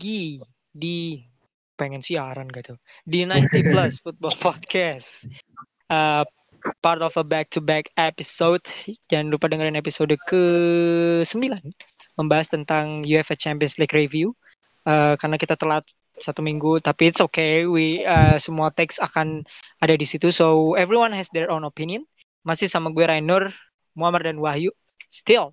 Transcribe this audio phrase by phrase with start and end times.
[0.00, 0.40] lagi
[0.72, 1.20] di
[1.76, 2.72] pengen siaran gitu
[3.04, 5.28] di 90 plus football podcast.
[5.92, 6.24] Uh,
[6.80, 8.64] part of a back to back episode.
[9.12, 10.40] Jangan lupa dengerin episode ke
[11.20, 11.36] 9
[12.16, 14.32] membahas tentang UEFA Champions League review.
[14.88, 15.84] Uh, karena kita telat
[16.16, 17.68] satu minggu tapi it's okay.
[17.68, 19.44] We uh, semua teks akan
[19.84, 20.32] ada di situ.
[20.32, 22.08] So everyone has their own opinion.
[22.48, 23.52] Masih sama gue Rainur
[23.92, 24.72] Muhammad dan Wahyu.
[25.12, 25.52] Still.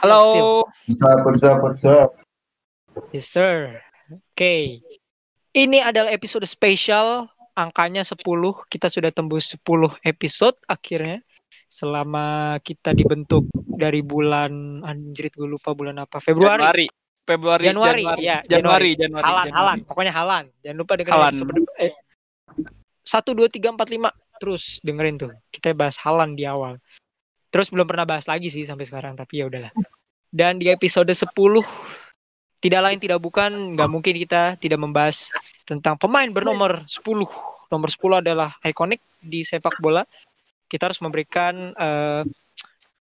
[0.00, 0.64] Halo.
[0.88, 2.23] What's up what's up what's up
[3.10, 3.80] yes sir.
[4.10, 4.20] Oke.
[4.36, 4.64] Okay.
[5.54, 7.30] ini adalah episode spesial.
[7.54, 8.18] Angkanya 10
[8.66, 9.62] kita sudah tembus 10
[10.02, 11.22] episode akhirnya.
[11.70, 16.18] Selama kita dibentuk dari bulan anjrit gue lupa bulan apa.
[16.18, 16.60] Februari.
[16.60, 16.86] Januari.
[17.24, 18.20] Februari Januari, Januari.
[18.20, 18.90] Ya Januari.
[18.98, 19.58] Januari Halan Januari.
[19.58, 19.78] Halan.
[19.86, 20.44] Pokoknya Halan.
[20.60, 21.32] Jangan lupa dengerin Halan.
[21.34, 21.92] episode eh,
[23.06, 24.10] satu dua tiga empat lima.
[24.42, 25.32] Terus dengerin tuh.
[25.48, 26.76] Kita bahas Halan di awal.
[27.54, 29.70] Terus belum pernah bahas lagi sih sampai sekarang tapi ya udahlah.
[30.34, 31.30] Dan di episode 10
[32.64, 35.28] tidak lain tidak bukan nggak mungkin kita tidak membahas
[35.68, 37.04] tentang pemain bernomor 10
[37.68, 40.00] nomor 10 adalah ikonik di sepak bola
[40.72, 42.24] kita harus memberikan eh,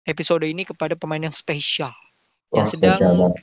[0.09, 1.93] episode ini kepada pemain yang spesial
[2.57, 3.35] yang sedang spesial banget.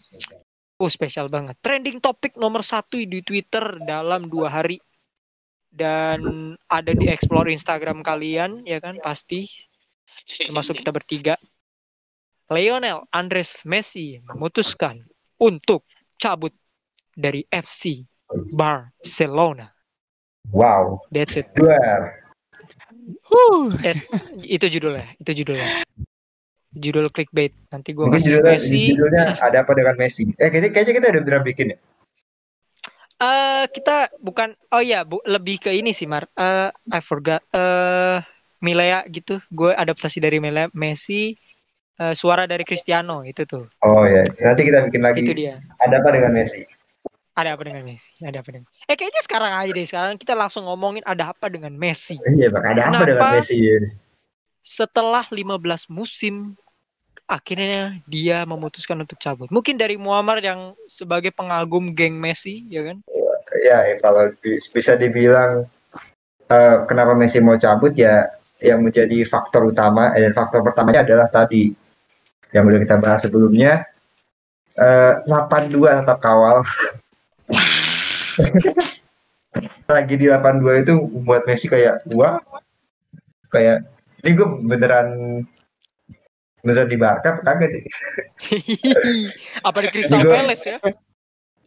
[0.79, 1.55] Oh spesial banget.
[1.59, 4.79] Trending topik nomor satu di Twitter dalam dua hari
[5.69, 9.45] dan ada di explore Instagram kalian ya kan pasti
[10.39, 11.35] termasuk kita bertiga.
[12.49, 15.03] Lionel Andres Messi memutuskan
[15.37, 15.85] untuk
[16.19, 16.53] cabut
[17.15, 18.03] dari FC
[18.53, 19.71] Barcelona.
[20.51, 21.47] wow That's it.
[21.55, 22.19] duar
[23.81, 24.05] Yes,
[24.45, 25.07] itu judulnya.
[25.17, 25.81] Itu judulnya.
[26.75, 27.55] Judul clickbait.
[27.73, 28.81] Nanti gue kasih judulnya, Messi.
[28.93, 31.77] judulnya ada apa dengan Messi eh kayaknya kayaknya kita udah pernah bikin ya
[33.19, 36.31] Eh kita bukan oh ya bu, lebih ke ini sih Mar.
[36.39, 37.43] Eh I forgot.
[37.51, 38.23] Eh
[38.63, 39.43] Milea gitu.
[39.51, 41.35] Gue adaptasi dari Milea Messi.
[41.99, 43.67] Eh, suara dari Cristiano itu tuh.
[43.83, 45.59] oh ya nanti kita bikin lagi Itu dia.
[45.83, 46.63] ada apa dengan Messi
[47.39, 48.11] Ada apa dengan Messi?
[48.19, 48.67] Ada apa dengan?
[48.83, 49.87] Eh kayaknya sekarang aja deh.
[49.87, 52.19] Sekarang kita langsung ngomongin ada apa dengan Messi.
[52.35, 53.07] iya bang ada apa Kenapa?
[53.07, 53.55] dengan Messi
[54.59, 56.59] Setelah 15 musim
[57.29, 59.47] akhirnya dia memutuskan untuk cabut.
[59.55, 62.99] Mungkin dari Muammar yang sebagai pengagum geng Messi, ya kan?
[63.65, 65.63] ya eh, kalau bi- bisa dibilang
[66.49, 68.27] eh, kenapa Messi mau cabut ya
[68.59, 71.71] yang menjadi faktor utama eh, dan faktor pertamanya adalah tadi
[72.53, 73.85] yang udah kita bahas sebelumnya.
[74.79, 76.63] Eh 82 tetap kawal.
[79.89, 80.93] Lagi di 82 itu
[81.25, 82.37] buat Messi kayak wah.
[83.49, 83.89] Kayak
[84.21, 85.07] ini gue beneran
[86.61, 87.83] beneran di Barca apa kagak sih?
[89.67, 90.77] Apa di Crystal Juga- Palace ya?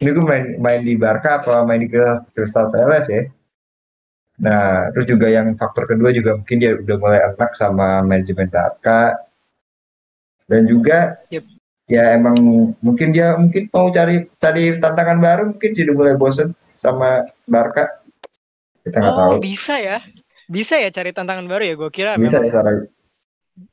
[0.01, 1.87] ini gue main main di Barca apa main di
[2.33, 3.23] Crystal Palace ya.
[4.41, 9.22] Nah terus juga yang faktor kedua juga mungkin dia udah mulai enak sama manajemen Barca
[10.47, 11.43] dan juga Yep.
[11.87, 12.35] ya emang
[12.79, 18.01] mungkin dia mungkin mau cari cari tantangan baru mungkin udah mulai bosen sama Barca
[18.83, 20.03] kita nggak tahu Oh bisa ya,
[20.51, 21.73] bisa ya cari tantangan baru ya.
[21.79, 22.77] Gue kira bisa memang- ya saran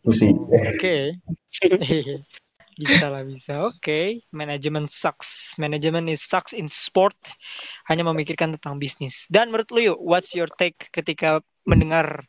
[0.05, 0.29] Pusi
[0.77, 1.17] Oke,
[2.81, 3.65] bisa lah bisa.
[3.65, 5.57] Oke, manajemen sucks.
[5.57, 7.17] Manajemen is sucks in sport.
[7.89, 9.25] Hanya memikirkan tentang bisnis.
[9.33, 12.25] Dan menurut lu yuk, what's your take ketika mendengar,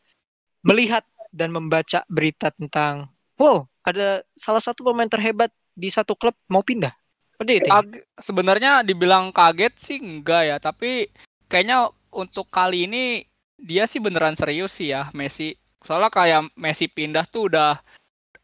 [0.64, 6.62] melihat dan membaca berita tentang, wow, ada salah satu pemain terhebat di satu klub mau
[6.62, 6.94] pindah.
[7.42, 7.66] Think?
[7.66, 11.10] Kag- sebenarnya dibilang kaget sih enggak ya, tapi
[11.50, 13.26] kayaknya untuk kali ini
[13.58, 15.58] dia sih beneran serius sih ya Messi.
[15.82, 17.82] Soalnya kayak Messi pindah tuh udah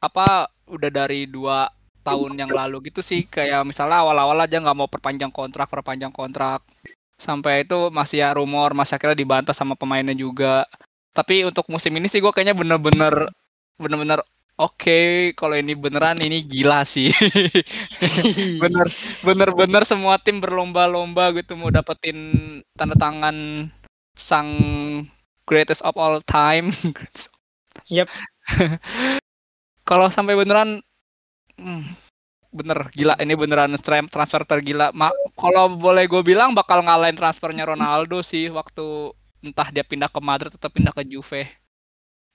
[0.01, 1.69] apa udah dari dua
[2.07, 6.63] tahun yang lalu gitu sih kayak misalnya awal-awal aja nggak mau perpanjang kontrak perpanjang kontrak
[7.19, 10.63] sampai itu masih ya rumor masih akhirnya dibantah sama pemainnya juga
[11.11, 13.27] tapi untuk musim ini sih gue kayaknya bener-bener
[13.75, 14.21] bener-bener
[14.57, 17.13] oke kalau ini beneran ini gila sih
[18.63, 18.87] bener
[19.21, 22.17] bener-bener semua tim berlomba-lomba gitu mau dapetin
[22.73, 23.69] tanda tangan
[24.17, 24.49] sang
[25.47, 26.73] greatest of all time.
[27.87, 28.09] Yep.
[29.87, 30.81] Kalau sampai beneran
[31.55, 31.83] hmm,
[32.51, 34.89] bener gila ini beneran tra- transfer tergila.
[34.91, 39.13] Ma kalau boleh gue bilang bakal ngalahin transfernya Ronaldo sih waktu
[39.45, 41.45] entah dia pindah ke Madrid atau pindah ke Juve.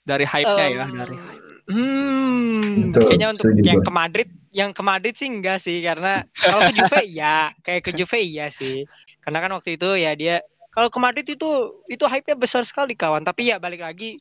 [0.06, 1.16] Dari hype-nya ya, Em, dari
[1.70, 6.26] Hmm, Betul, kayaknya untuk setuju yang ke Madrid, yang ke Madrid sih enggak sih karena
[6.43, 8.82] kalau ke Juve iya, kayak ke Juve iya sih.
[9.23, 10.43] Karena kan waktu itu ya dia
[10.75, 11.49] kalau ke Madrid itu
[11.87, 13.23] itu hype-nya besar sekali kawan.
[13.23, 14.19] Tapi ya balik lagi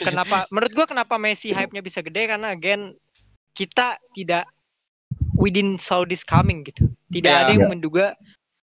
[0.00, 2.96] kenapa menurut gua kenapa Messi hype-nya bisa gede karena again
[3.52, 4.48] kita tidak
[5.36, 6.88] we didn't saw this coming gitu.
[7.12, 7.44] Tidak Ya.
[7.44, 7.70] ada yang Ya.
[7.76, 8.06] menduga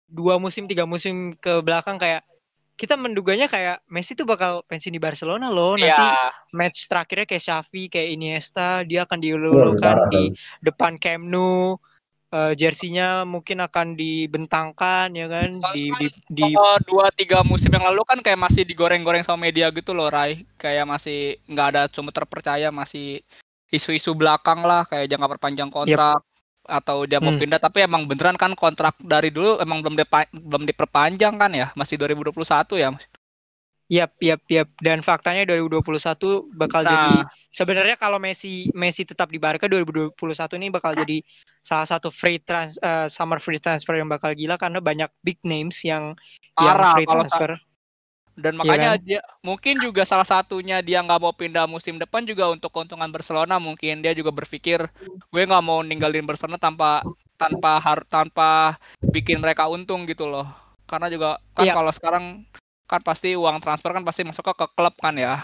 [0.08, 2.24] dua musim tiga musim ke belakang kayak
[2.82, 5.78] kita menduganya kayak Messi tuh bakal pensiun di Barcelona loh.
[5.78, 10.34] Nanti Iya, match terakhirnya kayak Xavi kayak Iniesta dia akan diulurkan di
[10.66, 11.78] depan Camp Nou.
[12.32, 15.52] Eh, jersinya mungkin akan dibentangkan ya kan?
[15.76, 19.68] Di di, di Kalau dua tiga musim yang lalu kan kayak masih digoreng-goreng sama media
[19.70, 23.20] gitu loh Rai kayak masih nggak ada sumber terpercaya masih
[23.68, 26.24] isu-isu belakang lah kayak jangka perpanjang kontrak
[26.64, 27.42] atau dia mau Hmm.
[27.42, 31.68] pindah tapi emang beneran kan kontrak dari dulu emang belum dipa- belum diperpanjang kan ya
[31.74, 32.92] masih 2021 ya
[33.92, 34.72] Yap, yap, yap.
[34.80, 36.96] Dan faktanya 2021 bakal Nah.
[36.96, 37.12] jadi
[37.52, 41.20] sebenarnya kalau Messi Messi tetap di Barca 2021 ini bakal jadi
[41.60, 45.84] salah satu free trans eh, summer free transfer yang bakal gila karena banyak big names
[45.84, 46.16] yang
[46.56, 47.52] yang parah free kalau sa- transfer.
[48.38, 49.04] Dan Iya makanya kan?
[49.04, 53.58] dia mungkin juga salah satunya dia nggak mau pindah musim depan juga untuk keuntungan Barcelona
[53.58, 54.88] mungkin dia juga berpikir
[55.28, 57.04] gue nggak mau ninggalin Barcelona tanpa
[57.36, 60.48] tanpa har tanpa bikin mereka untung gitu loh
[60.86, 61.74] karena juga kan Iya.
[61.74, 62.26] kalau sekarang
[62.86, 65.44] kan pasti uang transfer kan pasti masuk ke, ke klub kan ya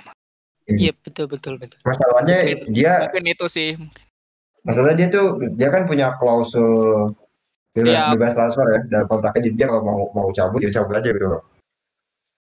[0.67, 1.79] Iya, betul betul betul.
[1.87, 3.69] Masalahnya Mungkin- dia mungkin itu sih
[4.63, 7.15] masalah dia tuh dia kan punya klausul
[7.71, 8.03] bebas, Iya.
[8.19, 11.23] bebas transfer ya dalam kontraknya jadi dia kalau mau mau cabut ya cabut aja gitu
[11.23, 11.41] loh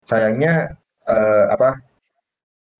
[0.04, 1.78] sayangnya eh, apa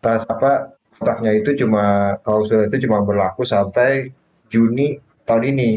[0.03, 4.11] trans apa kontraknya itu cuma klausul itu cuma berlaku sampai
[4.49, 5.71] Juni tahun ini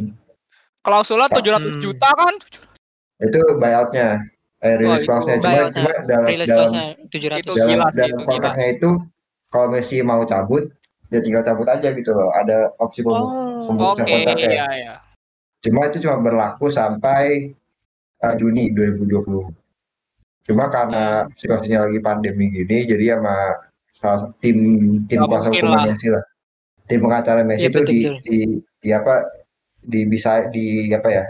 [0.82, 1.42] klausulnya Pak.
[1.42, 1.82] 700 Hmm.
[1.82, 2.34] juta kan
[3.24, 4.10] itu buyoutnya
[4.62, 5.74] eh, release itu clause-nya cuma buyout-nya.
[5.78, 7.42] cuma dalam dalam clause-nya 700.
[7.42, 8.26] Itu dalam, gila dalam itu gila.
[8.28, 8.90] kontraknya itu
[9.50, 10.64] kalau Messi mau cabut
[11.08, 13.66] dia tinggal cabut aja gitu loh ada opsi Oh.
[13.66, 14.96] pembukaan oke kontraknya iya iya
[15.62, 17.50] Cuma itu cuma berlaku sampai
[18.22, 19.50] uh, Juni 2020.
[20.46, 23.58] Cuma karena situasinya lagi pandemi gini, jadi sama
[23.98, 24.58] salah tim
[25.10, 25.84] tim Nggak kuasa hukum lah.
[25.90, 26.24] Messi lah.
[26.86, 28.22] Tim pengacara Messi Iya, itu betul, di, betul.
[28.22, 28.38] di
[28.86, 29.16] di apa
[29.82, 31.26] di bisa di apa ya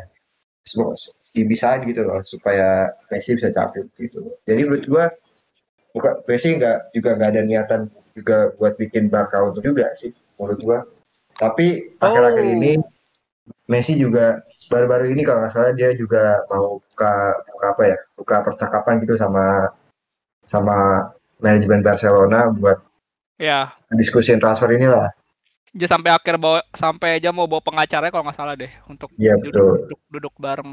[1.35, 4.35] dibisain gitu loh supaya Messi bisa cabut gitu.
[4.43, 5.05] Jadi menurut gua
[5.95, 7.81] bukan Messi nggak juga nggak ada niatan
[8.15, 10.79] juga buat bikin Barca untuk juga sih menurut gua.
[11.39, 12.53] Tapi akhir-akhir Oh.
[12.59, 12.71] ini
[13.71, 17.13] Messi juga baru-baru ini kalau nggak salah dia juga mau buka
[17.53, 19.69] buka apa ya buka percakapan gitu sama
[20.45, 21.09] sama
[21.41, 22.79] manajemen Barcelona buat
[23.41, 25.11] ya diskusin transfer inilah.
[25.75, 29.35] dia sampai akhir bawa sampai aja mau bawa pengacaranya kalau nggak salah deh untuk Iya
[29.35, 29.71] duduk, betul.
[29.91, 30.71] duduk duduk bareng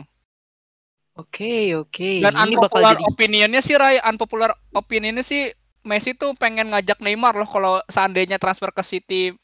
[1.12, 2.24] Oke, oke.
[2.24, 5.52] Dan Ini bakal unpopular jadi opinionnya sih Ray, unpopular opinionnya sih
[5.84, 9.34] Messi tuh pengen ngajak Neymar loh kalau seandainya transfer ke City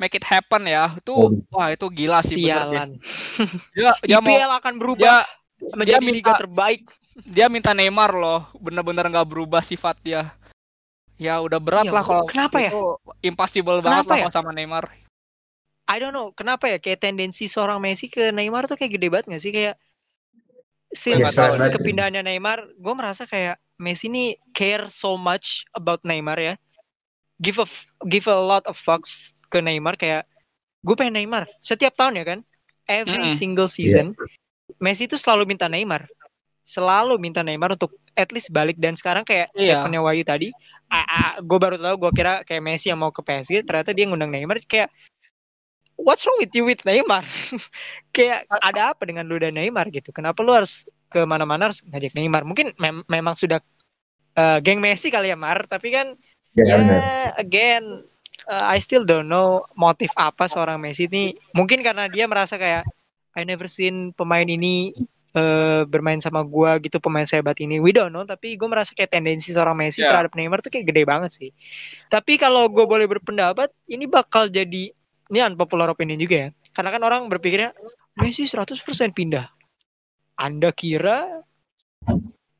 [0.00, 0.96] make it happen ya.
[0.96, 1.28] Itu Oh.
[1.52, 2.90] wah itu gila sih bener sialan.
[3.76, 5.16] Dia, dia mau IPL akan berubah dia
[5.76, 6.82] menjadi dia liga minta- terbaik.
[7.20, 10.32] dia minta Neymar loh, bener-bener nggak berubah sifat dia.
[11.20, 12.70] Ya udah berat Iya, lah kalau kenapa ya?
[13.20, 14.22] impossible banget Kenapa lah ya?
[14.24, 14.88] kalau sama Neymar.
[15.84, 19.26] I don't know kenapa ya kayak tendensi seorang Messi ke Neymar tuh kayak gede banget
[19.28, 19.74] gak sih kayak
[20.90, 21.70] since deh.
[21.70, 26.54] kepindahannya Neymar gue merasa kayak Messi ini care so much about Neymar ya
[27.38, 30.24] give a f- give a lot of fucks ke Neymar kayak
[30.86, 31.50] gue pengen Neymar.
[31.60, 32.38] Setiap tahun ya kan?
[32.86, 33.36] Every Mm-mm.
[33.36, 34.14] single season
[34.78, 36.06] Messi tuh selalu minta Neymar.
[36.62, 38.78] Selalu minta Neymar untuk at least balik.
[38.78, 39.82] Dan sekarang kayak Iya.
[39.82, 40.48] statementnya Wahyu tadi
[41.42, 44.62] gue baru tahu gue kira kayak Messi yang mau ke PSG ternyata dia ngundang Neymar.
[44.64, 44.94] Kayak
[46.00, 47.26] what's wrong with you with Neymar?
[48.16, 49.90] Kayak ada apa dengan lu dan Neymar?
[49.92, 50.10] Gitu.
[50.14, 52.46] Kenapa lu harus ke mana-mana harus ngajak Neymar?
[52.46, 53.60] Mungkin mem- memang sudah
[54.38, 55.66] eh, geng Messi kali ya Mar.
[55.66, 56.14] Tapi kan
[56.50, 57.02] Ya, ya benar.
[57.38, 57.84] again
[58.50, 62.82] uh, I still don't know motif apa seorang Messi ini mungkin karena dia merasa kayak
[63.38, 64.90] I never seen pemain ini
[65.38, 67.78] eh, bermain sama gua gitu pemain sehebat ini.
[67.78, 70.10] We don't know tapi gue merasa kayak tendensi seorang Messi Ya.
[70.10, 71.50] terhadap Neymar tuh kayak gede banget sih.
[72.10, 74.90] Tapi kalau gue boleh berpendapat ini bakal jadi
[75.30, 76.48] ini unpopular opinion juga ya.
[76.74, 77.70] Karena kan orang berpikirnya
[78.18, 78.82] Messi 100%
[79.14, 79.46] pindah.
[80.34, 81.46] Anda kira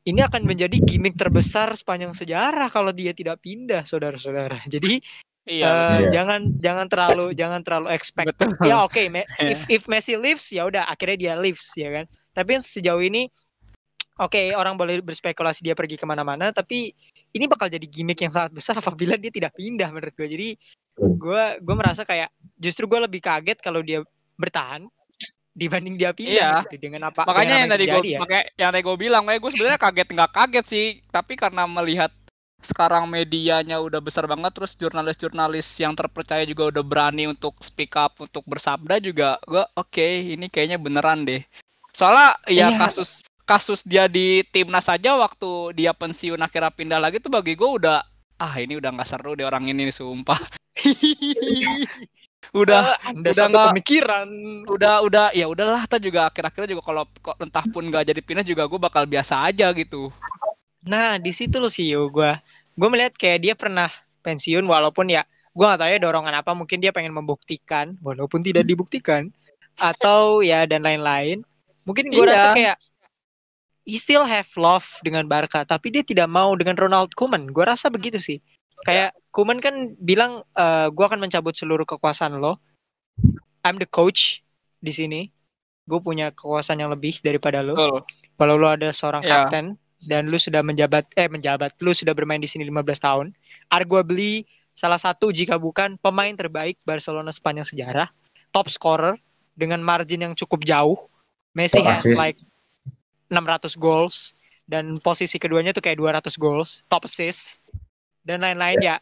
[0.07, 4.63] ini akan menjadi gimmick terbesar sepanjang sejarah kalau dia tidak pindah, saudara-saudara.
[4.65, 5.03] Jadi
[5.41, 5.65] Iya.
[5.65, 6.11] eh, betul.
[6.13, 8.37] jangan jangan terlalu jangan terlalu expect.
[8.37, 8.53] Betul.
[8.61, 12.05] Ya oke, me- if if Messi leaves ya udah akhirnya dia leaves ya kan.
[12.31, 13.25] Tapi sejauh ini
[14.21, 16.93] oke orang boleh berspekulasi dia pergi ke mana-mana, tapi
[17.33, 20.27] ini bakal jadi gimmick yang sangat besar apabila dia tidak pindah menurut gue.
[20.29, 20.47] Jadi
[20.93, 22.29] gue gue merasa kayak
[22.59, 24.05] justru gue lebih kaget kalau dia
[24.37, 24.85] bertahan
[25.51, 26.69] dibanding dia pindah Iya.
[26.69, 28.19] gitu dengan apa makanya dengan yang apa tadi gue ya.
[28.23, 32.11] makanya yang tadi gue bilang makanya gue sebenarnya kaget nggak kaget sih tapi karena melihat
[32.61, 38.15] sekarang medianya udah besar banget terus jurnalis-jurnalis yang terpercaya juga udah berani untuk speak up
[38.17, 41.41] untuk bersabda juga gue oke ini kayaknya beneran deh
[41.91, 42.77] soalnya ya Iya.
[42.79, 47.67] kasus kasus dia di timnas saja waktu dia pensiun akhirnya pindah lagi tuh bagi gue
[47.67, 47.99] udah
[48.37, 50.39] ah ini udah nggak seru deh orang ini sumpah
[52.51, 54.27] udah Eh, udah satu nggak- pemikiran.
[54.67, 58.45] udah udah ya udahlah kita juga akhir-akhirnya juga kalau kok entah pun nggak jadi pindah
[58.45, 60.11] juga gue bakal biasa aja gitu
[60.81, 62.41] Nah, di situ loh sih yo gua.
[62.75, 63.89] Gua melihat kayak dia pernah
[64.21, 68.63] pensiun walaupun ya gua nggak tahu ya dorongan apa mungkin dia pengen membuktikan walaupun tidak
[68.63, 69.29] dibuktikan
[69.75, 71.41] atau ya dan lain-lain.
[71.87, 72.55] Mungkin gue rasa Iya.
[72.55, 72.77] kayak
[73.89, 77.49] he still have love dengan Barca, tapi dia tidak mau dengan Ronald Koeman.
[77.49, 78.37] Gue rasa begitu sih.
[78.85, 82.61] Kayak Koeman kan bilang, eh gue akan mencabut seluruh kekuasaan lo.
[83.65, 84.45] I'm the coach
[84.77, 85.21] di sini.
[85.89, 87.73] Gue punya kekuasaan yang lebih daripada lo.
[87.73, 88.05] Betul.
[88.37, 89.49] Kalau lo ada seorang Ya.
[89.49, 93.27] kapten dan lu sudah menjabat, eh menjabat, lu sudah bermain di sini 15 tahun.
[93.69, 98.07] Arguably salah satu jika bukan pemain terbaik Barcelona sepanjang sejarah,
[98.49, 99.15] top scorer
[99.53, 100.97] dengan margin yang cukup jauh.
[101.51, 102.15] Messi Top has assist.
[102.15, 102.39] like
[103.27, 104.31] 600 goals
[104.71, 107.59] dan posisi keduanya tuh kayak 200 goals, top assist
[108.23, 108.97] dan lain-lain ya.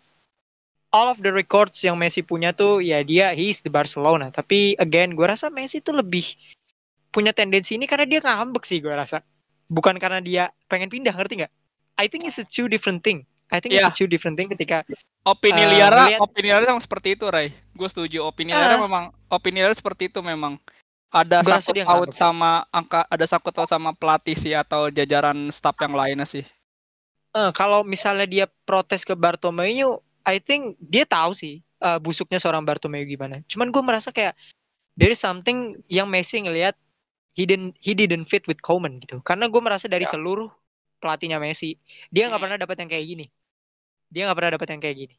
[0.89, 4.33] All of the records yang Messi punya tuh ya dia he's the Barcelona.
[4.33, 6.25] Tapi again gue rasa Messi tuh lebih
[7.13, 9.21] punya tendensi ini karena dia ngambek sih gue rasa.
[9.69, 11.53] Bukan karena dia pengen pindah ngerti nggak?
[11.95, 13.23] I think it's a two different thing.
[13.49, 13.93] I think it's Iya.
[13.93, 14.85] a two different thing ketika
[15.19, 17.51] Opini Eh, liara, ngeliat- opini liara emang seperti itu, Ray.
[17.75, 18.23] Gue setuju.
[18.23, 18.61] Opini Ah.
[18.65, 20.55] liara memang, opini liara seperti itu memang.
[21.09, 25.75] Ada Gua sangkut paut sama angka, ada sangkut paut sama pelatih sih atau jajaran staff
[25.81, 26.45] yang lainnya sih.
[27.29, 32.65] eh, kalau misalnya dia protes ke Bartomeu, I think dia tahu sih eh, busuknya seorang
[32.65, 33.39] Bartomeu gimana.
[33.45, 34.33] Cuman gue merasa kayak
[34.95, 36.73] there is something yang Messi ngelihat
[37.39, 39.23] he didn't he didn't fit with Koeman gitu.
[39.23, 40.11] Karena gue merasa dari Ya.
[40.11, 40.51] seluruh
[40.99, 41.79] pelatihnya Messi,
[42.11, 42.43] dia nggak Hmm.
[42.43, 43.25] pernah dapat yang kayak gini.
[44.11, 45.15] Dia nggak pernah dapat yang kayak gini.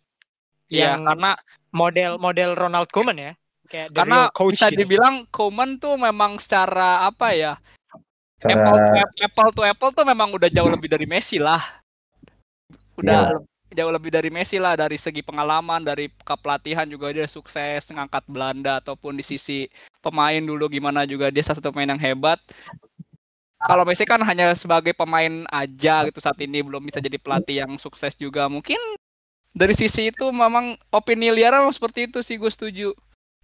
[0.68, 1.30] Iya, Yang karena
[1.72, 3.32] model model Ronald Koeman ya,
[3.72, 4.84] kayak karena coach bisa gitu.
[4.84, 7.56] dibilang Koeman tuh memang secara apa ya?
[8.40, 11.60] Cara Apple to apple, apple to apple tuh memang udah jauh lebih dari Messi lah.
[13.00, 13.40] Udah Iya.
[13.70, 18.82] Jauh lebih dari Messi lah dari segi pengalaman, dari kepelatihan juga dia sukses ngangkat Belanda
[18.82, 19.70] ataupun di sisi
[20.02, 22.38] pemain dulu gimana juga dia salah satu pemain yang hebat.
[23.60, 27.76] Kalau Messi kan hanya sebagai pemain aja gitu saat ini belum bisa jadi pelatih yang
[27.76, 28.48] sukses juga.
[28.48, 28.80] Mungkin
[29.52, 32.96] dari sisi itu memang opini liara memang seperti itu sih gue setuju.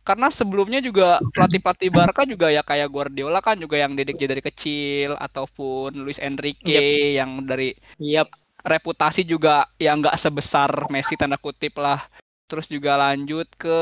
[0.07, 4.39] Karena sebelumnya juga pelatih-pelatih Barca juga ya kayak Guardiola kan juga yang didik dia dari
[4.39, 8.46] kecil ataupun Luis Enrique yang dari Yap.
[8.67, 12.03] Reputasi juga yang nggak sebesar Messi tanda kutip lah.
[12.51, 13.81] Terus juga lanjut ke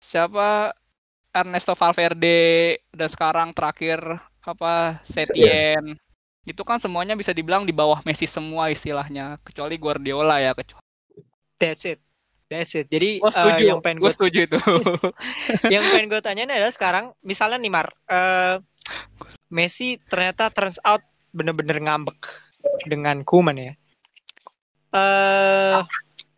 [0.00, 0.72] siapa
[1.32, 4.00] Ernesto Valverde dan sekarang terakhir
[4.44, 5.96] apa Setien.
[6.42, 10.84] Itu kan semuanya bisa dibilang di bawah Messi semua istilahnya kecuali Guardiola ya kecuali.
[11.60, 12.00] That's it.
[12.50, 12.92] That's it.
[12.92, 14.58] Jadi Gue setuju, yang pengen gue gue setuju itu.
[15.72, 18.56] yang pengen gue tanyain adalah sekarang misalnya Neymar eh
[19.52, 22.51] Messi ternyata turns out bener-bener ngambek
[22.86, 23.72] dengan Kuman ya
[24.92, 25.80] eh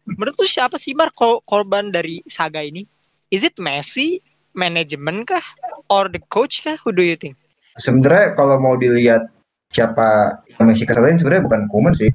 [0.06, 2.84] menurut lu siapa sih Mar kor- korban dari saga ini
[3.32, 4.20] is it Messi
[4.54, 5.42] manajemen kah
[5.90, 7.34] or the coach kah who do you think
[7.80, 9.26] sebenarnya kalau mau dilihat
[9.74, 12.14] siapa yang Messi keselin sebenarnya bukan Koeman sih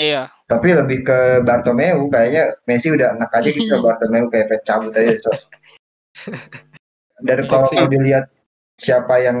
[0.00, 0.32] iya.
[0.48, 5.30] tapi lebih ke Bartomeu kayaknya Messi udah enak aja gitu Bartomeu kayak cabut aja so.
[7.20, 7.76] dan kalau Iya sih.
[7.76, 8.24] mau dilihat
[8.80, 9.38] siapa yang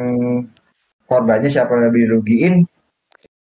[1.08, 2.54] korbannya siapa yang lebih dirugiin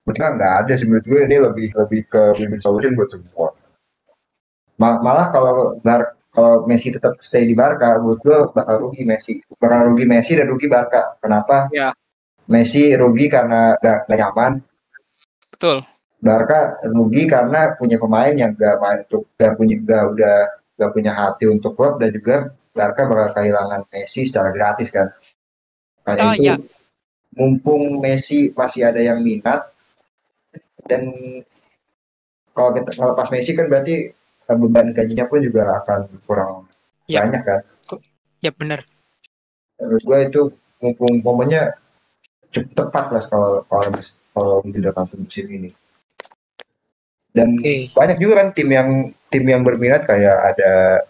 [0.04, 3.48] gue nggak ada sih menurut gue ini lebih lebih ke win-win solution buat semua
[4.76, 9.40] Ma- malah kalau Bar kalau Messi tetap stay di Barca menurut gue bakal rugi Messi
[9.56, 11.96] bakal rugi Messi dan rugi Barca kenapa Ya.
[12.44, 14.52] Messi rugi karena gak, gak nyaman
[15.56, 15.86] Betul.
[16.20, 20.36] Barca rugi karena punya pemain yang gak main untuk gak punya gak udah
[20.76, 25.14] gak punya hati untuk klub dan juga Barca bakal kehilangan Messi secara gratis kan.
[26.02, 26.54] Karena Oh, itu iya.
[27.38, 29.70] mumpung Messi masih ada yang minat
[30.86, 31.02] dan
[32.54, 33.94] kalau kita ngelepas Messi kan berarti
[34.44, 36.68] eh, beban gajinya pun juga akan kurang
[37.04, 37.20] Iya.
[37.28, 37.60] banyak kan.
[38.40, 38.80] ya bener
[39.80, 40.40] Menurut gue itu
[40.80, 41.76] mumpung momennya
[42.52, 43.88] cukup tepat lah kalau kalau
[44.36, 45.70] kalau tidak musim ini.
[47.34, 48.88] Dan oke banyak juga kan tim yang
[49.32, 51.02] tim yang berminat kayak ada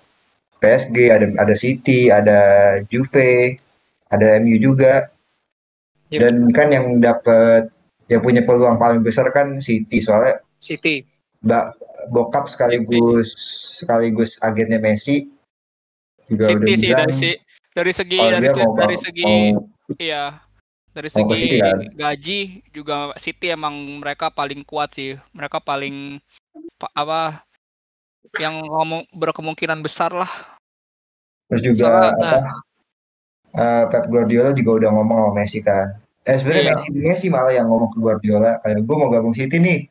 [0.65, 2.41] PSG, ada ada City, ada
[2.89, 3.61] Juve,
[4.09, 5.13] ada MU juga.
[6.09, 6.21] Yep.
[6.25, 7.74] Dan kan yang dapat
[8.09, 11.05] yang punya peluang paling besar kan City soalnya City.
[11.45, 11.65] Mbak
[12.13, 13.33] bokap sekaligus
[13.81, 15.29] sekaligus agennya Messi
[16.29, 17.31] juga udah City sih bilang dari si
[17.75, 19.41] dari segi kalau dari, mau dari segi mau
[20.01, 20.25] iya
[20.93, 21.79] dari mau segi City kan?
[21.97, 22.39] gaji
[22.73, 25.17] juga City emang mereka paling kuat sih.
[25.33, 26.21] Mereka paling
[26.77, 27.45] pa- apa
[28.41, 30.31] yang ngomong berkemungkinan besar lah.
[31.53, 32.39] Terus juga Soalnya- apa
[33.55, 36.73] eh, Pep Guardiola juga udah ngomong sama Messi kan eh sebenarnya Iya.
[36.75, 39.85] Messi Messi malah yang ngomong ke Guardiola kayak gue mau gabung City nih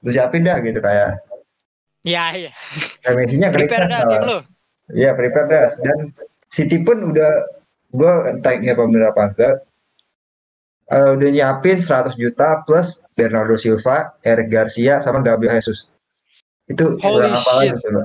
[0.00, 1.18] lu siapin dah gitu kayak
[2.02, 2.52] ya ya
[3.02, 4.38] kayak Messi-nya prepare dah tim lu
[4.88, 6.14] Iya prepare dah dan
[6.48, 7.30] City pun udah
[7.90, 9.54] gue entah ini apa bener apa enggak
[10.88, 15.90] eh, udah nyiapin 100 juta plus Bernardo Silva, Eric Garcia sama Gabriel Jesus
[16.66, 17.52] itu Holy apa shit.
[17.52, 18.02] lagi coba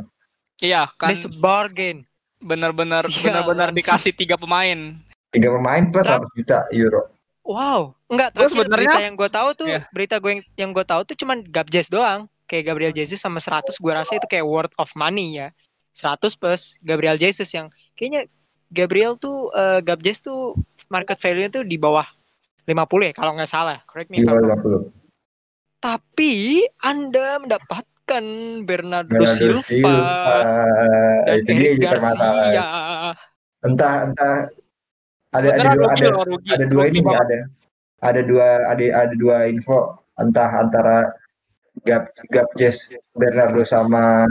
[0.60, 2.04] iya kan That's a bargain
[2.40, 3.24] benar-benar Sialan.
[3.46, 5.00] benar-benar dikasih tiga pemain.
[5.30, 7.08] Tiga pemain plus Tra- 100 juta euro.
[7.44, 9.84] Wow, enggak Terus sebenarnya- berita yang gue tahu tuh, Iya.
[9.92, 12.32] berita gue yang, yang gue tahu tuh cuman Gabjes doang.
[12.48, 15.52] Kayak Gabriel Jesus sama 100 gue rasa itu kayak worth of money ya.
[15.92, 18.32] 100 plus Gabriel Jesus yang kayaknya
[18.70, 20.56] Gabriel tuh eh, Gabjes tuh
[20.88, 22.08] market value tuh di bawah
[22.64, 23.84] 50 ya kalau nggak salah.
[23.86, 24.56] Correct me if I'm wrong.
[24.56, 24.88] 50.
[25.80, 28.24] Tapi Anda mendapatkan
[28.64, 30.40] Bernardo, Bernardo Silva, Silva,
[31.28, 31.80] dan itu dia Eric.
[31.84, 32.66] Garcia.
[33.64, 34.36] Entah entah
[35.34, 36.50] ada ada dua rugi ada, rugi.
[36.54, 37.22] ada dua Rugi ini nih, banget.
[37.26, 37.40] ada
[38.04, 39.80] ada dua ada ada dua info
[40.22, 40.98] entah antara
[41.84, 44.30] Gap Gapjes Bernardo sama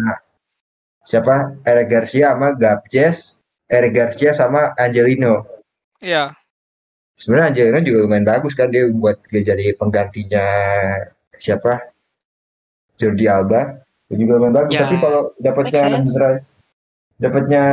[1.02, 5.42] siapa Eric Garcia sama Gapjes Eric Garcia sama Angelino
[5.99, 6.35] Iya.
[7.18, 10.47] sebenarnya Angelino juga lumayan bagus kan dia buat dia jadi penggantinya
[11.35, 11.82] siapa
[13.02, 15.82] Jordi Alba dia juga lumayan bagus Ya, tapi kalau dapatnya
[17.18, 17.64] dapatnya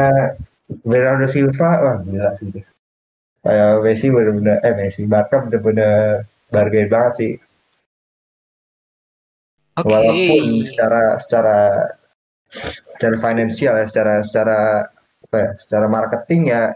[0.82, 2.50] Bernardo Silva wah gila sih.
[3.40, 7.32] Kayak Messi bener-bener eh Messi Barca bener-bener bargain banget sih
[9.80, 9.88] Oke.
[9.88, 11.58] walaupun secara secara
[13.00, 14.60] secara finansial ya secara secara
[15.30, 16.74] apa ya, secara marketing ya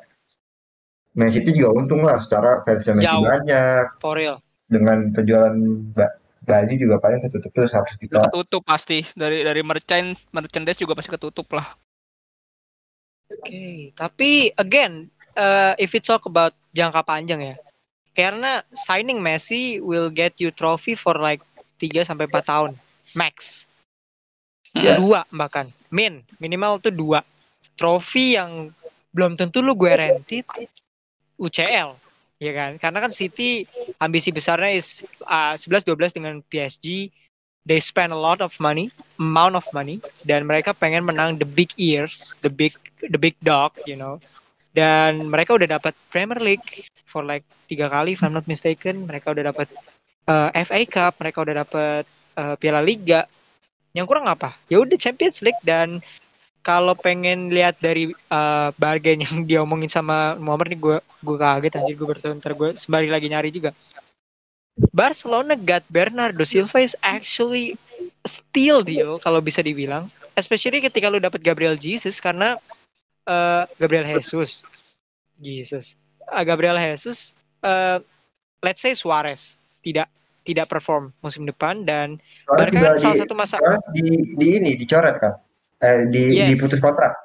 [1.13, 3.21] Man City juga untung lah secara fansnya Messi Jauh.
[3.27, 4.37] banyak For real.
[4.71, 5.53] dengan penjualan
[5.93, 10.95] ba- baju juga paling ketutup terus harus kita Ketutup pasti dari dari merchant merchandise juga
[10.97, 11.67] pasti ketutup lah.
[13.33, 17.55] Oke, tapi again, uh, if we talk about jangka panjang ya,
[18.13, 21.41] karena signing Messi will get you trophy for like
[21.81, 22.71] 3 sampai 4 tahun
[23.17, 23.65] max.
[24.73, 24.97] Iya.
[24.97, 27.21] Dua bahkan, min minimal tuh dua.
[27.77, 28.73] Trofi yang
[29.13, 30.45] belum tentu lu guaranteed
[31.37, 31.93] UCL,
[32.41, 32.71] ya kan?
[32.81, 33.65] Karena kan City
[34.01, 37.09] ambisi besarnya is uh, 11-12 dengan PSG.
[37.63, 41.71] They spend a lot of money, amount of money, dan mereka pengen menang the big
[41.79, 44.19] ears, the big the big dog, you know.
[44.73, 49.05] Dan mereka udah dapat Premier League for like tiga kali, if I'm not mistaken.
[49.05, 49.69] Mereka udah dapat
[50.25, 52.03] uh, FA Cup, mereka udah dapat
[52.35, 53.29] uh, Piala Liga.
[53.93, 54.57] Yang kurang apa?
[54.67, 56.01] Ya udah Champions League dan
[56.63, 61.77] kalau pengen lihat dari uh, bargain yang dia omongin sama Muhammad nih gue gue kaget
[61.77, 63.75] anjir gue berbentar gue sembari lagi nyari juga.
[64.89, 67.77] Barcelona got Bernardo Silva is actually
[68.25, 72.57] a steal deal kalau bisa dibilang, especially ketika lu dapat Gabriel Jesus karena
[73.27, 74.63] uh, Gabriel Jesus,
[75.39, 77.99] Jesus, Ah, Gabriel Jesus, uh,
[78.63, 80.07] let's say Suarez tidak
[80.43, 83.55] tidak perform musim depan dan Barca juga kan salah di, satu masa
[83.91, 84.03] di,
[84.35, 85.33] di ini dicoret kan
[85.83, 86.47] eh, di Yes.
[86.55, 87.23] diputus kontrak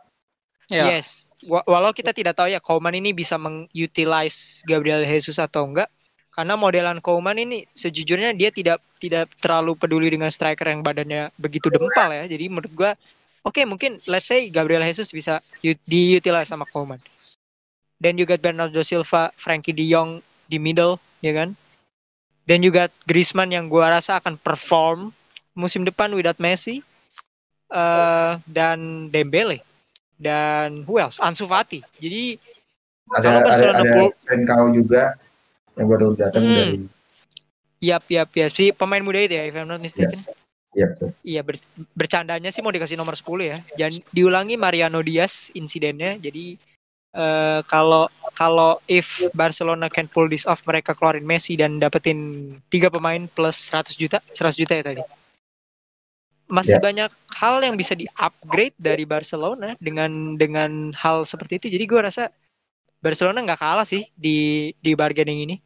[0.69, 0.93] Ya.
[0.93, 5.89] Yes, Wa- walau kita tidak tahu ya Koeman ini bisa mengutilize Gabriel Jesus atau enggak,
[6.29, 11.73] karena modelan Koeman ini sejujurnya dia tidak tidak terlalu peduli dengan striker yang badannya begitu
[11.73, 12.29] dempal ya.
[12.29, 12.93] Jadi menurut gua,
[13.49, 15.41] oke mungkin let's say Gabriel Jesus bisa
[15.89, 17.01] diutilize sama Koeman.
[17.99, 21.57] Dan juga Bernardo Silva, Frankie De Jong di middle, ya kan?
[22.47, 25.11] Dan juga Griezmann yang gua rasa akan perform
[25.59, 26.85] musim depan without Messi.
[27.69, 29.61] eh dan Dembele
[30.17, 31.21] dan who else?
[31.21, 31.85] Ansu Fati.
[32.01, 32.41] Jadi
[33.13, 35.13] ada ada ada Trincao juga
[35.77, 36.57] yang baru datang Hmm.
[36.57, 36.77] dari
[37.85, 40.17] yap yap yap si pemain muda itu ya if I'm not mistaken.
[40.79, 41.11] Ya betul.
[41.27, 41.67] Iya ber-
[41.99, 43.59] bercandanya sih mau dikasih nomor 10 ya.
[43.75, 46.15] Jangan diulangi Mariano Diaz insidennya.
[46.17, 46.55] Jadi
[47.09, 52.93] eh kalau kalau if Barcelona can pull this off mereka keluarin Messi dan dapetin tiga
[52.93, 55.03] pemain plus 100 juta, 100 juta ya tadi.
[56.49, 56.85] Masih Ya.
[56.85, 61.67] banyak hal yang bisa di-upgrade dari Barcelona dengan dengan hal seperti itu.
[61.77, 62.33] Jadi gue rasa
[63.05, 65.57] Barcelona nggak kalah sih di di bargaining ini.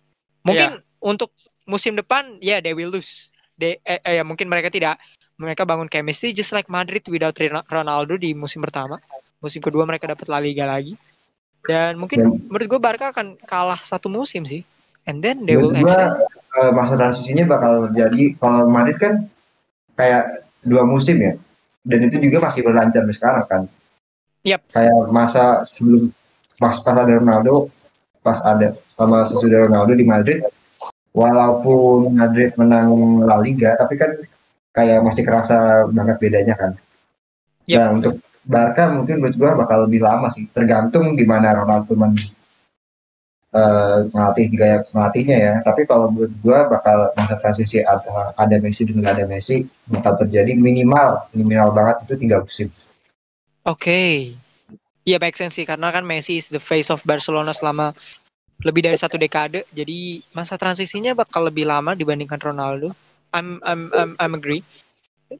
[0.42, 1.30] Mungkin untuk
[1.66, 3.31] musim depan ya they will lose.
[3.56, 4.98] They, eh, eh, ya mungkin mereka tidak
[5.36, 7.34] mereka bangun chemistry just like Madrid without
[7.68, 8.98] Ronaldo di musim pertama.
[9.42, 10.94] Musim kedua mereka dapat La Liga lagi.
[11.62, 14.62] Dan mungkin Dan- menurut gue Barca akan kalah satu musim sih.
[15.02, 16.26] And then they will excel.
[16.52, 19.24] eh, masa transisinya bakal terjadi kalau Madrid kan
[19.96, 21.32] kayak dua musim ya
[21.82, 23.62] dan itu juga masih berlanjut sampai sekarang kan
[24.44, 24.60] Yap.
[24.68, 26.12] kayak masa sebelum
[26.60, 27.72] pas pas ada Ronaldo
[28.20, 30.44] pas ada sama sesudah Ronaldo di Madrid
[31.12, 34.16] walaupun Madrid menang La Liga tapi kan
[34.72, 36.72] kayak masih kerasa banget bedanya kan
[37.68, 37.76] Yap.
[37.78, 42.18] nah untuk Barca mungkin menurut gua bakal lebih lama sih tergantung gimana Ronaldo men
[43.54, 45.54] eh, ngelatih gaya ngelatihnya ya.
[45.62, 50.58] Tapi kalau menurut gua bakal masa transisi antara ada Messi dengan ada Messi bakal terjadi
[50.58, 52.68] minimal minimal banget itu tiga musim.
[53.62, 54.34] Oke.
[55.02, 57.94] Iya make sense sih karena kan Messi is the face of Barcelona selama
[58.62, 59.66] lebih dari satu dekade.
[59.74, 62.94] Jadi masa transisinya bakal lebih lama dibandingkan Ronaldo.
[63.34, 64.62] I'm I'm I'm, I'm agree.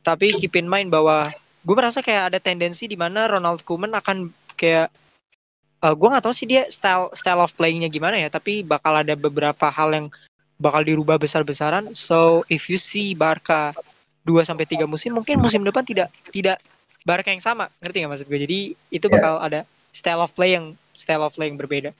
[0.03, 1.29] Tapi keep in mind bahwa
[1.63, 4.91] gue merasa kayak ada tendensi di mana Ronald Koeman akan kayak
[5.83, 9.15] uh, gue nggak tahu sih dia style style of playingnya gimana ya tapi bakal ada
[9.19, 10.07] beberapa hal yang
[10.63, 13.75] bakal dirubah besar-besaran so if you see Barca
[14.27, 16.63] 2 sampai tiga musim mungkin musim depan tidak tidak
[17.03, 18.59] Barca yang sama ngerti nggak maksud gue jadi
[18.95, 19.15] itu Yeah.
[19.19, 21.91] bakal ada style of play yang style of play yang berbeda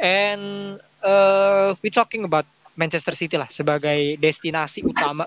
[0.00, 2.44] and uh, we talking about
[2.76, 5.24] Manchester City lah sebagai destinasi utama.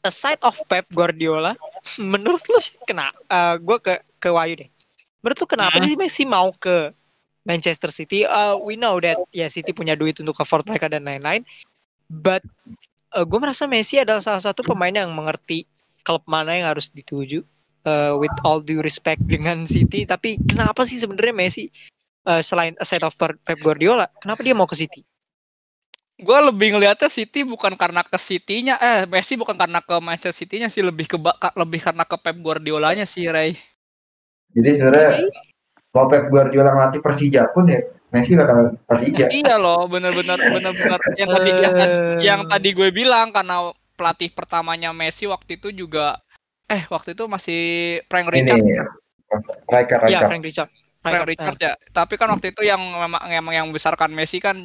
[0.00, 1.52] Aside of Pep Guardiola
[2.12, 4.70] menurut lu sih kena uh, gue ke ke Wayu deh.
[5.20, 6.90] Menurut lu kenapa sih Messi mau ke
[7.44, 8.24] Manchester City?
[8.24, 11.44] Uh, we know that ya City punya duit untuk cover mereka dan lain-lain.
[12.08, 12.40] But
[13.12, 15.68] uh, gue merasa Messi adalah salah satu pemain yang mengerti
[16.06, 17.44] klub mana yang harus dituju
[17.84, 20.08] uh, with all due respect dengan City.
[20.08, 21.68] Tapi kenapa sih sebenarnya Messi
[22.26, 25.04] uh, selain aside of Pep Guardiola kenapa dia mau ke City
[26.18, 30.66] gue lebih ngelihatnya City bukan karena ke City-nya eh Messi bukan karena ke Manchester City-nya
[30.66, 31.14] sih lebih ke
[31.54, 33.54] lebih karena ke Pep Guardiola-nya sih Ray.
[34.50, 35.30] Jadi sebenarnya
[35.94, 37.78] mau Pep Guardiola ngelatih Persija pun ya
[38.10, 39.30] Messi bakal Persija.
[39.30, 44.90] iya loh bener-bener bener-bener yang tadi yang, tadi- yang tadi gue bilang karena pelatih pertamanya
[44.90, 46.18] Messi waktu itu juga
[46.66, 47.60] eh waktu itu masih
[48.10, 48.74] Frank Richard Ini
[49.70, 50.26] Riker ya Riker.
[50.26, 54.38] Frank Richard Rijkaard, Richard ya tapi kan waktu itu yang memang memang yang membesarkan Messi
[54.38, 54.56] kan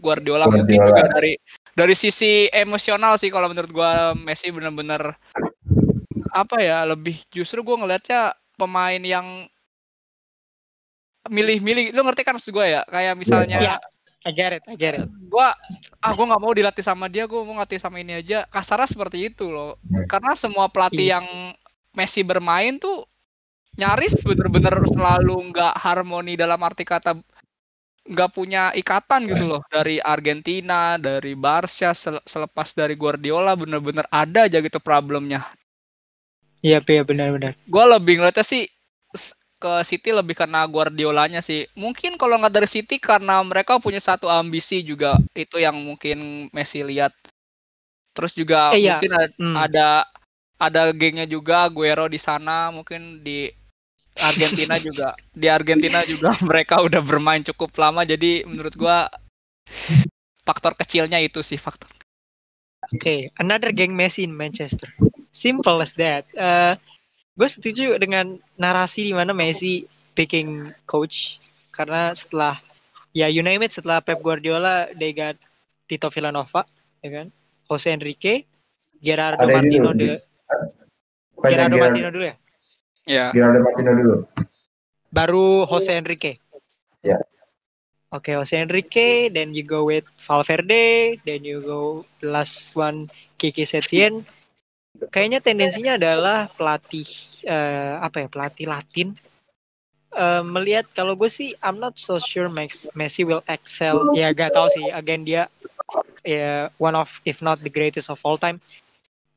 [0.00, 0.64] Guardiola, Guardiola.
[0.64, 1.32] mungkin juga dari
[1.72, 5.14] dari sisi emosional sih kalau menurut gua Messi bener-bener
[6.32, 9.46] apa ya lebih justru gua ngelihatnya pemain yang
[11.28, 13.76] milih-milih lu ngerti kan maksud gue ya kayak misalnya Iya.
[14.26, 15.06] I get it, I get it.
[15.30, 15.54] gua
[16.02, 19.30] ah gua nggak mau dilatih sama dia gua mau ngelatih sama ini aja kasarnya seperti
[19.30, 20.08] itu loh Hmm.
[20.08, 21.20] karena semua pelatih Iya.
[21.20, 21.26] yang
[21.94, 23.06] Messi bermain tuh
[23.80, 27.10] nyaris bener-bener selalu nggak harmoni dalam arti kata
[28.12, 34.40] nggak punya ikatan gitu loh dari Argentina dari Barca sel- selepas dari Guardiola bener-bener ada
[34.48, 35.40] aja gitu problemnya
[36.66, 37.52] Iya, iya benar-benar.
[37.72, 38.62] gue lebih ngeliatnya sih
[39.62, 41.66] ke City lebih karena Guardiolanya sih.
[41.74, 46.80] Mungkin kalau nggak dari City karena mereka punya satu ambisi juga itu yang mungkin Messi
[46.86, 47.12] lihat.
[48.14, 48.98] Terus juga Eh, iya.
[48.98, 49.56] mungkin ada, Hmm.
[49.56, 49.88] ada
[50.58, 53.46] ada gengnya juga Guero di sana mungkin di
[54.18, 59.08] Argentina juga di Argentina juga mereka udah bermain cukup lama jadi menurut gua
[60.42, 61.88] faktor kecilnya itu sih faktor
[62.88, 64.88] Oke, another gang Messi in Manchester.
[65.28, 66.24] Simple as that.
[66.32, 66.72] Uh,
[67.36, 69.84] gue setuju dengan narasi di mana Messi
[70.16, 71.36] picking coach
[71.68, 72.56] karena setelah
[73.12, 75.36] ya you name it setelah Pep Guardiola they got
[75.84, 76.64] Tito Villanova,
[77.04, 77.26] ya kan?
[77.68, 78.48] Jose Enrique,
[79.04, 80.10] Gerardo Ada Martino dulu, de
[81.44, 82.36] Gerardo Gerard- Martino dulu ya.
[83.08, 84.16] Ya Gerardo Martino dulu.
[85.08, 86.36] Baru Jose Enrique.
[87.00, 87.16] Ya.
[88.12, 93.08] Oke, Jose Enrique, then you go with Valverde, then you go the last one
[93.40, 94.24] Kiki Setien.
[95.12, 97.08] Kayaknya tendensinya adalah pelatih
[97.44, 99.16] eh, apa ya pelatih Latin
[100.08, 104.56] Eh, melihat kalau gue sih I'm not so sure Max, Messi will excel ya gak
[104.56, 105.52] tahu sih again dia
[106.24, 108.56] ya one of if not the greatest of all time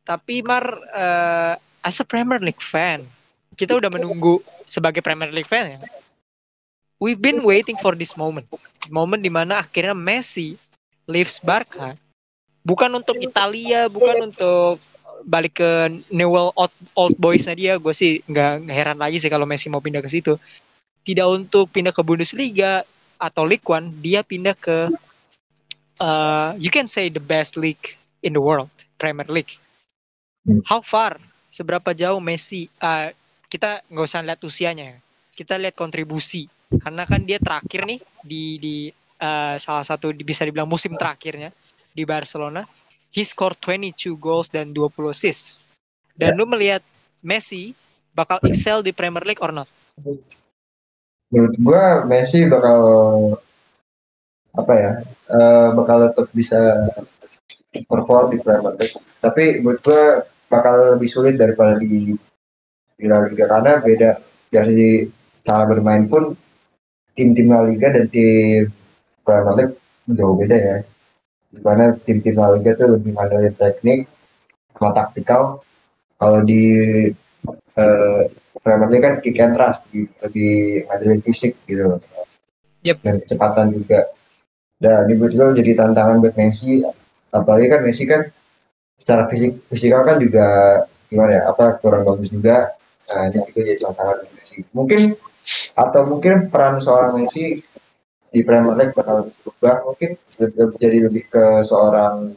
[0.07, 0.63] tapi Mar
[0.95, 1.53] eh,
[1.83, 3.03] as a Premier League fan
[3.55, 5.79] kita udah menunggu sebagai Premier League fan ya.
[7.01, 8.45] We've been waiting for this moment.
[8.93, 10.53] Moment di mana akhirnya Messi
[11.09, 11.97] leaves Barca.
[12.61, 14.77] Bukan untuk Italia bukan untuk
[15.25, 17.73] balik ke Newell old, old boysnya dia.
[17.81, 20.37] Gue sih nggak heran lagi sih kalau Messi mau pindah ke situ.
[21.01, 22.85] Tidak untuk pindah ke Bundesliga
[23.17, 24.93] atau League One dia pindah ke
[25.97, 28.69] uh, you can say the best league in the world
[29.01, 29.57] Premier League.
[30.69, 31.17] How far?
[31.51, 33.11] Seberapa jauh Messi uh,
[33.51, 34.97] kita nggak usah lihat usianya ya.
[35.35, 36.47] kita lihat kontribusi
[36.79, 38.75] karena kan dia terakhir nih di di
[39.19, 41.51] uh, salah satu bisa dibilang musim terakhirnya
[41.91, 42.63] di Barcelona
[43.11, 45.67] he scored 22 goals dan 20 assists
[46.15, 46.79] dan lu melihat
[47.19, 47.75] Messi
[48.15, 49.67] bakal excel di Premier League or not
[51.31, 52.79] Menurut gua Messi bakal
[54.51, 54.91] apa ya?
[55.31, 56.59] eh, bakal tetap bisa
[57.87, 58.99] perform di Premier League.
[59.23, 62.19] Tapi menurut gua bakal lebih sulit daripada di
[63.01, 64.09] di La Liga karena beda
[64.53, 65.09] dari
[65.41, 66.37] cara bermain pun
[67.17, 68.69] tim-tim La Liga dan tim
[69.25, 69.75] Premier League
[70.13, 70.77] jauh beda ya.
[71.49, 74.05] Di mana tim-tim La Liga tuh lebih ngandelin teknik
[74.77, 75.65] sama taktikal.
[76.21, 76.63] Kalau di
[77.81, 78.21] eh,
[78.61, 79.81] Premier League kan kick and trust
[80.21, 81.97] lebih ngandelin fisik gitu.
[82.85, 82.97] Yep.
[83.01, 84.13] Dan kecepatan juga.
[84.81, 86.85] Dan ini gue jadi tantangan buat Messi.
[87.33, 88.21] Apalagi kan Messi kan
[89.01, 90.45] secara fisik fisikal kan juga
[91.09, 92.73] gimana ya apa kurang bagus juga.
[93.11, 94.63] Nah ini itu jadi tantangan Messi.
[94.71, 95.01] Mungkin
[95.75, 97.59] atau mungkin peran seorang Messi
[98.31, 100.15] di Premier League bakal berubah mungkin
[100.79, 102.31] jadi lebih ke seorang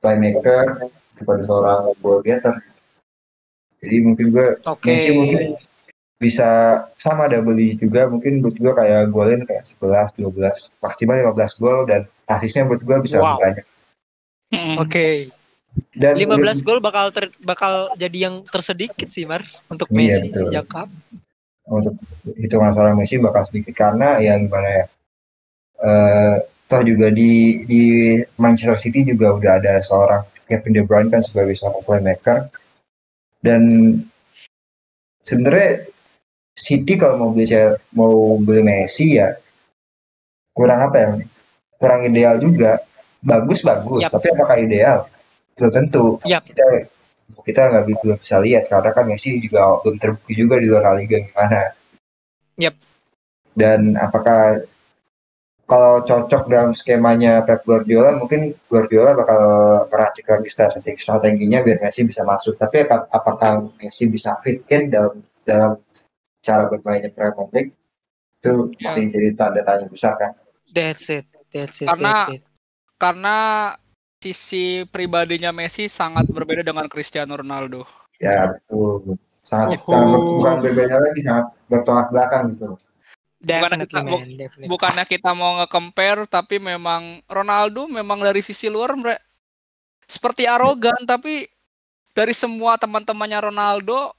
[0.00, 2.56] playmaker daripada seorang goal getter.
[3.78, 5.42] Jadi mungkin gue oke Messi mungkin
[6.18, 11.62] bisa sama double digit juga mungkin buat gue kayak golin kayak 11 12 maksimal 15
[11.62, 13.38] gol dan asisnya buat gue bisa Wow.
[13.38, 13.66] lebih banyak
[14.48, 14.74] Mm-mm.
[14.82, 15.06] Oke.
[15.94, 20.42] Dan 15 gol bakal ter- bakal jadi yang tersedikit sih Mar untuk Iya, Messi betul.
[20.50, 20.88] sejak kapan?
[21.68, 21.94] untuk
[22.40, 24.84] hitungan seorang Messi bakal sedikit karena ya gimana ya
[25.78, 26.36] eh
[26.68, 27.82] toh juga di di
[28.40, 32.48] Manchester City juga udah ada seorang Kevin De Bruyne kan sebagai seorang playmaker
[33.44, 33.62] dan
[35.20, 35.86] sebenarnya
[36.56, 37.46] City kalau mau beli
[37.94, 39.36] mau beli Messi ya
[40.56, 41.08] kurang apa ya
[41.78, 42.82] kurang ideal juga
[43.22, 44.12] bagus bagus Yap.
[44.18, 45.06] tapi apakah ideal
[45.58, 46.46] belum tentu Yap.
[46.46, 46.64] kita
[47.44, 50.92] kita nggak belum bisa lihat karena kan Messi juga belum terbukti juga di luar La
[50.96, 51.74] Liga gimana
[52.56, 52.74] Yap.
[53.58, 54.62] dan apakah
[55.68, 59.40] kalau cocok dalam skemanya Pep Guardiola mungkin Guardiola bakal
[59.92, 64.88] meracik lagi strategi strateginya biar Messi bisa masuk tapi ap- apakah Messi bisa fit in
[64.88, 65.76] dalam dalam
[66.40, 67.72] cara bermainnya Premier League
[68.38, 68.94] itu Ya.
[68.94, 70.32] masih jadi tanda tanya besar kan
[70.68, 71.24] That's it.
[71.48, 71.88] That's it.
[71.88, 72.42] Karena- that's it.
[73.00, 73.36] Karena
[74.18, 77.86] sisi pribadinya Messi sangat berbeda dengan Cristiano Ronaldo.
[78.18, 79.14] ya betul
[79.46, 79.94] sangat, Oh.
[79.94, 82.74] sangat bukan berbeda lagi sangat bertolak belakang gitu
[83.38, 84.66] Definitely kita- bu- man, definitely.
[84.66, 89.22] Bukannya kita mau nge-compare, tapi memang Ronaldo memang dari sisi luar mere-
[90.04, 91.46] seperti arogan, tapi
[92.10, 94.10] dari semua teman-temannya Ronaldo,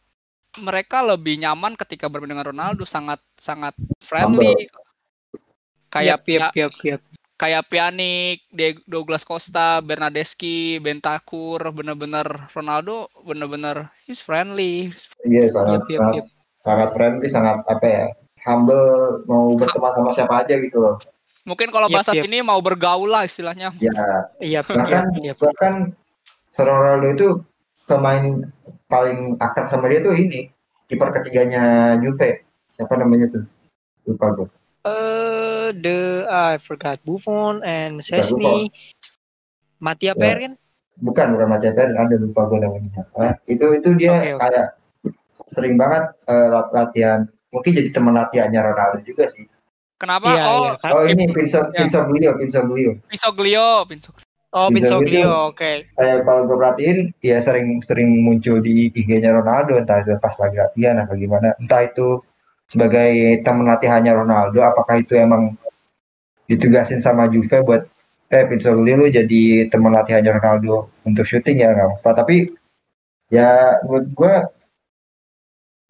[0.57, 4.71] mereka lebih nyaman ketika bermain dengan Ronaldo, sangat sangat friendly.
[5.91, 7.01] Kayak Yap, yap, yap, yap.
[7.39, 8.43] Kayak Pjanic,
[8.84, 14.91] Douglas Costa, Bernadeschi, Bentancur, bener-bener Ronaldo, bener-bener he's friendly.
[15.23, 16.28] iya sangat Yap, yap, sangat, yap.
[16.67, 18.06] sangat friendly sangat apa ya
[18.43, 20.99] humble mau berteman sama siapa aja gitu loh
[21.47, 22.28] Mungkin kalau bahasa yap.
[22.28, 23.71] ini mau bergaul lah istilahnya.
[23.80, 25.38] ya Yap, bahkan yap, yap.
[25.39, 25.73] bahkan
[26.60, 27.28] Ronaldo itu
[27.88, 28.52] pemain
[28.91, 30.52] paling akrab sama dia tuh ini
[30.91, 32.43] kiper ketiganya Juve
[32.75, 33.43] siapa namanya tuh
[34.06, 34.47] lupa gue
[35.69, 38.73] Uh, the I forgot Buffon and Sesni,
[39.77, 40.17] Matia Ya.
[40.17, 40.58] Perin.
[40.97, 44.41] bukan bukan Matia Perin ada lupa gue namanya Ah, itu itu dia Oke, oke.
[44.41, 44.67] kayak
[45.47, 49.47] sering banget eh, lat- latihan mungkin jadi teman latihannya Ronaldo juga sih
[49.95, 50.32] Kenapa?
[50.32, 50.71] Iya, oh.
[50.75, 51.84] Kan- oh ini Pinso Ya.
[51.84, 54.27] Pinsoglio Pinsoglio Pisoglio, Pisoglio.
[54.49, 55.86] Oh, Bisa Pinsoglio, oke.
[55.93, 60.58] kayak kalau gue perhatiin ya sering sering muncul di IG-nya Ronaldo entah itu pas lagi
[60.58, 62.17] latihan apa gimana entah itu
[62.69, 65.58] sebagai teman latihannya Ronaldo apakah itu emang
[66.45, 67.89] ditugasin sama Juve buat
[68.29, 72.53] eh Pinsoglio lu jadi teman latihannya Ronaldo untuk syuting ya nggak apa tapi
[73.34, 74.34] ya menurut gue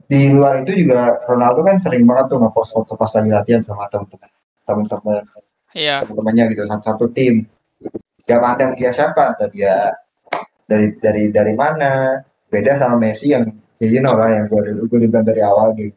[0.09, 3.91] di luar itu juga Ronaldo kan sering banget tuh ngepost foto pas lagi latihan sama
[3.91, 4.31] teman-teman
[4.63, 5.23] teman-teman
[5.77, 6.01] Iya.
[6.01, 7.45] teman-temannya gitu satu, satu tim.
[8.25, 9.37] Dia mantan dia siapa?
[9.37, 9.93] Entah dia
[10.65, 12.17] dari dari dari mana?
[12.49, 13.45] Beda sama Messi yang
[13.77, 15.93] ya you know lah yang gue gue bilang dari awal gitu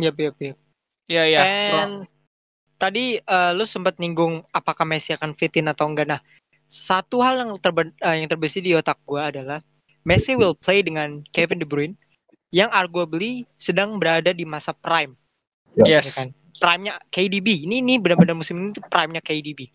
[0.00, 0.56] Yap, yap, yap.
[1.10, 1.40] Iya, iya.
[1.44, 2.08] And
[2.80, 6.08] tadi eh, lu sempat nyinggung apakah Messi akan fitin atau enggak.
[6.08, 6.20] Nah,
[6.70, 9.60] satu hal yang terbe- eh, yang terbesit di otak gua adalah
[10.06, 11.98] Messi will play dengan Kevin De Bruyne
[12.50, 15.12] yang arguably sedang berada di masa prime,
[15.76, 16.16] ya Yes.
[16.16, 16.28] kan?
[16.60, 17.64] Prime-nya KDB.
[17.64, 19.68] Ini ini benar-benar musim ini tuh prime-nya KDB.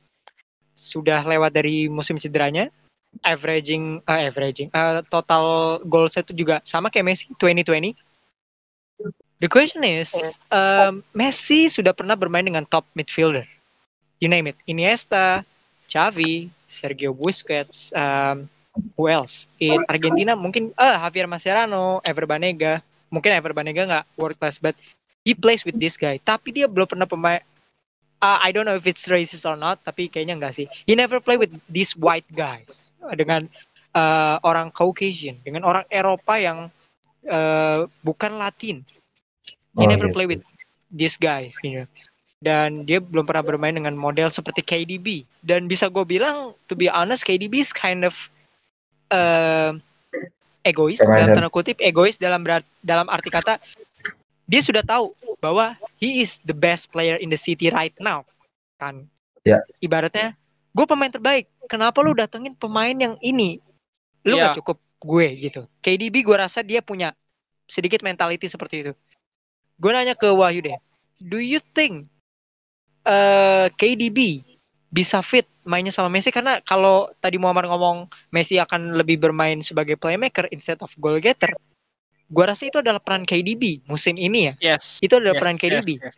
[0.78, 2.70] Sudah lewat dari musim cederanya,
[3.26, 7.94] averaging eh, averaging eh, total goals itu juga sama kayak Messi 2020.
[9.46, 10.10] The question is,
[10.50, 13.46] um, Messi sudah pernah bermain dengan top midfielder.
[14.18, 14.58] You name it.
[14.66, 15.46] Iniesta,
[15.86, 18.50] Xavi, Sergio Busquets, um,
[18.98, 19.46] who else?
[19.62, 22.82] In Argentina mungkin eh Javier Mascherano, Ever Banega.
[23.14, 24.74] Mungkin Ever Banega nggak world class, but
[25.22, 26.18] he plays with this guy.
[26.18, 27.46] Tapi dia belum pernah pemain.
[28.26, 30.66] Uh, I don't know if it's racist or not, tapi kayaknya nggak sih.
[30.90, 33.46] He never play with these white guys dengan
[33.94, 36.74] uh, orang Caucasian, dengan orang Eropa yang
[37.30, 38.82] uh, bukan Latin.
[39.76, 40.16] He Oh, never gitu.
[40.16, 40.44] play with
[40.90, 41.84] these guys, gitu.
[42.40, 45.28] Dan dia belum pernah bermain dengan model seperti KDB.
[45.44, 48.16] Dan bisa gue bilang, to be honest, KDB is kind of
[49.12, 49.76] uh,
[50.66, 53.62] egois dalam tanda kutip egois dalam berat, dalam arti kata
[54.50, 58.26] dia sudah tahu bahwa he is the best player in the city right now
[58.82, 59.06] kan
[59.46, 59.62] Ya.
[59.78, 60.34] ibaratnya
[60.74, 63.62] gue pemain terbaik kenapa lu datengin pemain yang ini
[64.26, 64.50] lu Ya.
[64.50, 67.14] nggak cukup gue gitu KDB gue rasa dia punya
[67.70, 68.92] sedikit mentality seperti itu
[69.76, 70.78] gue nanya ke Wahyu deh.
[71.20, 72.08] Do you think
[73.06, 74.44] eh KDB
[74.90, 76.32] bisa fit mainnya sama Messi?
[76.32, 81.52] Karena kalau tadi Muhammad ngomong Messi akan lebih bermain sebagai playmaker instead of goal getter
[82.26, 84.54] gua rasa itu adalah peran KDB musim ini ya.
[84.58, 84.98] Yes.
[85.04, 86.16] itu adalah Yes, peran yes, KDB yes.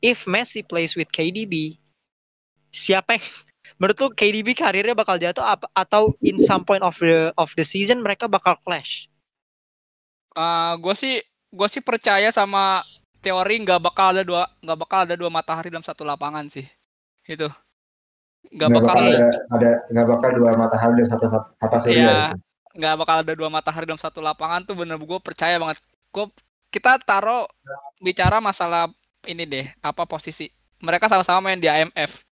[0.00, 1.76] if Messi plays with KDB
[2.72, 3.24] siapa yang
[3.78, 7.66] menurut lu KDB karirnya bakal jatuh apa, atau in some point of the of the
[7.66, 9.10] season mereka bakal clash?
[10.78, 11.18] Gue sih
[11.54, 12.82] gue sih percaya sama
[13.22, 16.66] teori nggak bakal ada dua nggak bakal ada dua matahari dalam satu lapangan sih
[17.30, 17.46] itu
[18.52, 22.36] nggak Nggak bakal ada ada nggak bakal dua matahari dan satu satu surya Iya, gitu.
[22.82, 25.80] nggak bakal ada dua matahari dalam satu lapangan tuh bener gue percaya banget.
[26.12, 26.28] Gue
[26.74, 27.46] kita taruh
[28.02, 28.90] bicara masalah
[29.24, 30.50] ini deh, apa posisi
[30.82, 32.26] mereka sama-sama main di IMF.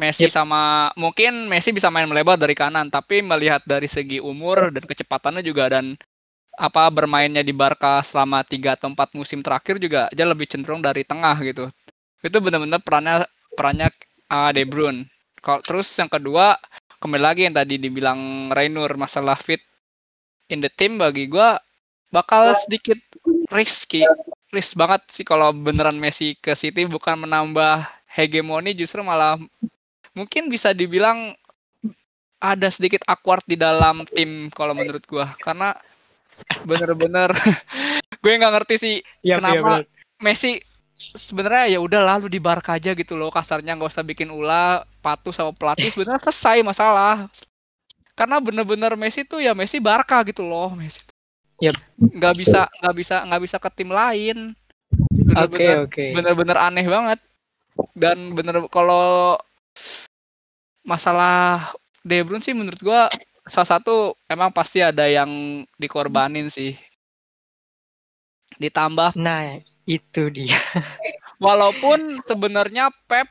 [0.00, 4.84] Messi sama mungkin Messi bisa main melebar dari kanan, tapi melihat dari segi umur dan
[4.84, 5.96] kecepatannya juga dan
[6.60, 11.08] apa bermainnya di Barca selama tiga atau empat musim terakhir juga dia lebih cenderung dari
[11.08, 11.72] tengah gitu.
[12.20, 13.24] Itu benar-benar perannya
[13.56, 13.88] perannya
[14.28, 15.08] uh, De Bruyne.
[15.40, 16.60] Kalau terus yang kedua
[17.00, 19.64] kembali lagi yang tadi dibilang Rainur masalah fit
[20.52, 21.56] in the team bagi gua
[22.12, 23.00] bakal sedikit
[23.48, 24.04] risky
[24.52, 29.40] risk banget sih kalau beneran Messi ke City bukan menambah hegemoni justru malah
[30.12, 31.32] mungkin bisa dibilang
[32.42, 35.72] ada sedikit awkward di dalam tim kalau menurut gua karena
[36.68, 37.30] bener-bener
[38.22, 39.54] gue nggak ngerti sih Iya, Kenapa?
[39.54, 39.82] iya, benar.
[40.20, 40.60] Messi
[41.00, 45.32] sebenarnya ya udah lalu di Barca aja gitu loh kasarnya nggak usah bikin ulah patuh
[45.32, 47.24] sama pelatih sebenarnya selesai masalah
[48.12, 51.00] karena bener-bener Messi tuh ya Messi Barca gitu loh Messi
[51.64, 51.76] Yap.
[51.96, 54.52] nggak bisa nggak bisa nggak bisa ke tim lain
[55.00, 56.04] Oke, bener-bener oke.
[56.12, 57.20] bener-bener aneh banget
[57.96, 59.40] dan bener kalau
[60.84, 61.72] masalah
[62.04, 63.08] De Bruyne sih menurut gua
[63.50, 66.78] salah satu emang pasti ada yang dikorbanin sih
[68.60, 70.58] ditambah Nah, itu dia.
[71.44, 73.26] Walaupun sebenarnya Pep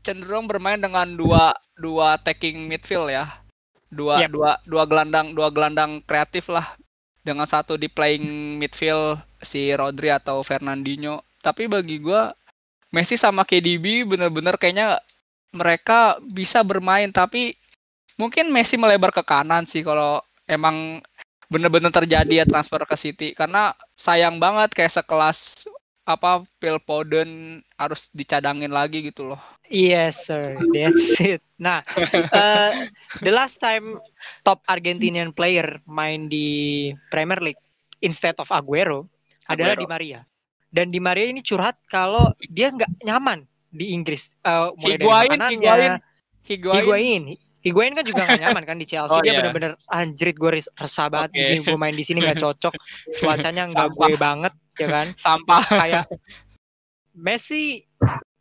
[0.00, 3.28] cenderung bermain dengan dua dua attacking midfield ya.
[3.92, 4.30] Dua Yap.
[4.32, 6.64] dua dua gelandang dua gelandang kreatif lah.
[7.22, 11.22] Dengan satu di playing midfield si Rodri atau Fernandinho.
[11.44, 12.32] Tapi bagi gua
[12.92, 15.00] Messi sama KDB bener-bener kayaknya
[15.56, 17.56] mereka bisa bermain tapi
[18.16, 21.00] mungkin Messi melebar ke kanan sih kalau emang
[21.52, 25.68] bener-bener terjadi ya transfer ke City karena sayang banget kayak sekelas
[26.02, 29.40] apa Phil Foden harus dicadangin lagi gitu loh.
[29.70, 30.58] Yes, sir.
[30.74, 31.40] That's it.
[31.62, 31.86] Nah,
[32.34, 32.90] eh,
[33.22, 34.02] the last time
[34.42, 37.62] top Argentinian player main di Premier League
[38.02, 39.06] instead of Aguero,
[39.46, 39.82] adalah Aguero.
[39.86, 40.20] Di Maria.
[40.72, 44.34] Dan Di Maria ini curhat kalau dia nggak nyaman di Inggris.
[44.42, 45.94] Eh, mulai dari Higuain, makanannya, Higuain,
[46.42, 47.22] Higuain, Higuain.
[47.62, 49.14] Higuain kan juga gak nyaman kan di Chelsea.
[49.14, 49.38] Oh, dia iya.
[49.38, 51.30] bener-bener anjrit gue resah banget.
[51.38, 52.74] Ini gue main di sini nggak cocok.
[53.22, 54.06] Cuacanya nggak Sampah.
[54.10, 55.06] gue banget, ya kan?
[55.14, 55.62] sampah.
[55.70, 56.04] kayak
[57.14, 57.86] Messi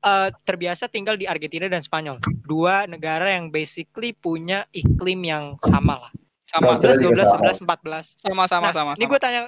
[0.01, 2.17] eh, terbiasa tinggal di Argentina dan Spanyol.
[2.41, 6.11] Dua negara yang basically punya iklim yang sama lah.
[6.49, 6.99] Sama, Betul.
[6.99, 8.27] 11, 12, 11, 14.
[8.27, 8.91] sama, sama, nah, sama.
[8.99, 9.41] ini gue tanya,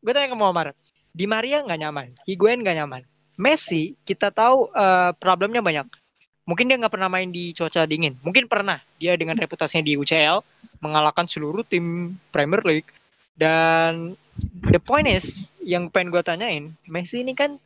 [0.00, 0.72] gue tanya ke Muammar.
[1.12, 3.02] Di Maria nggak nyaman, Higuain nggak nyaman.
[3.36, 5.84] Messi kita tahu eh, problemnya banyak.
[6.48, 8.16] Mungkin dia nggak pernah main di cuaca dingin.
[8.24, 10.40] Mungkin pernah dia dengan reputasinya di UCL
[10.80, 12.88] mengalahkan seluruh tim Premier League.
[13.36, 14.16] Dan
[14.72, 17.60] the point is yang pengen gue tanyain, Messi ini kan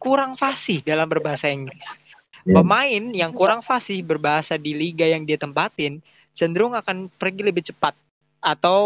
[0.00, 2.00] kurang fasih dalam berbahasa Inggris.
[2.44, 2.60] Iya.
[2.60, 7.96] Pemain yang kurang fasih berbahasa di liga yang dia tempatin cenderung akan pergi lebih cepat
[8.44, 8.80] atau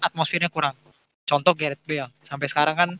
[0.00, 0.72] atmosfernya kurang.
[1.28, 2.08] Contoh Gareth Bale.
[2.24, 2.90] Sampai sekarang kan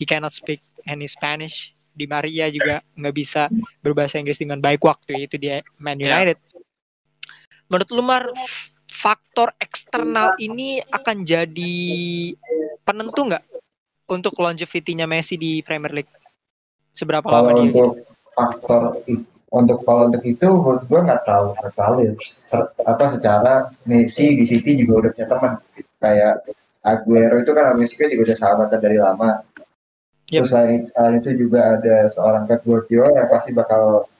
[0.00, 1.75] he cannot speak any Spanish.
[1.96, 3.48] Di Maria juga nggak bisa
[3.80, 6.12] berbahasa Inggris dengan baik waktu itu dia Man Ya.
[6.20, 6.36] United.
[7.72, 8.24] Menurut lu Mar,
[8.86, 11.76] faktor eksternal ini akan jadi
[12.84, 13.44] penentu nggak
[14.12, 16.12] untuk longevity-nya Messi di Premier League?
[16.92, 17.76] Seberapa lama Kalau dia gitu?
[17.80, 17.90] untuk
[18.36, 21.22] faktor i- untuk kalau untuk itu menurut gue nggak
[22.04, 22.12] ya.
[22.52, 23.52] Ter- apa secara
[23.88, 25.52] Messi di City juga udah punya teman
[25.96, 26.34] kayak
[26.86, 29.42] Aguero itu kan sama Messi kan juga udah sahabatan dari lama.
[30.26, 30.42] Yep.
[30.42, 34.10] Terus selain, selain itu juga ada seorang Pep Guardiola yang pasti bakal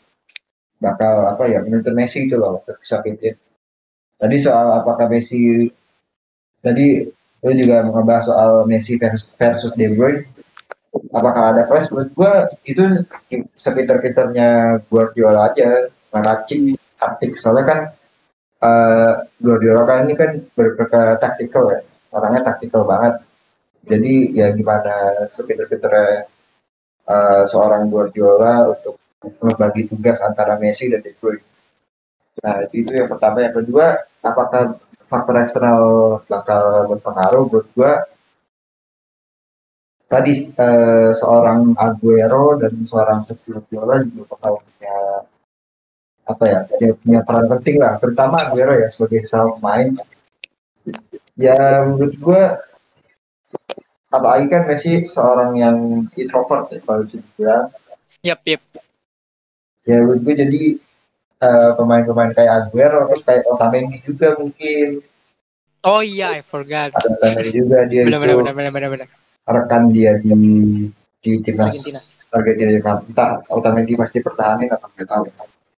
[0.78, 3.34] bakal apa ya menuntut Messi itu loh untuk bisa fit.
[4.16, 5.66] Tadi soal apakah Messi
[6.62, 7.10] tadi
[7.42, 10.26] lu juga ngebahas soal Messi versus, versus De Bruyne
[11.12, 12.32] apakah ada clash menurut gua
[12.64, 13.04] itu
[13.58, 17.80] sepinter-pinternya Guardiola aja ngeracik taktik soalnya kan
[18.64, 21.80] eh Guardiola kan ini kan berpikir taktikal ya
[22.14, 23.20] orangnya taktikal banget
[23.86, 26.26] jadi ya gimana sepinter-pinternya
[27.06, 28.98] eh, seorang Guardiola untuk
[29.40, 31.42] membagi tugas antara Messi dan De Bruyne?
[32.42, 33.46] Nah itu, yang pertama.
[33.46, 33.86] Yang kedua
[34.20, 34.76] apakah
[35.06, 35.82] faktor eksternal
[36.26, 37.44] bakal berpengaruh?
[37.48, 37.92] Menurut gua
[40.06, 44.96] tadi eh, seorang Aguero dan seorang Guardiola juga bakal punya
[46.26, 48.02] apa ya dia punya peran penting lah.
[48.02, 49.88] Terutama Aguero ya sebagai seorang pemain.
[51.38, 52.42] Ya menurut gua
[54.16, 55.76] apalagi kan Messi seorang yang
[56.16, 57.64] introvert ya kalau bisa dibilang
[58.24, 58.62] Yap, yap.
[59.86, 60.62] ya menurut gua jadi
[61.36, 65.04] eh, pemain-pemain kayak Aguero atau kayak Otamendi juga mungkin
[65.86, 66.90] Oh iya, I forgot.
[66.90, 69.08] Ada Otamendi juga dia Benar itu benar benar benar benar.
[69.46, 70.34] rekan dia di
[71.22, 72.00] di timnas Argentina.
[72.34, 72.92] Argentina.
[73.06, 75.24] Entah Otamendi masih dipertahanin atau nggak tahu.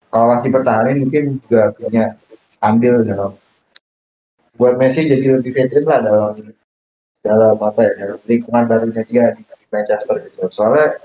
[0.07, 2.15] Kalau masih dipertahanin mungkin juga punya
[2.63, 3.35] andil dalam
[4.57, 6.31] buat Messi jadi lebih veteran lah dalam
[7.21, 10.47] dalam apa ya dalam lingkungan barunya dia di Manchester gitu.
[10.49, 10.97] Soalnya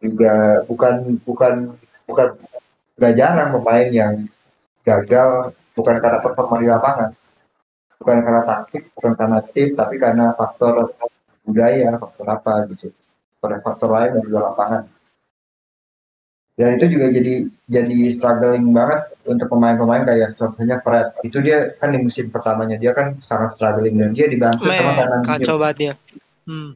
[0.00, 1.54] juga bukan bukan
[2.04, 2.28] bukan
[2.94, 4.14] nggak jarang pemain yang
[4.84, 7.10] gagal bukan karena performa di lapangan,
[7.98, 10.94] bukan karena taktik, bukan karena tim, tapi karena faktor
[11.42, 12.94] budaya, faktor apa gitu,
[13.42, 14.93] faktor faktor lain di luar lapangan.
[16.54, 21.10] Dan itu juga jadi jadi struggling banget untuk pemain-pemain kayak contohnya Fred.
[21.26, 24.98] Itu dia kan di musim pertamanya dia kan sangat struggling dan dia dibantu sama Men,
[25.02, 25.30] Fernandinho.
[25.34, 25.92] kacau banget dia.
[26.46, 26.70] Hmm.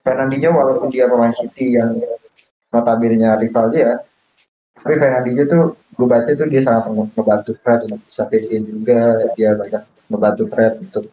[0.00, 2.00] Fernandinho walaupun dia pemain City yang
[2.72, 4.00] notabene rival dia,
[4.80, 9.52] tapi Fernandinho tuh gue baca tuh dia sangat ngebantu Fred untuk bisa in juga, dia
[9.52, 11.04] banyak membantu Fred untuk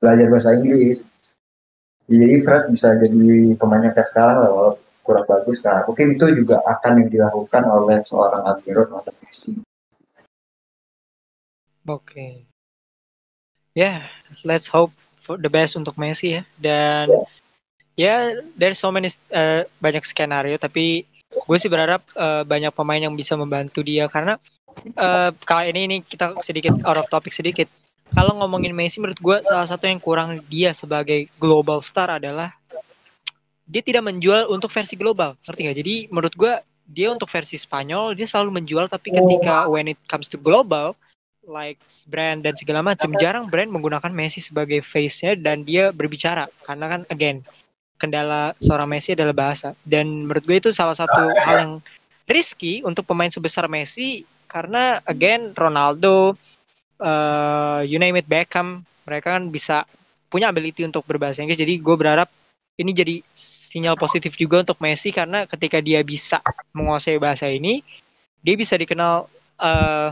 [0.00, 1.12] belajar bahasa Inggris.
[2.08, 5.58] Jadi Fred bisa jadi pemainnya kayak sekarang lah, walaupun kurang bagus.
[5.62, 9.58] Nah, mungkin itu juga akan yang dilakukan oleh seorang Alvaro terhadap Messi.
[11.86, 12.46] Oke.
[13.74, 14.06] Ya,
[14.46, 16.42] let's hope for the best untuk Messi ya.
[16.58, 17.10] Dan
[17.98, 23.16] ya, there's so many uh, banyak skenario tapi gue sih berharap uh, banyak pemain yang
[23.16, 24.36] bisa membantu dia karena
[25.00, 27.66] uh, kali ini ini kita sedikit out of topic sedikit.
[28.12, 32.52] Kalau ngomongin Messi menurut gue salah satu yang kurang dia sebagai global star adalah
[33.66, 35.78] dia tidak menjual untuk versi global, ngerti nggak?
[35.78, 36.52] Jadi menurut gue
[36.92, 40.92] dia untuk versi Spanyol dia selalu menjual tapi ketika when it comes to global
[41.46, 46.46] like brand dan segala macam jarang brand menggunakan Messi sebagai face-nya dan dia berbicara.
[46.62, 47.42] Karena kan again
[47.98, 49.74] kendala seorang Messi adalah bahasa.
[49.82, 51.72] Dan menurut gue itu salah satu hal yang
[52.30, 56.38] risky untuk pemain sebesar Messi karena again Ronaldo
[57.02, 59.82] uh, you name it Beckham mereka kan bisa
[60.30, 61.58] punya ability untuk berbahasa Inggris.
[61.58, 62.30] Jadi gue berharap
[62.80, 66.40] ini jadi sinyal positif juga untuk Messi karena ketika dia bisa
[66.72, 67.84] menguasai bahasa ini
[68.40, 69.28] dia bisa dikenal
[69.60, 70.10] uh,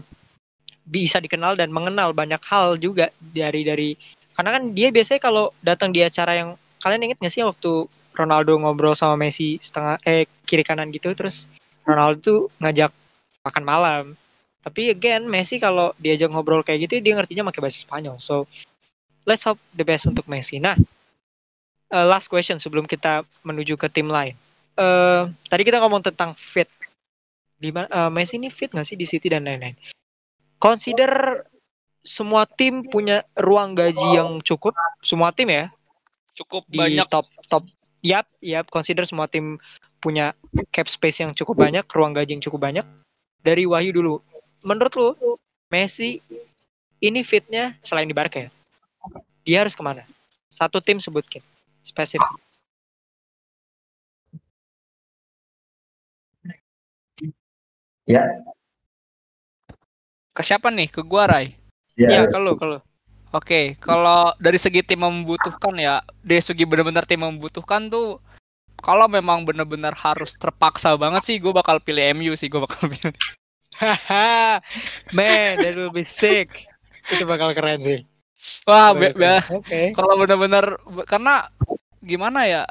[0.84, 3.90] bisa dikenal dan mengenal banyak hal juga dari dari
[4.34, 6.50] karena kan dia biasanya kalau datang di acara yang
[6.80, 7.86] kalian inget gak sih waktu
[8.16, 11.46] Ronaldo ngobrol sama Messi setengah eh kiri kanan gitu terus
[11.84, 12.92] Ronaldo tuh ngajak
[13.44, 14.04] makan malam.
[14.60, 18.16] Tapi again Messi kalau diajak ngobrol kayak gitu dia ngertinya pakai bahasa Spanyol.
[18.20, 18.44] So
[19.24, 20.60] let's hope the best untuk Messi.
[20.60, 20.76] Nah
[21.90, 24.34] uh, last question sebelum kita menuju ke tim lain.
[24.78, 26.70] Uh, tadi kita ngomong tentang fit.
[27.60, 29.76] Di uh, Messi ini fit nggak sih di City dan lain-lain?
[30.56, 31.44] Consider
[32.00, 34.72] semua tim punya ruang gaji yang cukup.
[35.04, 35.68] Semua tim ya?
[36.32, 37.04] Cukup di banyak.
[37.12, 37.68] top top.
[38.00, 38.72] Yap yap.
[38.72, 39.60] Consider semua tim
[40.00, 40.32] punya
[40.72, 42.86] cap space yang cukup banyak ruang gaji yang cukup banyak.
[43.44, 44.24] Dari Wahyu dulu.
[44.64, 45.08] Menurut lu
[45.68, 46.24] Messi
[47.04, 48.50] ini fitnya selain di Barca ya?
[49.44, 50.08] Dia harus ke mana?
[50.48, 51.44] Satu tim sebutkin
[51.82, 52.28] spesifik.
[58.08, 58.26] Ya,
[60.34, 60.90] Ke siapa nih?
[60.90, 61.54] Ke gua, Rai.
[61.94, 62.08] ya.
[62.10, 62.78] Ya, kalau kalau
[63.30, 68.18] Oke, kalau dari segi tim membutuhkan ya, dari segi benar-benar tim membutuhkan tuh,
[68.82, 73.14] kalau memang benar-benar harus terpaksa banget sih, gue bakal pilih MU sih, gue bakal pilih.
[73.78, 74.58] haha.
[75.14, 76.66] Man that will be sick.
[77.06, 78.09] Itu bakal keren sih
[78.68, 79.80] Wah, be- be- oke.
[79.92, 81.48] kalau benar-benar karena
[82.00, 82.62] gimana ya,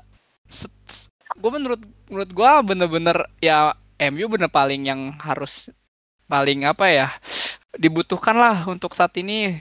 [1.38, 5.70] gue menurut menurut gue benar-benar ya MU bener paling yang harus
[6.30, 7.08] paling apa ya
[7.78, 9.60] dibutuhkan lah untuk saat ini.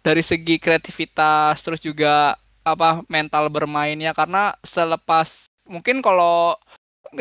[0.00, 2.32] Dari segi kreativitas terus juga
[2.64, 4.16] apa mental bermainnya.
[4.16, 6.56] Karena selepas mungkin kalau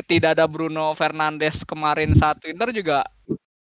[0.08, 3.04] tidak ada Bruno Fernandes kemarin saat winter juga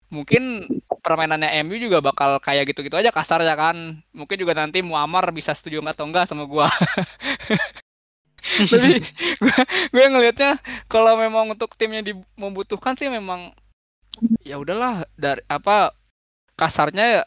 [0.08, 0.64] mungkin
[1.04, 5.52] permainannya MU juga bakal kayak gitu-gitu aja kasar ya kan mungkin juga nanti Muammar bisa
[5.52, 6.66] setuju atau enggak sama gua
[8.72, 9.00] tapi
[9.40, 9.56] gue,
[9.92, 13.52] gue ngelihatnya kalau memang untuk timnya di, membutuhkan sih memang
[14.44, 15.92] ya udahlah dari apa
[16.56, 17.22] kasarnya ya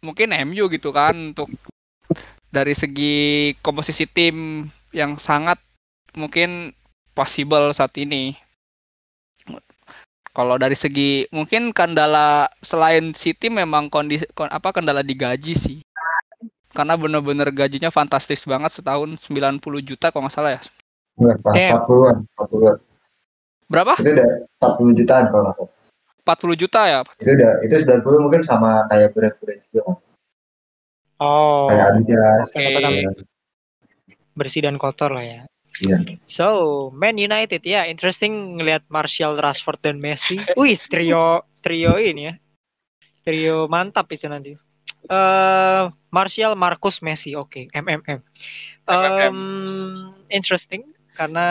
[0.00, 1.52] mungkin MU gitu kan untuk
[2.50, 5.58] dari segi komposisi tim yang sangat
[6.18, 6.74] mungkin
[7.14, 8.34] possible saat ini.
[10.40, 15.78] Kalau dari segi mungkin kendala selain City memang kondisi kon- apa kendala di gaji sih.
[16.72, 20.62] Karena bener-bener gajinya fantastis banget setahun 90 juta kalau nggak salah ya.
[21.20, 21.48] berapa?
[21.52, 21.76] Damn.
[21.84, 22.76] 40-an, 40-an.
[23.68, 23.92] Berapa?
[24.00, 24.28] Itu udah
[24.64, 25.72] 40 jutaan kalau nggak salah.
[26.24, 26.98] 40 juta ya.
[27.20, 29.96] Itu udah, itu 90 mungkin sama kayak brand-brand juga kan.
[31.20, 32.46] oh Kayak Adidas.
[32.48, 32.56] Oke.
[32.56, 33.28] kayak-
[34.32, 35.40] bersih dan kotor lah ya
[35.80, 35.98] Iya.
[36.28, 36.46] So,
[36.92, 40.36] Man United ya, interesting ngelihat Martial, Rashford dan Messi.
[40.58, 42.34] Wih, trio trio ini ya.
[43.24, 44.56] Trio mantap itu nanti.
[45.08, 47.32] Eh Martial, Marcus, Messi.
[47.32, 48.20] Oke, MMM.
[48.84, 49.32] MMM.
[49.32, 50.84] Um, interesting
[51.16, 51.46] karena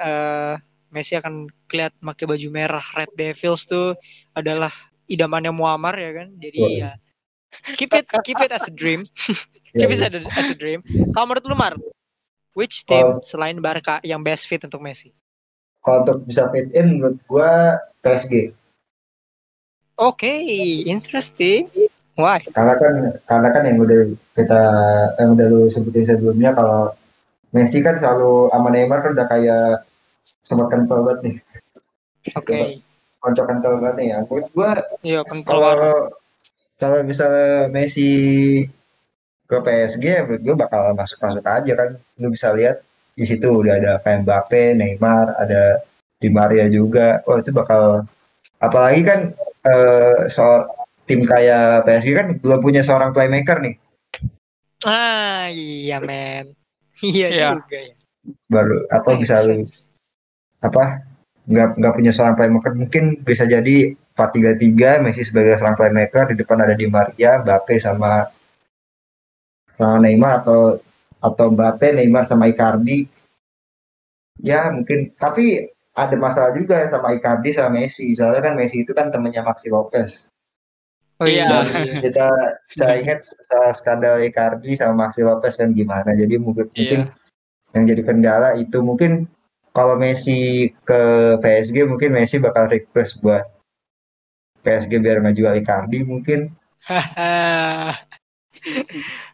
[0.00, 0.54] eh
[0.92, 3.96] Messi akan kelihatan pakai baju merah Red Devils tuh
[4.36, 4.72] adalah
[5.08, 6.28] idamannya Muammar ya kan.
[6.36, 6.70] Jadi Wah.
[6.70, 6.90] ya
[7.76, 9.08] keep it keep it as a dream.
[9.72, 10.12] Ya, keep it ya.
[10.12, 10.84] as a, as a dream.
[11.16, 11.72] Kalau menurut lu Mar,
[12.52, 15.12] which team Kalau- selain Barca yang best fit untuk Messi?
[15.82, 18.54] Kalau untuk bisa fit in menurut gua PSG.
[19.98, 20.30] Oke,
[20.86, 21.68] interesting.
[22.14, 22.44] Why?
[22.52, 22.94] Karena kan
[23.24, 24.00] karena kan yang udah
[24.36, 24.62] kita
[25.18, 26.92] yang udah lu sebutin sebelumnya kalau
[27.52, 29.84] Messi kan selalu sama Neymar kan udah kayak
[30.40, 31.36] sobat kental banget nih.
[32.36, 32.80] Oke.
[33.22, 34.18] Konco kental banget nih ya.
[34.24, 34.70] Menurut gua
[35.02, 35.96] Iya, kental kalau
[36.78, 38.10] kalau misalnya Messi
[39.52, 42.80] ke PSG ya menurut gue bakal masuk-masuk aja kan lu bisa lihat
[43.12, 45.84] di situ udah ada kayak Mbappe, Neymar, ada
[46.16, 47.20] Di Maria juga.
[47.28, 48.08] Oh itu bakal
[48.56, 49.20] apalagi kan
[49.68, 50.70] eh, soal
[51.04, 53.76] tim kayak PSG kan belum punya seorang playmaker nih
[54.82, 56.56] Ah, iya men.
[57.02, 57.48] Iya Iya.
[57.58, 57.94] juga ya.
[58.46, 59.66] baru apa bisa lu
[60.62, 61.02] apa
[61.50, 66.62] nggak nggak punya seorang playmaker mungkin bisa jadi 4-3-3 Messi sebagai seorang playmaker di depan
[66.62, 68.30] ada Di Maria, Mbappe sama
[69.72, 70.76] sama Neymar atau
[71.22, 73.06] atau Mbappe, Neymar sama Icardi.
[74.42, 78.16] Ya mungkin tapi ada masalah juga sama Icardi sama Messi.
[78.16, 80.32] Soalnya kan Messi itu kan temennya Maxi Lopez.
[81.20, 81.46] Oh iya.
[81.46, 82.00] Iya.
[82.02, 82.26] Kita
[82.74, 83.22] saya ingat
[83.76, 86.16] skandal Icardi sama Maxi Lopez kan gimana.
[86.16, 87.14] Jadi mungkin mungkin Iya.
[87.76, 89.28] yang jadi kendala itu mungkin
[89.72, 91.00] kalau Messi ke
[91.40, 93.46] PSG mungkin Messi bakal request buat
[94.66, 96.50] PSG biar ngejual Icardi mungkin.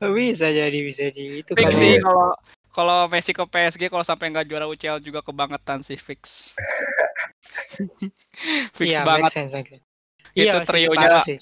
[0.18, 2.28] bisa jadi bisa jadi itu Fix kalau sih kalau
[2.76, 6.52] kalau Messi ke PSG kalau sampai nggak juara UCL juga kebangetan sih fix.
[8.76, 9.32] fix iya, banget.
[9.32, 9.80] sense.
[10.36, 11.40] Itu Iya, trionya sih.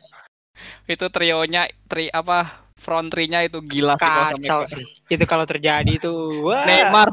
[0.86, 4.86] itu trionya tri apa front three-nya itu gila sih kalau sih.
[5.10, 6.14] Itu kalau terjadi itu
[6.46, 6.62] wah.
[6.62, 7.10] Neymar,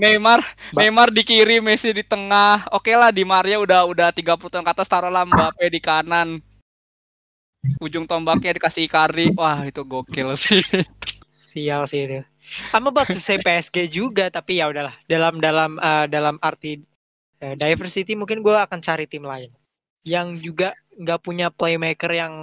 [0.00, 0.40] Neymar,
[0.72, 2.64] Ba- Neymar di kiri, Messi di tengah.
[2.72, 6.40] Oke lah di Maria udah udah 30 tahun ke atas taruhlah Mbappe di kanan.
[7.82, 9.34] Ujung tombaknya dikasih Icardi.
[9.34, 10.62] Wah, itu gokil sih.
[11.28, 12.20] Sial sih itu.
[12.72, 14.94] I'm about to say PSG juga tapi ya udahlah.
[15.04, 16.80] Dalam dalam eh, dalam arti
[17.44, 19.52] eh, diversity mungkin gue akan cari tim lain
[20.06, 22.34] yang juga nggak punya playmaker yang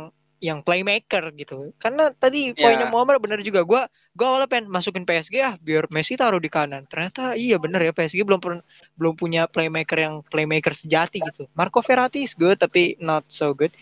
[0.44, 1.74] yang playmaker gitu.
[1.82, 2.62] Karena tadi Ya.
[2.62, 3.66] poinnya Muammar bener juga.
[3.66, 3.82] Gue
[4.14, 6.86] gue awalnya pengen masukin PSG ah biar Messi taruh di kanan.
[6.86, 8.66] Ternyata iya bener ya PSG belum pern-
[9.00, 11.50] belum punya playmaker yang playmaker sejati gitu.
[11.58, 13.74] Marco Verratti is good tapi not so good.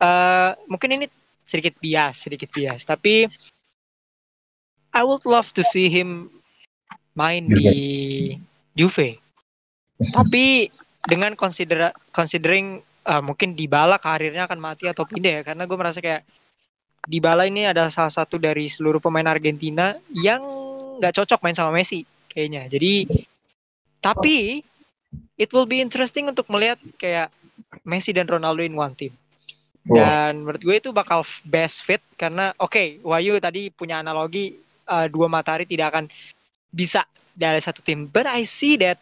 [0.00, 1.06] Eh mungkin ini
[1.44, 2.82] sedikit bias, sedikit bias.
[2.88, 3.28] Tapi
[4.94, 6.30] I would love to see him
[7.18, 8.34] main di
[8.74, 9.18] Juve.
[9.98, 10.70] Tapi
[11.04, 16.00] dengan consider considering uh, mungkin Dybala karirnya akan mati atau pindah ya karena gue merasa
[16.00, 16.24] kayak
[17.04, 20.40] Dybala ini adalah salah satu dari seluruh pemain Argentina yang
[20.98, 22.66] nggak cocok main sama Messi kayaknya.
[22.72, 23.04] Jadi
[24.00, 24.64] tapi
[25.36, 27.28] it will be interesting untuk melihat kayak
[27.84, 29.12] Messi dan Ronaldo in one team.
[29.84, 34.56] Dan menurut gue itu bakal best fit karena oke Wahyu tadi punya analogi
[34.88, 36.04] uh, dua matahari tidak akan
[36.72, 37.04] bisa
[37.36, 38.08] dari satu tim.
[38.08, 38.96] But I see that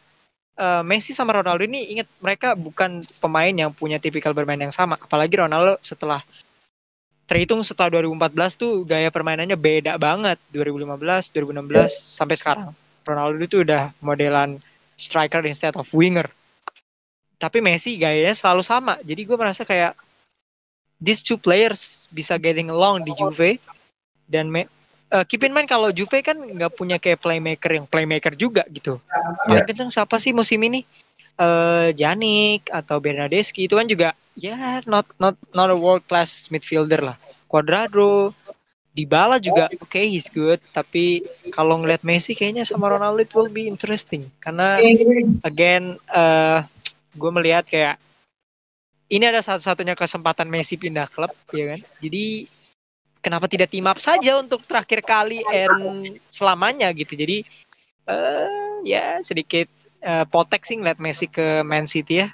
[0.59, 4.99] uh, Messi sama Ronaldo ini ingat mereka bukan pemain yang punya tipikal bermain yang sama.
[4.99, 6.19] Apalagi Ronaldo setelah
[7.31, 12.69] terhitung setelah 2014 tuh gaya permainannya beda banget 2015, 2016 sampai sekarang.
[13.03, 14.59] Ronaldo itu udah modelan
[14.99, 16.27] striker instead of winger.
[17.39, 18.95] Tapi Messi gayanya selalu sama.
[19.03, 19.99] Jadi gue merasa kayak
[21.03, 23.59] these two players bisa getting along di Juve
[24.31, 24.71] dan me-
[25.11, 29.03] eh, keep in mind kalau Juve kan nggak punya kayak playmaker yang playmaker juga gitu.
[29.45, 30.87] Paling kenceng siapa sih musim ini?
[31.37, 37.03] Eh Janik atau Bernadeschi itu kan juga ya not not not a world class midfielder
[37.03, 37.17] lah.
[37.51, 38.33] Cuadrado,
[38.93, 43.49] Dybala juga oke okay, he's good tapi kalau ngeliat Messi kayaknya sama Ronaldo it will
[43.49, 44.85] be interesting karena
[45.49, 46.61] again eh
[47.17, 47.97] gue melihat kayak
[49.13, 51.81] ini ada satu-satunya kesempatan Messi pindah klub ya kan?
[52.01, 52.49] Jadi
[53.21, 57.13] kenapa tidak team up saja untuk terakhir kali and selamanya gitu?
[57.13, 57.45] Jadi
[58.09, 59.69] eh ya sedikit
[60.01, 62.33] eh, potek sih ngeliat Messi ke Man City ya.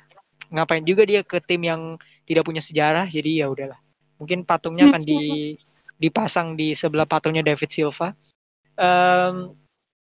[0.55, 3.77] Ngapain juga dia ke tim yang tidak punya sejarah jadi ya udahlah.
[4.23, 5.55] Mungkin patungnya akan di
[5.99, 8.15] dipasang di sebelah patungnya David Silva.
[8.79, 9.59] Um,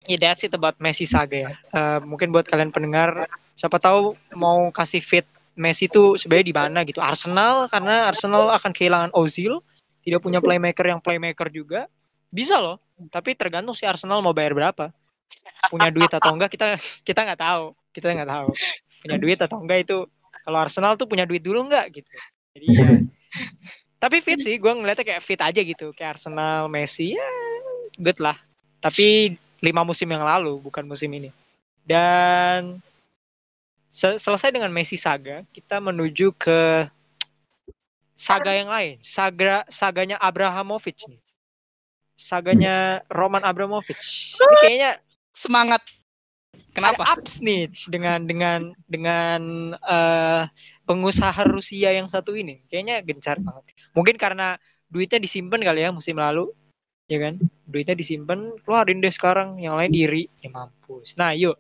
[0.10, 1.52] yeah, that's it about Messi saga ya.
[1.54, 6.80] Eh, mungkin buat kalian pendengar siapa tahu mau kasih fit Messi tuh sebenarnya di mana
[6.86, 7.00] gitu.
[7.00, 9.62] Arsenal karena Arsenal akan kehilangan Ozil.
[10.04, 11.88] Tidak punya playmaker yang playmaker juga.
[12.28, 14.94] Bisa loh tapi tergantung si Arsenal mau bayar berapa.
[15.72, 17.66] Punya duit atau enggak kita kita nggak tahu.
[17.92, 18.50] Kita nggak tahu.
[19.04, 19.98] Punya duit atau enggak itu
[20.44, 22.10] kalau Arsenal tuh punya duit dulu enggak gitu.
[22.54, 22.88] Jadi ya
[24.04, 27.24] Tapi fit sih, gue ngeliatnya kayak fit aja gitu, kayak Arsenal, Messi, ya
[27.96, 28.36] good lah.
[28.84, 31.32] Tapi lima musim yang lalu, bukan musim ini.
[31.88, 32.84] Dan
[33.94, 36.90] selesai dengan Messi saga, kita menuju ke
[38.18, 38.98] saga yang lain.
[39.06, 41.22] Saga saganya Abrahamovich nih.
[42.18, 44.38] Saganya Roman Abramovich.
[44.38, 44.92] Ini kayaknya
[45.34, 45.82] Semangat.
[46.54, 47.06] ada Kenapa?
[47.18, 49.42] ups nih dengan dengan dengan
[49.78, 50.44] eh,
[50.86, 52.66] pengusaha Rusia yang satu ini.
[52.70, 53.74] Kayaknya gencar banget.
[53.94, 54.58] Mungkin karena
[54.90, 56.54] duitnya disimpan kali ya musim lalu,
[57.10, 57.42] ya kan?
[57.66, 59.58] Duitnya disimpan, keluarin deh sekarang.
[59.62, 61.18] Yang lain iri, ya mampus.
[61.18, 61.58] Nah, yuk.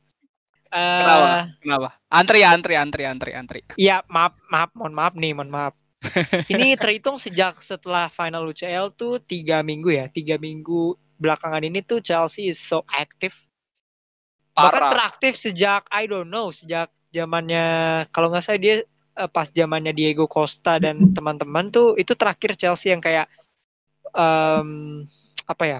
[0.74, 1.30] Eh, Kenapa?
[1.61, 1.89] Kenapa?
[2.09, 3.59] Antri, antri, antri, antri, antri.
[3.78, 5.78] Iya, maaf, maaf, mohon maaf nih, mohon maaf.
[6.53, 12.01] ini terhitung sejak setelah final UCL tuh tiga minggu ya, tiga minggu belakangan ini tuh
[12.01, 13.32] Chelsea is so active.
[14.57, 14.91] Bahkan Parah.
[14.91, 17.65] teraktif sejak I don't know, sejak zamannya
[18.09, 18.76] kalau nggak salah dia
[19.13, 23.30] eh, pas zamannya Diego Costa dan teman-teman tuh itu terakhir Chelsea yang kayak
[24.11, 25.05] em,
[25.45, 25.80] apa ya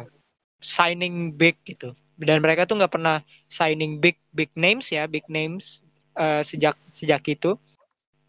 [0.62, 1.98] signing big gitu.
[2.24, 5.84] Dan mereka tuh nggak pernah signing big big names ya, big names
[6.18, 7.56] eh, sejak sejak itu.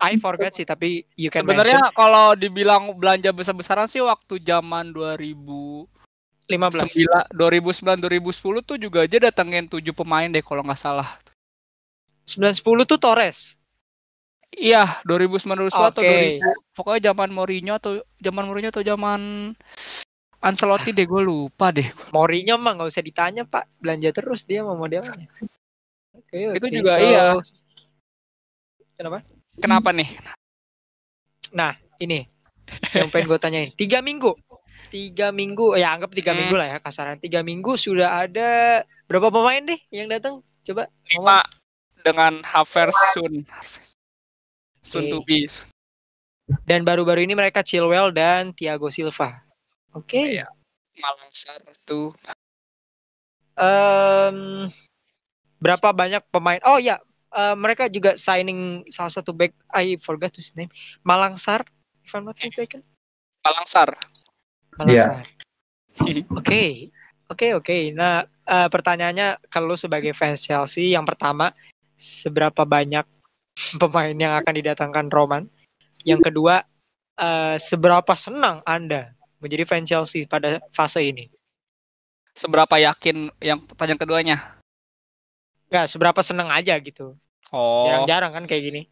[0.03, 5.88] I forget sih tapi you can Sebenarnya kalau dibilang belanja besar-besaran sih waktu zaman 2009,
[6.51, 11.16] mention 15 2009, 2010 tuh juga aja datengin 7 pemain deh kalau nggak salah.
[12.28, 13.57] 910 tuh Torres.
[14.55, 16.38] Iya, 2009 2010 atau Oke.
[16.42, 16.74] 2000.
[16.78, 17.92] Pokoknya zaman Mourinho atau
[18.22, 19.20] zaman Mourinho atau zaman
[20.45, 21.88] Ancelotti deh gue lupa deh.
[22.12, 25.24] Mourinho mah nggak usah ditanya Pak, belanja terus dia mau modelnya.
[26.12, 26.76] Oke, Itu oke.
[26.76, 27.22] juga So, iya.
[28.95, 29.18] Kenapa?
[29.57, 30.11] Kenapa nih?
[31.55, 32.28] Nah, ini
[32.92, 33.70] yang pengen gue tanyain.
[33.72, 34.34] Tiga minggu,
[34.90, 36.45] tiga minggu, ya anggap tiga Hmm.
[36.45, 37.16] minggu lah ya kasaran.
[37.16, 40.45] Tiga minggu sudah ada berapa pemain deh yang datang?
[40.64, 40.88] Coba.
[41.12, 41.40] Lima
[42.05, 43.45] dengan Havertz Sun.
[44.84, 45.12] Sun Oke.
[45.12, 45.49] to be.
[46.68, 49.43] Dan baru-baru ini mereka Chilwell dan Thiago Silva.
[49.95, 50.42] Oke.
[50.42, 50.51] Iya.
[50.99, 52.11] Malangsar tuh.
[53.55, 54.66] Em,
[55.62, 56.59] berapa banyak pemain?
[56.66, 56.99] Oh ya,
[57.30, 59.55] eh, mereka juga signing salah satu back.
[59.70, 60.70] I forgot his name.
[61.07, 61.62] Malangsar,
[62.03, 62.82] if I'm not mistaken.
[63.47, 63.95] Malangsar.
[64.74, 65.30] Malangsar.
[66.34, 66.90] Oke,
[67.30, 67.76] oke, oke.
[67.95, 71.55] Nah, eh, pertanyaannya kalau lu sebagai fans Chelsea, yang pertama,
[71.95, 73.07] seberapa banyak
[73.82, 75.47] pemain yang akan didatangkan Roman?
[76.03, 76.66] Yang kedua,
[77.18, 79.14] eh, seberapa senang Anda
[79.45, 81.28] menjadi fans Chelsea pada fase ini?
[82.32, 84.36] Seberapa yakin yang pertanyaan keduanya?
[85.68, 87.14] Nggak, seberapa senang aja gitu.
[87.53, 87.84] Oh.
[87.86, 88.82] Jarang-jarang kan kayak gini.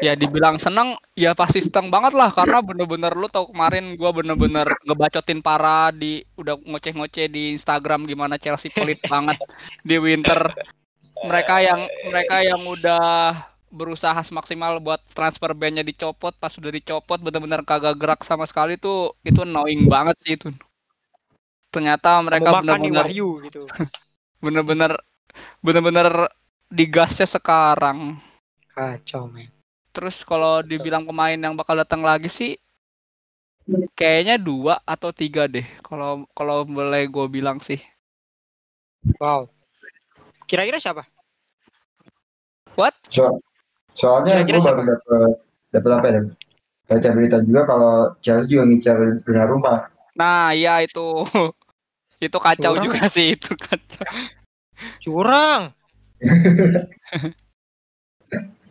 [0.00, 4.64] ya dibilang seneng ya pasti seneng banget lah karena bener-bener lu tau kemarin gua bener-bener
[4.88, 9.36] ngebacotin parah di udah ngoceh-ngoceh di Instagram gimana Chelsea pelit banget
[9.84, 10.56] di winter
[11.20, 13.36] mereka yang mereka yang udah
[13.70, 19.14] berusaha semaksimal buat transfer bandnya dicopot pas udah dicopot bener-bener kagak gerak sama sekali tuh
[19.22, 20.50] itu annoying banget sih itu
[21.70, 23.70] ternyata mereka Wahyu gitu.
[24.44, 24.98] bener-bener
[25.62, 26.26] bener-bener
[26.66, 28.18] digasnya sekarang
[28.70, 29.50] Kacau, men.
[29.90, 32.54] Terus kalau dibilang pemain yang bakal datang lagi sih
[33.98, 35.66] kayaknya dua atau tiga deh.
[35.82, 37.82] Kalau kalau boleh gue bilang sih.
[39.18, 39.50] Wow.
[40.46, 41.06] Kira-kira siapa?
[42.78, 42.94] What?
[43.94, 44.90] Soalnya Kira-kira gue baru siapa?
[44.90, 45.30] dapat
[45.70, 46.20] dapat apa ya?
[46.86, 48.98] Baca berita juga kalau Chelsea juga ngincar
[49.46, 49.86] rumah.
[50.14, 51.22] Nah, ya itu.
[52.20, 52.84] itu kacau Curang.
[52.84, 54.04] juga sih itu kacau.
[55.00, 55.62] Curang.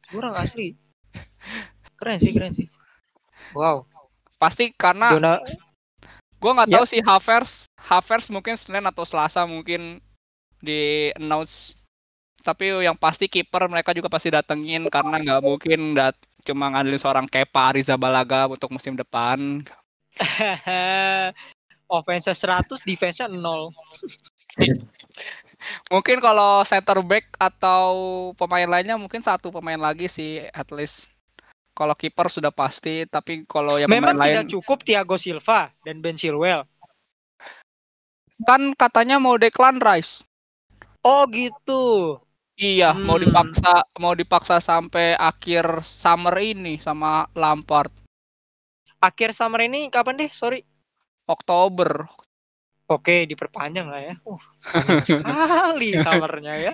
[0.10, 0.76] Curang asli.
[1.96, 2.68] Keren sih, keren sih.
[3.54, 3.86] Wow.
[4.38, 5.34] Pasti karena Dona
[6.40, 6.80] gue nggak Ya.
[6.80, 10.00] tahu sih Havertz Havertz mungkin Senin atau Selasa mungkin
[10.64, 11.76] di announce
[12.40, 16.16] tapi yang pasti kiper mereka juga pasti datengin karena nggak mungkin dat
[16.48, 19.64] cuma ngandelin seorang Kepa Arrizabalaga untuk musim depan
[21.90, 23.74] offense 100, defense 0.
[25.92, 27.92] Mungkin kalau center back atau
[28.38, 31.12] pemain lainnya mungkin satu pemain lagi sih at least.
[31.76, 36.04] Kalau kiper sudah pasti, tapi kalau yang Memang pemain lain tidak cukup Thiago Silva dan
[36.04, 36.68] Ben Chilwell.
[38.40, 40.24] kan katanya mau Declan Rice.
[41.04, 42.16] Oh gitu.
[42.60, 43.24] Iya, mau Hmm.
[43.24, 47.88] dipaksa mau dipaksa sampai akhir summer ini sama Lampard.
[49.00, 50.28] Akhir summer ini kapan deh?
[50.28, 50.68] Sorry.
[51.24, 52.04] Oktober.
[52.90, 54.16] Oke, diperpanjang lah ya.
[54.28, 54.42] Uh,
[55.08, 56.74] sekali summernya ya.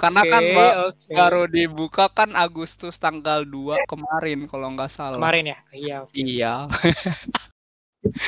[0.00, 0.42] Karena kan
[0.90, 1.12] oke.
[1.12, 5.22] Baru dibuka kan Agustus tanggal 2 kemarin kalau nggak salah.
[5.22, 5.58] kemarin ya.
[5.70, 5.96] Iya.
[6.16, 6.54] Iya.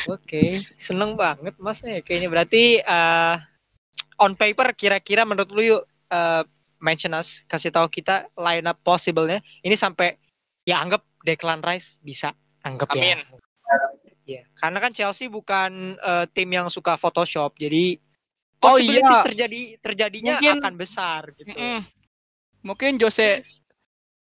[0.07, 3.35] Oke, seneng banget mas ya kayaknya berarti eh,
[4.21, 5.83] on paper kira-kira menurut lu yuk
[6.13, 6.43] eh,
[6.79, 10.15] mention us kasih tahu kita line up possible-nya ini sampai
[10.63, 13.19] ya anggap Declan Rice bisa anggap Amin.
[13.19, 13.41] ya
[14.23, 17.99] Iya, karena kan Chelsea bukan eh, tim yang suka Photoshop, jadi
[18.63, 19.27] Oh, possibilities iya.
[19.27, 21.51] terjadi terjadinya Mungkin- akan besar gitu.
[21.51, 21.83] Mm-mm.
[22.63, 23.43] Mungkin Jose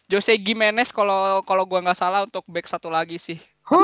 [0.07, 3.36] Jose Gimenez kalau kalau gua nggak salah untuk back satu lagi sih.
[3.67, 3.84] Huh?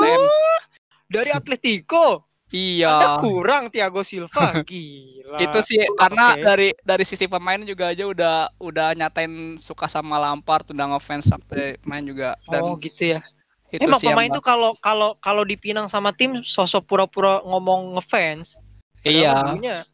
[1.12, 3.20] Dari Atletico, Iya.
[3.20, 5.36] kurang Thiago Silva, gila.
[5.36, 6.42] Itu sih karena Oke.
[6.44, 11.76] dari dari sisi pemain juga aja udah udah nyatain suka sama Lampard udah ngefans sampai
[11.84, 13.20] main juga dan Oh gitu ya.
[13.68, 18.56] itu Emang sih pemain tuh kalau kalau kalau dipinang sama tim sosok pura-pura ngomong ngefans.
[19.04, 19.84] iya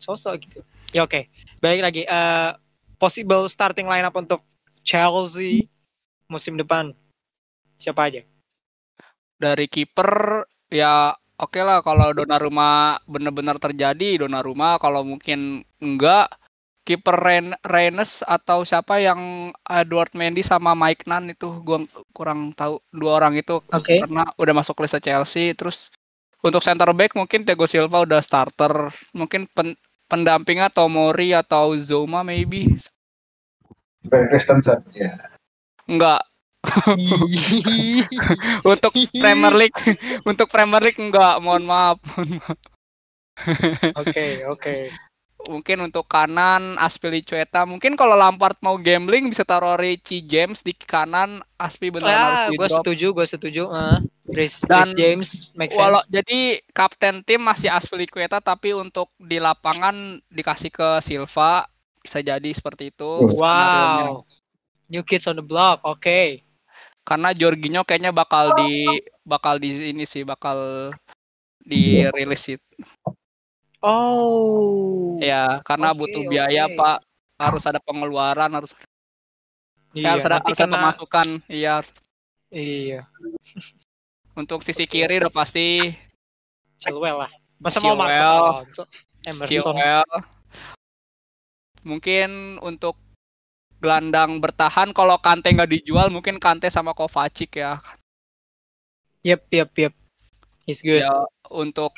[0.00, 0.64] sosok gitu.
[0.96, 1.28] Ya oke.
[1.60, 2.50] Baik lagi eh
[2.96, 4.40] possible starting lineup untuk
[4.80, 5.68] Chelsea
[6.32, 6.96] musim depan.
[7.76, 8.24] Siapa aja?
[9.36, 16.32] dari kiper ya oke lah kalau Donnarumma bener-bener terjadi Donnarumma kalau mungkin enggak
[16.86, 21.82] kiper Ren Rennes atau siapa yang Edward Mendy sama Mike Nan itu gua
[22.14, 24.06] kurang tahu dua orang itu Oke.
[24.06, 25.90] karena udah masuk list Chelsea terus
[26.46, 29.74] untuk center back mungkin Thiago Silva udah starter mungkin pen-
[30.06, 32.70] pendampingnya Tomori atau Zoma maybe
[34.06, 34.86] Bukan Christensen.
[34.94, 35.18] Ya.
[35.90, 36.22] enggak
[38.72, 39.78] untuk Premier League
[40.30, 41.98] untuk Premier League enggak mohon maaf
[44.00, 44.76] Oke, oke.
[45.46, 51.38] mungkin untuk kanan Aspilicueta mungkin kalau Lampard mau gambling bisa taruh Richie James di kanan
[51.54, 53.62] Aspi harus Ah, gue setuju, gue setuju.
[53.70, 55.78] Uh, Chris, Dan Chris James make sense.
[55.78, 61.70] Walau jadi kapten tim masih Aspilicueta tapi untuk di lapangan dikasih ke Silva
[62.02, 63.12] bisa jadi seperti itu.
[63.38, 64.26] Wow.
[64.90, 65.82] New kids on the block.
[65.86, 66.45] Oke.
[67.06, 68.82] Karena Jorginho kayaknya bakal di
[69.22, 70.90] bakal di ini sih bakal
[71.62, 72.58] dirilis sih
[73.80, 75.14] Oh.
[75.22, 76.74] ya karena Oke, butuh biaya oke.
[76.74, 76.98] Pak
[77.38, 78.72] harus ada pengeluaran harus,
[79.94, 81.74] Iya, harus ada, harus ada kena- pemasukan iya
[82.50, 83.06] Iya.
[84.34, 85.94] untuk sisi kiri udah pasti
[86.76, 87.30] Chilwell lah.
[87.56, 88.10] Masa mau Chilwell.
[88.10, 88.82] Alonso?
[89.22, 89.46] Emerson.
[89.48, 90.04] Chilwell.
[91.86, 92.30] Mungkin
[92.60, 92.98] untuk
[93.86, 97.78] gelandang bertahan kalau Kante nggak dijual mungkin Kante sama Kovacic ya.
[99.22, 99.94] Yep, yep, yep.
[100.66, 101.06] He's good.
[101.06, 101.22] Ya
[101.54, 101.94] untuk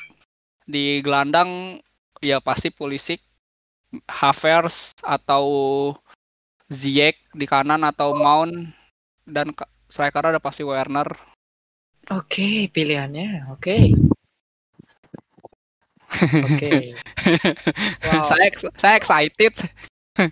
[0.69, 1.81] di gelandang
[2.21, 3.25] ya pasti Pulisic,
[4.05, 5.45] Havertz atau
[6.69, 8.69] Ziyech di kanan atau Mount
[9.25, 11.09] dan ke- striker ada pasti Werner.
[12.13, 13.49] Oke, pilihannya.
[13.49, 13.93] Oke.
[16.45, 16.97] Oke.
[18.05, 18.25] Wow.
[18.25, 19.53] saya saya excited.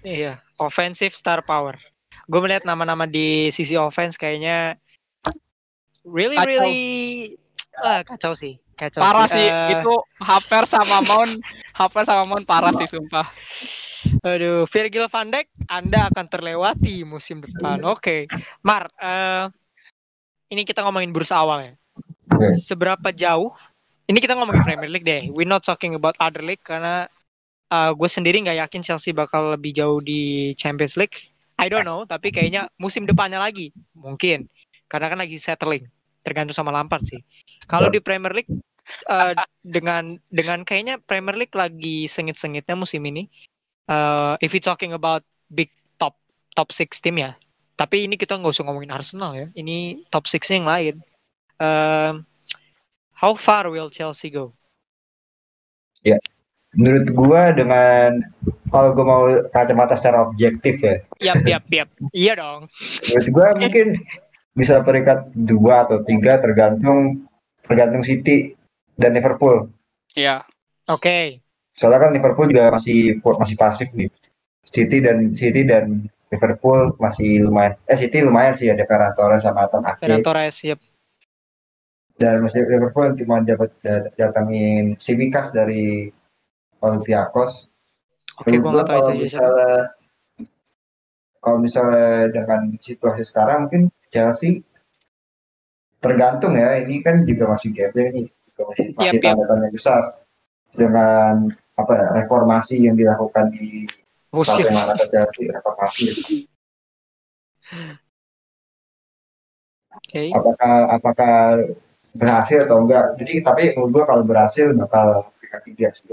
[0.06, 1.78] Iya, offensive star power.
[2.28, 4.76] Gue melihat nama-nama di sisi offense kayaknya
[6.04, 6.50] really Kacau.
[6.50, 6.80] really
[7.80, 8.60] ah, kacau sih.
[8.78, 11.42] Kacau Parah sih Eh, itu Havertz sama Mount,
[11.74, 13.26] Havertz sama Mount parah sih sumpah.
[14.22, 17.82] Aduh, Virgil van Dijk Anda akan terlewati musim depan.
[17.82, 18.30] Oke.
[18.62, 19.50] Mar, eh,
[20.54, 21.74] ini kita ngomongin bursa awal ya.
[22.54, 23.50] Seberapa jauh?
[24.08, 25.28] Ini kita ngomongin Premier League deh.
[25.34, 27.10] We're not talking about other league karena
[27.72, 31.32] eh, gue sendiri nggak yakin Chelsea bakal lebih jauh di Champions League.
[31.58, 34.46] I don't know, tapi kayaknya musim depannya lagi mungkin
[34.88, 35.90] karena kan lagi settling.
[36.22, 37.24] Tergantung sama Lampard sih.
[37.66, 38.52] Kalau di Premier League
[39.08, 43.28] eh, dengan dengan kayaknya Premier League lagi sengit-sengitnya musim ini.
[43.88, 46.16] Eh, if we talking about big top
[46.56, 47.36] top six team ya.
[47.78, 49.48] Tapi ini kita nggak usah ngomongin Arsenal ya.
[49.54, 51.00] Ini top six yang lain.
[51.58, 52.14] Eh,
[53.18, 54.54] how far will Chelsea go?
[56.76, 58.20] Menurut gua dengan
[58.68, 59.24] kalau gua mau
[59.56, 61.90] kacamata secara objektif ya, Yap, yap, yap.
[62.12, 62.68] Iya dong.
[63.08, 63.88] menurut gua mungkin
[64.52, 67.24] bisa peringkat dua atau tiga tergantung
[67.64, 68.58] tergantung City
[69.00, 69.72] dan Liverpool.
[70.18, 70.44] Iya.
[70.90, 71.40] Oke.
[71.78, 74.10] Soalnya kan Liverpool juga masih masih pasif nih.
[74.68, 77.80] City dan City dan Liverpool masih lumayan.
[77.88, 80.04] Eh City lumayan sih ada Ferran Torres sama Nathan Ake.
[80.04, 80.80] Ferran Torres, yap.
[82.18, 86.10] Dan masih Liverpool cuma dapat da- datangin Simikas dari
[86.82, 87.72] Olympiakos.
[88.38, 89.74] Oke, gua nggak tahu kalau itu misalnya
[91.42, 94.62] kalau misalnya dengan situasi sekarang mungkin Chelsea
[95.98, 99.34] tergantung ya ini kan juga masih gambling nih juga masih masih Yap, yap.
[99.34, 100.02] tanda tanya besar
[100.78, 101.34] dengan
[101.78, 103.90] apa ya reformasi yang dilakukan di.
[104.28, 106.06] Partai mana Chelsea reformasi
[109.98, 110.24] Oke.
[110.36, 111.38] apakah apakah
[112.14, 116.12] berhasil atau enggak jadi tapi menurut gua kalau berhasil bakal peringkat tiga sih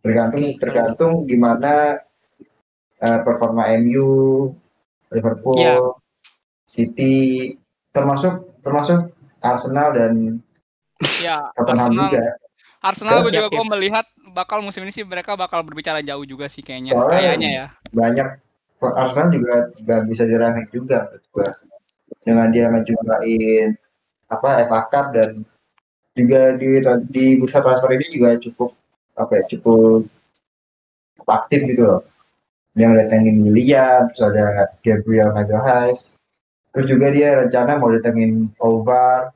[0.00, 2.00] tergantung tergantung gimana
[2.96, 4.08] eh, performa MU
[5.10, 5.76] Liverpool Ya.
[6.66, 7.54] City
[7.90, 10.12] termasuk termasuk Arsenal dan
[11.20, 12.24] Ya, Tottenham Arsenal juga
[12.80, 16.60] Arsenal gue juga gue melihat bakal musim ini sih mereka bakal berbicara jauh juga sih
[16.60, 16.92] kayaknya.
[16.92, 17.66] Soalnya- Kayaknya ya.
[17.92, 18.28] banyak
[18.80, 21.52] Arsenal juga nggak bisa diremeh juga gua
[22.24, 23.76] dengan dia ngejumlahin
[24.28, 25.44] apa FA Cup dan
[26.16, 28.72] juga di di bursa transfer ini juga cukup
[29.20, 30.08] apa ya cukup,
[31.28, 32.02] aktif gitu loh.
[32.78, 36.16] Yang datengin William, terus ada Gabriel Magalhaes,
[36.70, 39.34] terus juga dia rencana mau datengin Ovar,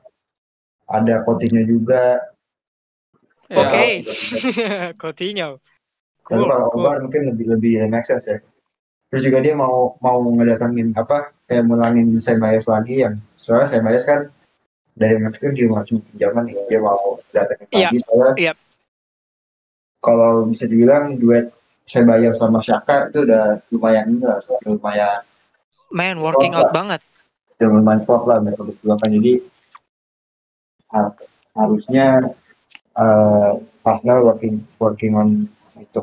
[0.87, 2.23] ada Coutinho juga.
[3.51, 3.83] Ya, Oke.
[5.01, 5.61] Coutinho.
[6.25, 6.81] Tapi Cool, kalau cool.
[6.81, 8.41] Ovar mungkin lebih lebih make sense ya.
[9.13, 14.33] Terus juga dia mau mau ngedatengin apa kayak mulangin Sebayos lagi yang soalnya Sebayos kan
[14.97, 18.53] dari Mexico dia mau cuma pinjaman nih dia mau datengin Iya, lagi soalnya iya.
[20.05, 21.49] Kalau bisa dibilang duet
[21.85, 25.21] Sebayos sama Shaka itu udah lumayan lah lumayan
[25.93, 27.01] Man, working out banget.
[27.57, 29.33] udah lumayan klop lah mereka berdua kan jadi
[30.93, 31.17] ha-
[31.57, 32.35] harusnya
[32.95, 33.51] eh
[33.85, 35.29] Arsenal working working on
[35.77, 36.01] itu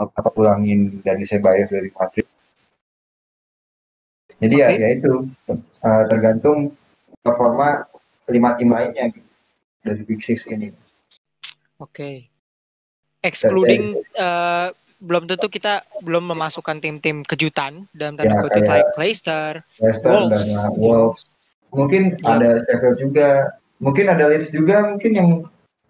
[0.00, 2.26] apa pulangin dari Ceballos dari Madrid.
[4.40, 4.80] Jadi ya, Oke.
[4.80, 5.12] ya itu
[5.52, 6.72] eh, tergantung
[7.20, 7.84] performa
[8.32, 9.30] lima tim lainnya gitu,
[9.84, 10.72] dari Big Six ini.
[11.76, 12.29] Oke.
[13.20, 14.68] Excluding eh,
[15.00, 19.50] belum tentu kita belum memasukkan tim-tim kejutan dalam tanda Ya, kutip kayak- like Leicester.
[19.80, 20.32] Leicester Wolves.
[20.32, 21.22] dan uh, Wolves.
[21.70, 22.36] Mungkin Ya.
[22.36, 23.28] ada Sheffield juga,
[23.78, 25.28] mungkin ada Leeds juga, mungkin yang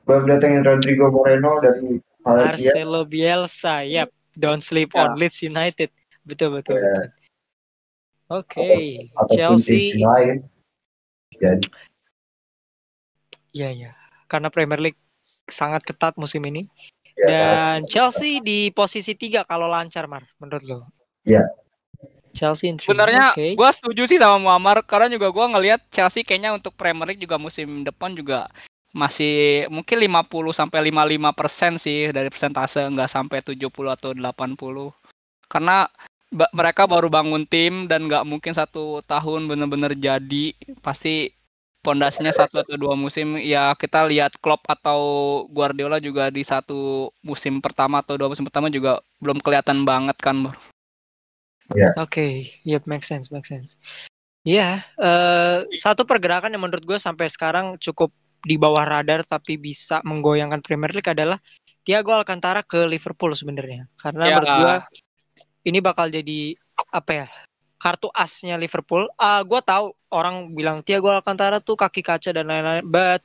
[0.05, 2.71] baru datengin Rodrigo Moreno dari Valencia.
[2.77, 4.13] Marcelo Bielsa, yep.
[4.37, 5.09] Don't sleep Ya.
[5.09, 5.89] on Leeds United.
[6.23, 6.79] Betul betul.
[6.79, 7.11] Ya.
[8.31, 9.91] Oke, ataupun Chelsea.
[9.97, 10.37] tim-tim lain.
[11.35, 11.67] Jadi
[13.51, 13.93] Iya ya.
[14.31, 15.01] Karena Premier League
[15.51, 16.71] sangat ketat musim ini.
[17.21, 20.89] Ya, Dan Chelsea di posisi tiga kalau lancar, Mar, menurut lo?
[21.25, 21.45] Iya.
[22.33, 22.71] Chelsea.
[22.79, 23.59] Sebenarnya Oke.
[23.59, 27.37] gua setuju sih sama Muammar karena juga gua ngelihat Chelsea kayaknya untuk Premier League juga
[27.37, 28.47] musim depan juga
[28.91, 34.91] masih mungkin 50 sampai 55 persen sih dari persentase nggak sampai 70 atau 80
[35.47, 35.87] karena
[36.31, 41.31] ba- mereka baru bangun tim dan nggak mungkin satu tahun bener-bener jadi pasti
[41.81, 45.01] pondasinya satu atau dua musim ya kita lihat Klopp atau
[45.49, 50.53] Guardiola juga di satu musim pertama atau dua musim pertama juga belum kelihatan banget kan
[51.95, 53.79] Oke, yep, make sense, make sense.
[54.43, 58.11] Iya, eh, satu pergerakan yang menurut gue sampai sekarang cukup
[58.41, 61.39] di bawah radar tapi bisa menggoyangkan Premier League adalah
[61.85, 63.87] Thiago Alcantara ke Liverpool sebenarnya.
[64.01, 64.35] Karena Ya.
[64.35, 64.75] menurut gue
[65.69, 66.57] ini bakal jadi
[66.91, 67.27] apa ya?
[67.81, 69.09] Kartu asnya Liverpool.
[69.17, 73.25] Ah, gue tahu orang bilang Thiago Alcantara tuh kaki kaca dan lain-lain, but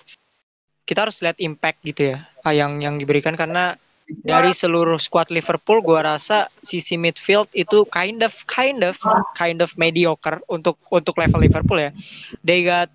[0.88, 3.76] kita harus lihat impact gitu ya, ah, yang yang diberikan karena
[4.06, 8.94] dari seluruh squad Liverpool gua rasa sisi midfield itu kind of kind of
[9.34, 11.92] kind of mediocre untuk untuk level Liverpool ya.
[12.46, 12.94] They got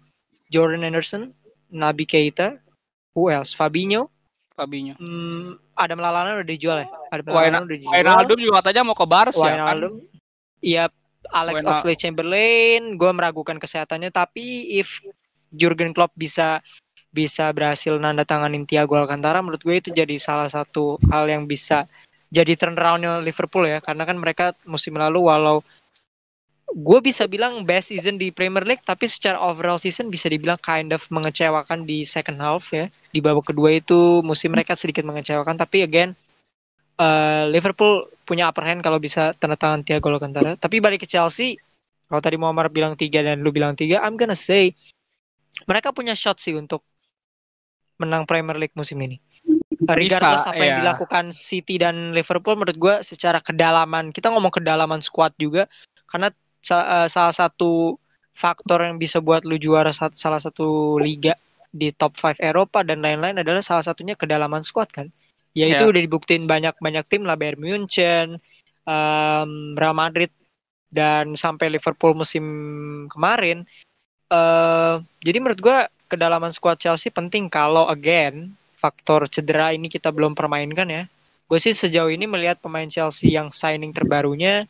[0.54, 1.34] Jordan Henderson,
[1.74, 2.62] Naby Keita,
[3.10, 3.50] who else?
[3.50, 4.06] Fabinho,
[4.54, 4.94] Fabinho.
[5.02, 6.88] hmm, Adam Lallana udah dijual ya.
[7.10, 7.90] Adam Lallana udah dijual.
[7.90, 9.58] Wijnaldum juga katanya mau ke Barca kan.
[9.58, 9.92] Wijnaldum.
[10.60, 10.92] Iya,
[11.28, 15.04] Alex Oxlade Chamberlain, gue meragukan kesehatannya tapi if
[15.52, 16.64] Jurgen Klopp bisa
[17.10, 21.84] bisa berhasil nanda tanganin Thiago Alcantara menurut gue itu jadi salah satu hal yang bisa
[22.30, 23.82] jadi turnaroundnya Liverpool ya.
[23.82, 25.60] Karena kan mereka musim lalu walau
[26.70, 30.94] gue bisa bilang best season di Premier League tapi secara overall season bisa dibilang kind
[30.94, 32.86] of mengecewakan di second half ya.
[33.10, 36.14] Di babak kedua itu musim mereka sedikit mengecewakan tapi again
[37.00, 41.56] eh, Liverpool punya upper hand kalau bisa tanda tangan Thiago Alcantara tapi balik ke Chelsea
[42.06, 44.76] kalau tadi Muammar bilang tiga dan lu bilang tiga I'm gonna say
[45.66, 46.84] mereka punya shot sih untuk
[48.00, 49.20] menang Premier League musim ini.
[49.80, 50.82] Regardless apa yang iya.
[50.84, 55.66] dilakukan City dan Liverpool menurut gue secara kedalaman kita ngomong kedalaman squad juga
[56.08, 57.96] karena eh, salah satu
[58.36, 61.34] faktor yang bisa buat lu juara salah satu liga
[61.72, 65.08] di top 5 Eropa dan lain-lain adalah salah satunya kedalaman squad kan.
[65.54, 65.82] Ya.
[65.82, 68.38] udah dibuktiin banyak-banyak tim lah Bayern Munchen,
[68.86, 70.30] em, Real Madrid
[70.90, 72.44] dan sampai Liverpool musim
[73.10, 73.66] kemarin.
[74.30, 74.94] eh
[75.26, 80.88] jadi menurut gua kedalaman squad Chelsea penting kalau again faktor cedera ini kita belum permainkan
[80.88, 81.04] ya.
[81.50, 84.64] Gue sih sejauh ini melihat pemain Chelsea yang signing terbarunya,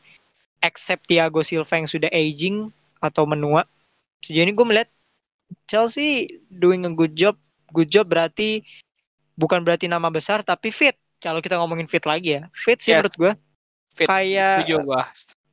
[0.64, 3.68] except Thiago Silva yang sudah aging atau menua.
[4.24, 4.90] Sejauh ini gue melihat
[5.70, 7.36] Chelsea doing a good job.
[7.70, 8.64] Good job berarti
[9.40, 10.92] bukan berarti nama besar tapi fit.
[11.20, 13.00] Kalau kita ngomongin fit lagi ya, fit sih Yes.
[13.00, 13.32] menurut gue.
[13.96, 15.04] Fit, Kayak gua.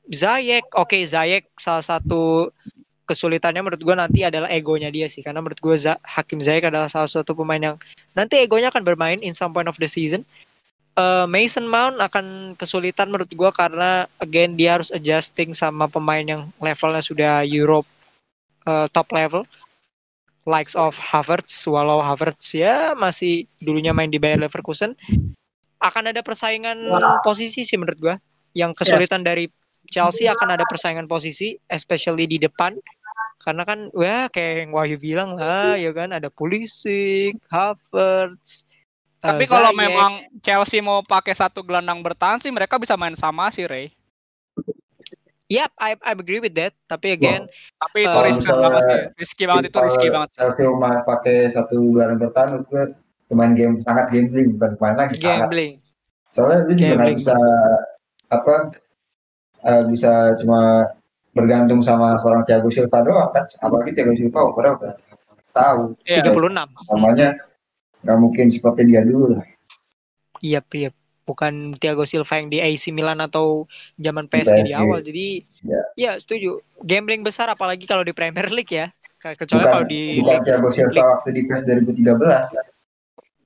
[0.07, 2.51] Zayek, oke Zayek salah satu
[3.07, 7.07] kesulitannya menurut gue nanti adalah egonya dia sih karena menurut gue Hakim Zayek adalah salah
[7.07, 7.75] satu pemain yang
[8.15, 10.23] nanti egonya akan bermain in some point of the season.
[10.97, 16.41] Eh, Mason Mount akan kesulitan menurut gue karena again dia harus adjusting sama pemain yang
[16.57, 17.85] levelnya sudah Europe
[18.65, 19.43] eh, top level
[20.47, 24.95] likes of Havertz walau Havertz ya masih dulunya main di Bayer Leverkusen
[25.83, 26.87] akan ada persaingan
[27.21, 28.15] posisi sih menurut gue
[28.57, 29.45] yang kesulitan dari
[29.87, 32.75] Chelsea akan ada persaingan posisi especially di depan.
[33.37, 38.65] Karena kan wah kayak yang Wahyu bilang lah ya kan ada Pulisic, Havertz,
[39.17, 43.49] Tapi eh, kalau memang Chelsea mau pakai satu gelandang bertahan sih mereka bisa main sama
[43.49, 43.96] sih Ray.
[45.47, 46.75] Yap, I, I agree with that.
[46.85, 47.47] Tapi again,
[47.79, 48.99] Tapi itu riskan misalnya banget sih.
[49.15, 50.29] Risky banget itu risky banget.
[50.35, 52.83] Chelsea mau pakai satu gelandang bertahan gue
[53.27, 55.73] pemain game sangat gambling bukan pemain lagi sangat gambling.
[56.27, 57.17] soalnya lu juga nggak Gambling.
[57.19, 57.35] bisa
[58.27, 58.53] apa
[59.63, 60.61] eh, bisa cuma
[61.31, 64.93] bergantung sama seorang Thiago Silva doang kan apalagi Thiago Silva umurnya udah
[65.51, 66.23] tahu Iya.
[66.23, 66.71] 36.
[66.87, 67.29] namanya
[68.03, 69.43] nggak mungkin seperti dia dulu lah
[70.39, 70.89] Iya, iya.
[71.27, 75.03] Bukan Thiago Silva yang di AC Milan atau zaman PSG di awal.
[75.03, 75.81] Jadi, Ya.
[75.93, 76.57] ya setuju.
[76.79, 78.87] Gambling besar apalagi kalau di Premier League ya.
[79.17, 82.47] Ke- Kecuali bukan kalau di bukan League- Thiago Silva waktu di PES 2013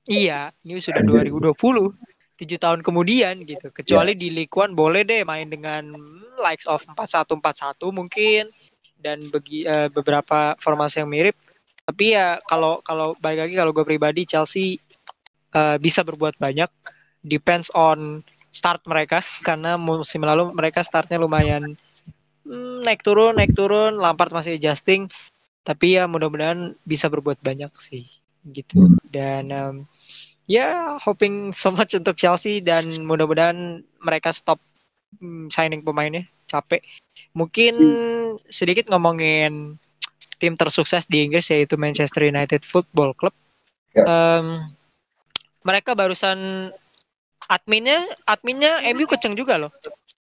[0.04, 1.26] Iya, ini sudah Anjir.
[1.30, 1.90] 2020.
[2.32, 3.70] tujuh tahun kemudian gitu.
[3.70, 5.94] Kecuali di League One boleh deh main dengan
[6.38, 8.50] likes of 4-1 4-1 mungkin
[8.98, 11.38] dan bagi eh, beberapa formasi yang mirip.
[11.82, 14.74] Tapi ya kalau kalau balik lagi kalau gue pribadi Chelsea
[15.52, 16.66] eh, bisa berbuat banyak
[17.22, 19.24] depends on start mereka.
[19.40, 21.74] Karena musim lalu mereka startnya lumayan
[22.44, 23.96] hmm, naik turun naik turun.
[23.96, 25.08] Lampard masih adjusting.
[25.62, 28.06] Tapi ya mudah-mudahan bisa berbuat banyak sih
[28.50, 28.92] gitu.
[29.06, 29.76] Dan em,
[30.50, 32.60] ya hoping so much untuk Chelsea.
[32.60, 34.60] Dan mudah-mudahan mereka stop
[35.22, 36.28] mm, signing pemainnya.
[36.50, 36.84] Capek.
[37.32, 37.74] Mungkin
[38.50, 39.80] sedikit ngomongin
[40.36, 43.32] tim tersukses di Inggris yaitu Manchester United Football Club.
[43.94, 44.04] Ya.
[44.04, 44.66] Em,
[45.62, 46.70] mereka barusan
[47.52, 49.72] adminnya adminnya MU kenceng juga loh.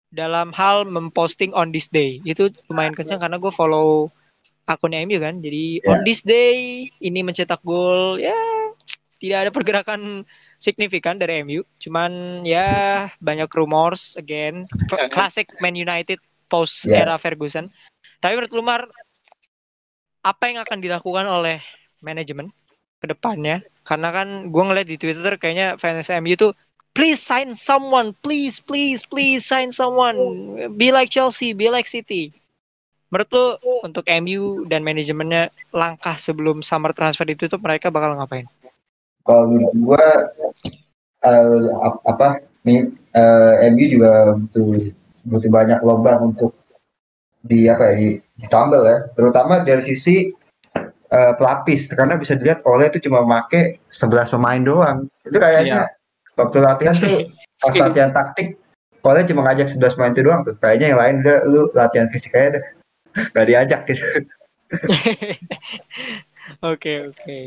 [0.09, 2.25] Dalam hal memposting on this day.
[2.25, 4.09] Itu lumayan kenceng karena gue follow
[4.65, 5.45] akunnya MU kan.
[5.45, 5.93] Jadi Ya.
[5.93, 8.33] on this day ini mencetak gol ya
[9.19, 10.23] tidak ada pergerakan
[10.63, 17.05] signifikan dari MU cuman ya banyak rumors again Cl- classic Man United post Ya.
[17.05, 17.69] era Ferguson.
[18.19, 18.81] Tapi menurut Lumar
[20.23, 21.59] apa yang akan dilakukan oleh
[22.01, 22.51] manajemen
[22.99, 23.63] ke depannya?
[23.85, 26.53] Karena kan gue ngeliat di Twitter kayaknya fans MU tuh
[26.97, 30.17] please sign someone please please please sign someone.
[30.77, 32.33] Be like Chelsea be like City.
[33.09, 33.47] Menurut lu
[33.89, 38.45] untuk MU dan manajemennya langkah sebelum summer transfer itu tuh mereka bakal ngapain?
[39.25, 40.29] Kalau gua
[41.25, 44.93] eh, ap- apa nih eh, MU juga butuh
[45.25, 46.53] butuh banyak lubang untuk
[47.41, 48.09] di apa ya di,
[48.45, 48.99] ditambal ya.
[49.17, 50.29] Terutama dari sisi
[51.09, 51.89] eh, pelapis.
[51.97, 55.09] Karena bisa dilihat oleh itu cuma make 11 pemain doang.
[55.25, 55.89] Itu kayaknya
[56.39, 57.27] waktu latihan tuh
[57.59, 58.55] pas latihan taktik
[59.03, 60.55] oleh cuma ngajak 11 pemain itu doang tuh.
[60.59, 62.65] Kayaknya yang lain udah lu latihan fisik aja deh.
[63.35, 64.05] Gak diajak gitu.
[66.65, 67.41] Oke oke.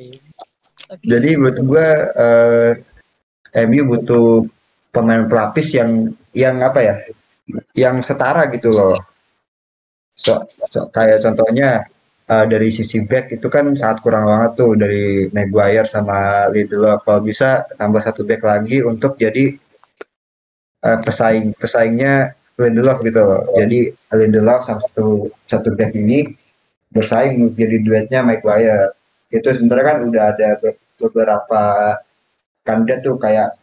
[1.02, 2.72] Jadi menurut gua eh,
[3.66, 4.46] MU butuh
[4.94, 6.96] pemain pelapis yang yang apa ya?
[7.74, 9.02] Yang setara gitu loh.
[10.14, 11.90] So, so- kayak contohnya
[12.32, 17.04] eh, dari sisi back itu kan sangat kurang banget tuh dari Maguire sama Lindelof.
[17.04, 19.56] Kalau bisa tambah satu back lagi untuk jadi
[20.88, 23.42] eh, pesaing pesaingnya Lindelof gitu loh.
[23.58, 26.32] Jadi Lindelof sama satu satu back ini
[26.92, 28.96] bersaing jadi duetnya Maguire
[29.32, 31.64] itu sebenarnya kan udah ada be- beberapa
[32.68, 33.56] kandidat tuh kayak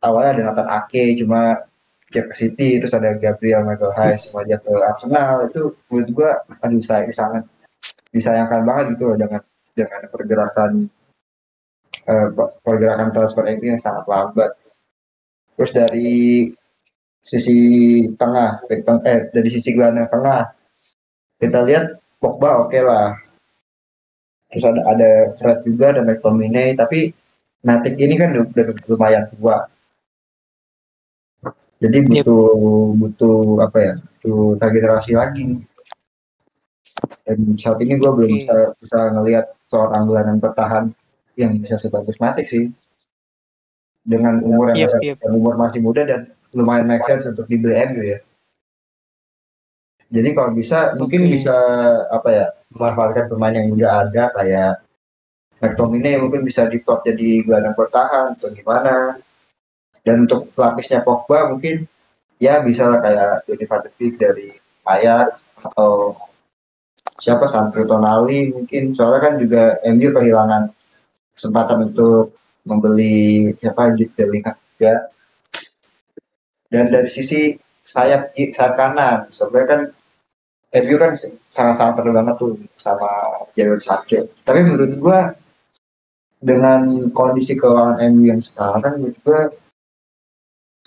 [0.00, 1.60] awalnya ada Nathan Ake cuma
[2.10, 6.30] dia City terus ada Gabriel Magalhaes cuma dia ke Arsenal itu menurut gua
[6.64, 7.46] aduh saya sangat
[8.10, 9.40] disayangkan banget gitu loh dengan
[9.74, 10.72] dengan pergerakan
[12.08, 14.50] pe- pergerakan transfer MU yang sangat lambat.
[15.56, 16.10] Terus dari
[17.20, 17.58] sisi
[18.16, 20.56] tengah eh dari sisi gelandang tengah
[21.36, 23.16] kita lihat Pogba oke lah.
[24.50, 27.14] Terus ada ada Fred juga ada McTominay tapi
[27.60, 29.68] Matic ini kan udah, lumayan tua.
[31.80, 32.24] Jadi Yep.
[32.24, 32.44] butuh
[32.96, 35.60] butuh apa ya butuh regenerasi lagi
[37.24, 40.84] dan saat ini gue belum bisa bisa ngelihat seorang gelandang bertahan
[41.38, 42.68] yang bisa sebagus Matic sih
[44.04, 45.16] dengan umur yang, Yep, yep.
[45.22, 48.18] yang umur masih muda dan lumayan make sense untuk dibeli MU ya
[50.10, 51.38] jadi kalau bisa mungkin Oke.
[51.38, 51.54] bisa
[52.10, 54.82] apa ya memanfaatkan pemain yang udah ada kayak
[55.60, 59.20] McTominay mungkin bisa diplot jadi gelandang bertahan atau gimana
[60.02, 61.84] dan untuk pelapisnya Pogba mungkin
[62.40, 64.48] ya bisa lah kayak Donny van de Beek dari
[64.88, 66.16] Ajax atau
[67.20, 70.72] siapa Sandro Tonali mungkin soalnya kan juga MU kehilangan
[71.36, 74.94] kesempatan untuk membeli siapa Jude Bellingham juga
[76.72, 77.54] dan dari sisi
[77.84, 79.80] sayap sayap kanan sebenarnya kan
[80.70, 81.18] MU kan
[81.50, 83.10] sangat-sangat terlalu banget tuh sama
[83.58, 84.30] Jadon Sancho.
[84.46, 85.34] Tapi menurut gua
[86.38, 89.40] dengan kondisi keuangan MU yang sekarang, menurut gua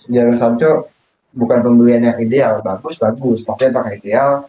[0.07, 0.88] Jadon Sancho
[1.36, 2.63] bukan pembelian yang ideal.
[2.63, 4.47] Bagus bagus, tapi apakah ideal?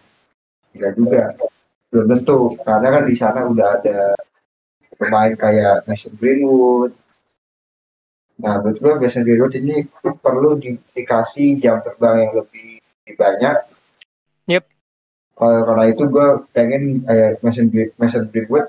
[0.70, 1.34] Tidak juga.
[1.94, 4.18] Belum tentu karena kan di sana udah ada
[4.98, 6.90] pemain kayak Mason Greenwood.
[8.42, 13.56] Nah, menurut gue Mason Greenwood ini perlu di, dikasih jam terbang yang lebih, lebih banyak.
[14.50, 14.64] Yep.
[15.38, 18.66] Kalau karena itu gue pengen kayak Mason, Mason Greenwood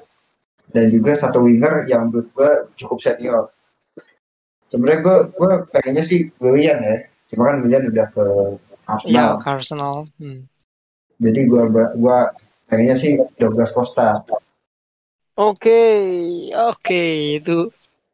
[0.70, 3.50] dan juga satu winger yang menurut gue cukup senior.
[4.70, 6.98] Sebenarnya gue gue pengennya sih Willian ya,
[7.34, 8.26] cuma kan Willian udah ke
[8.86, 9.34] Ya, Arsenal.
[9.42, 9.96] Arsenal.
[10.22, 10.46] Hmm.
[11.18, 12.20] Jadi gue gue
[12.70, 14.24] pengennya sih Douglas Costa.
[15.36, 15.82] Oke,
[16.56, 17.04] oke
[17.42, 17.68] itu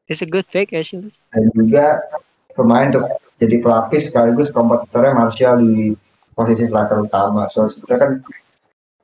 [0.10, 1.14] it's a good pick actually.
[1.32, 2.02] dan juga
[2.58, 3.08] pemain untuk
[3.40, 5.96] jadi pelapis sekaligus kompetitornya Martial di
[6.36, 7.48] posisi striker utama.
[7.48, 8.12] So sebenarnya kan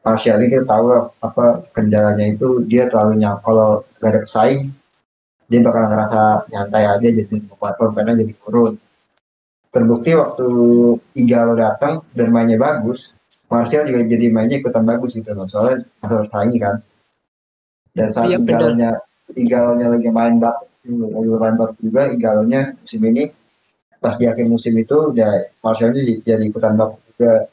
[0.03, 0.85] Martial ini kita tahu
[1.23, 1.45] apa
[1.75, 4.71] kendalanya itu dia terlalu nyang kalau gak ada pesaing
[5.47, 7.35] dia bakal ngerasa nyantai aja jadi
[7.79, 8.73] pemainnya jadi turun.
[9.71, 10.47] Terbukti waktu
[11.15, 13.16] Igalo datang dan mainnya bagus,
[13.47, 15.47] Martial juga jadi mainnya ikutan bagus gitu loh.
[15.47, 16.75] Soalnya masalah saingi kan.
[17.95, 18.59] Dan saat Iya, benar.
[18.59, 18.89] Igalonya
[19.33, 20.55] Igalonya lagi main bak
[20.87, 23.23] lagi main bagus juga Igalonya musim ini
[23.97, 27.47] pas di akhir musim itu ya Martial jadi, jadi ikutan bagus juga.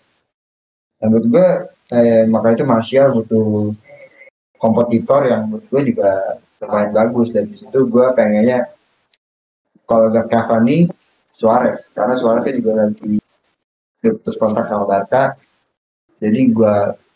[0.99, 1.49] Dan menurut gue
[1.95, 3.74] eh, maka itu Martial butuh
[4.59, 8.72] kompetitor yang menurut gue juga bermain bagus dan di situ gue pengennya
[9.84, 10.88] kalau gak Cavani
[11.28, 13.20] Suarez karena Suarez kan juga lagi
[14.01, 15.36] putus kontrak sama Barca
[16.25, 16.75] jadi gue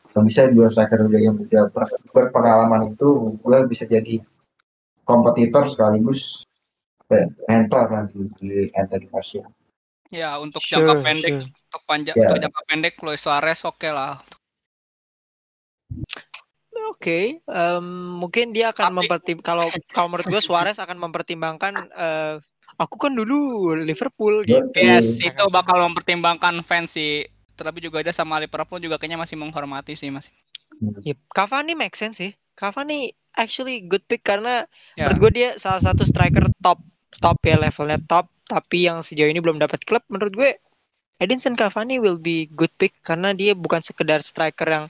[0.09, 4.21] kalau bisa dua striker udah yang udah ber- berpengalaman itu gue bisa jadi
[5.03, 6.45] kompetitor sekaligus
[7.09, 9.49] eh, mentor nanti di Anthony Martial
[10.09, 11.53] Ya, untuk Sure, jangka pendek, sure.
[11.53, 12.33] untuk panjang, Ya.
[12.33, 14.17] untuk jangka pendek Luis Suarez oke lah.
[16.89, 17.87] Oke, em,
[18.17, 22.35] mungkin dia akan Tapi- mempertim kalau kalau menurut gue Suarez akan mempertimbangkan eh,
[22.81, 24.65] aku kan dulu Liverpool gitu.
[24.81, 25.29] Yes, Hmm.
[25.29, 27.29] itu bakal mempertimbangkan fans sih.
[27.59, 30.31] Terlebih juga dia sama Liverpool juga kayaknya masih menghormati sih masih.
[31.03, 31.19] Yep.
[31.35, 32.33] Cavani make sense sih.
[32.55, 35.07] Cavani actually good pick karena Ya.
[35.11, 36.79] menurut gue dia salah satu striker top
[37.19, 40.51] top ya levelnya top tapi yang sejauh ini belum dapat klub menurut gue
[41.19, 44.85] Edinson Cavani will be good pick karena dia bukan sekedar striker yang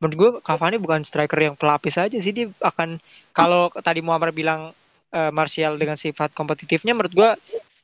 [0.00, 3.00] menurut gue Cavani bukan striker yang pelapis aja sih dia akan
[3.32, 4.72] kalau tadi Muammar bilang
[5.12, 7.30] eh, Martial dengan sifat kompetitifnya menurut gue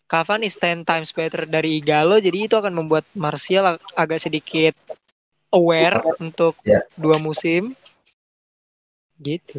[0.07, 4.75] Cavani is 10 times better dari Igalo jadi itu akan membuat Martial ag- agak sedikit
[5.51, 6.87] aware untuk Ya.
[6.95, 7.75] dua musim
[9.19, 9.59] gitu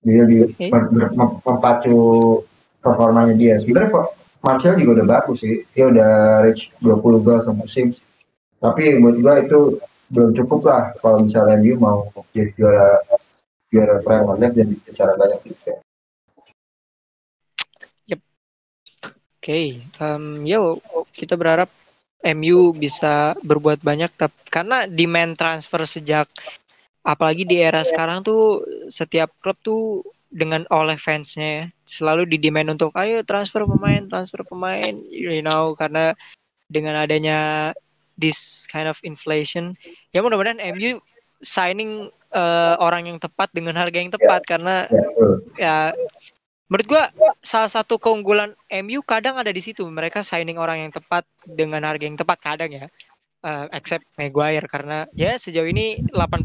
[0.00, 0.66] jadi lebih Oke.
[0.72, 1.98] ber- ber- mem- mempacu
[2.80, 4.06] performanya dia sebenarnya kok
[4.40, 7.92] Martial juga udah bagus sih dia udah reach 20 gol semusim
[8.62, 9.60] tapi menurut gua itu
[10.08, 13.02] belum cukup lah kalau misalnya dia mau jadi juara
[13.68, 15.76] juara Premier League dan bicara banyak gitu ya.
[19.48, 20.76] Oke, em, yo
[21.16, 21.72] kita berharap
[22.20, 26.28] MU bisa berbuat banyak tapi karena demand transfer sejak
[27.00, 28.60] apalagi di era sekarang tuh
[28.92, 34.44] setiap klub tuh dengan oleh fansnya ya, selalu di demand untuk ayo transfer pemain, transfer
[34.44, 36.12] pemain, you know karena
[36.68, 37.72] dengan adanya
[38.20, 39.72] this kind of inflation
[40.12, 41.00] ya mudah-mudahan MU
[41.40, 45.32] signing eh, orang yang tepat dengan harga yang tepat karena Ya, betul.
[45.56, 45.76] ya
[46.68, 47.04] menurut gua
[47.40, 48.52] salah satu keunggulan
[48.84, 49.88] MU kadang ada di situ.
[49.88, 52.86] Mereka signing orang yang tepat dengan harga yang tepat kadang ya.
[53.38, 56.44] Eh, except Maguire karena ya sejauh ini 80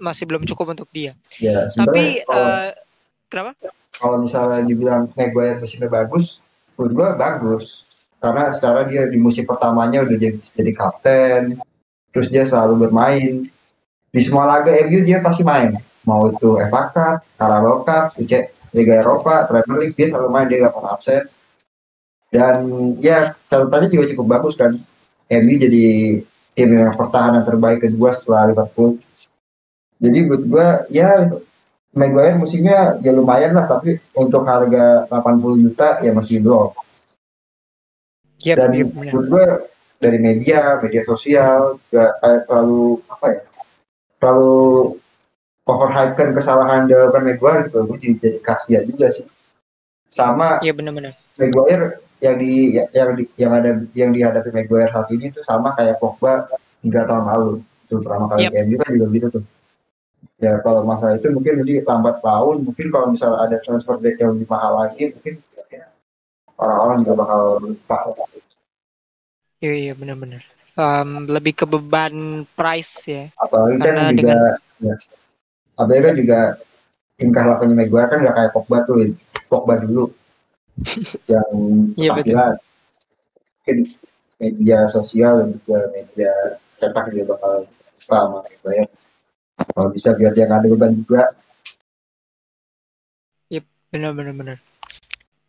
[0.00, 1.12] masih belum cukup untuk dia.
[1.36, 2.70] Ya tapi kalau, eh,
[3.28, 3.50] kenapa?
[3.94, 6.42] kalau misalnya dibilang Maguire musimnya bagus
[6.74, 7.86] menurut gua bagus.
[8.24, 11.60] Karena secara dia di musim pertamanya udah jadi jadi kapten
[12.10, 13.44] terus dia selalu bermain.
[14.08, 15.76] Di semua laga MU dia pasti main.
[16.08, 20.66] Mau itu FA Cup, Carabao Cup, UC Liga Eropa, Premier League dia selalu main dia
[20.66, 21.22] gak pernah absen.
[22.34, 22.54] Dan
[22.98, 24.74] ya catatannya juga cukup bagus kan.
[25.30, 25.86] MU jadi
[26.52, 28.98] tim yang pertahanan terbaik kedua setelah Liverpool.
[30.02, 31.30] Jadi buat gua ya
[31.94, 36.74] Maguire musimnya ya lumayan lah tapi untuk harga 80 juta ya masih belum.
[38.42, 39.46] Yep, dan yep, menurut gue
[40.02, 43.42] dari media media sosial juga kayak terlalu apa ya
[44.18, 44.98] terlalu
[45.64, 49.24] overhypekan kesalahan dilakukan Maguire gitu gue jadi, jadi kasihan juga sih
[50.12, 51.16] sama Iya benar-benar.
[51.40, 55.98] Maguire yang di yang di, yang ada yang dihadapi Maguire saat ini tuh sama kayak
[56.00, 56.46] Pogba
[56.84, 57.50] tiga tahun lalu
[57.84, 58.52] itu pertama kali Yep.
[58.52, 59.44] ke MU kan juga gitu tuh
[60.40, 64.36] ya kalau masalah itu mungkin jadi lambat laun mungkin kalau misalnya ada transfer back yang
[64.36, 65.40] lebih mahal lagi mungkin
[65.72, 65.86] ya,
[66.60, 67.98] orang-orang juga bakal lupa
[69.64, 70.44] Iya iya benar-benar.
[70.74, 73.24] Em, lebih ke beban price ya.
[73.40, 74.36] apalagi kan Karena juga
[74.82, 74.94] ya,
[75.78, 76.40] kan juga
[77.14, 79.14] tingkah lakunya Maguire kan gak kayak Pogba tuh
[79.46, 80.10] Pogba dulu
[81.32, 81.50] yang
[81.94, 82.34] Iya, betul.
[82.34, 82.54] tampilan
[83.54, 83.78] mungkin
[84.42, 86.32] media sosial dan juga media
[86.82, 87.52] cetak juga bakal
[87.98, 88.90] sama Maguire
[89.54, 91.30] Kalau bisa biar dia nggak ada beban juga.
[93.94, 94.58] Bener bener bener.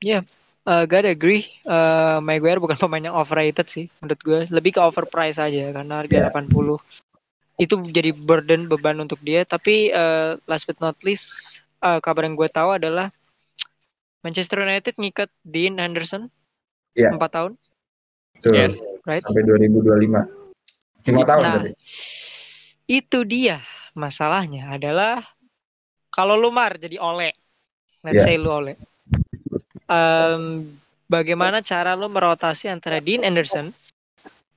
[0.06, 1.49] Ya, yeah, gotta agree.
[1.65, 4.39] Uh, Maguire bukan pemain yang overrated sih menurut gue.
[4.53, 6.30] Lebih ke overpriced aja karena harga Yeah.
[6.30, 6.77] 80
[7.56, 9.44] itu jadi burden beban untuk dia.
[9.48, 13.11] Tapi uh, last but not least, uh, kabar yang gue tahu adalah
[14.23, 16.27] Manchester United ngikat Dean Henderson
[16.95, 17.11] Iya.
[17.11, 17.52] empat tahun,
[18.40, 18.80] Tuh, Yes.
[19.03, 19.19] right?
[19.23, 20.23] sampai 2025.
[21.06, 21.72] Lima tahun Nah, berarti.
[22.88, 23.60] itu dia
[23.94, 25.22] masalahnya adalah
[26.10, 27.36] kalau lu mar jadi oleh,
[28.02, 28.32] let's Yeah.
[28.32, 28.76] say lu oleh,
[29.86, 30.65] Em,
[31.06, 33.69] bagaimana cara lu merotasi antara Dean Anderson,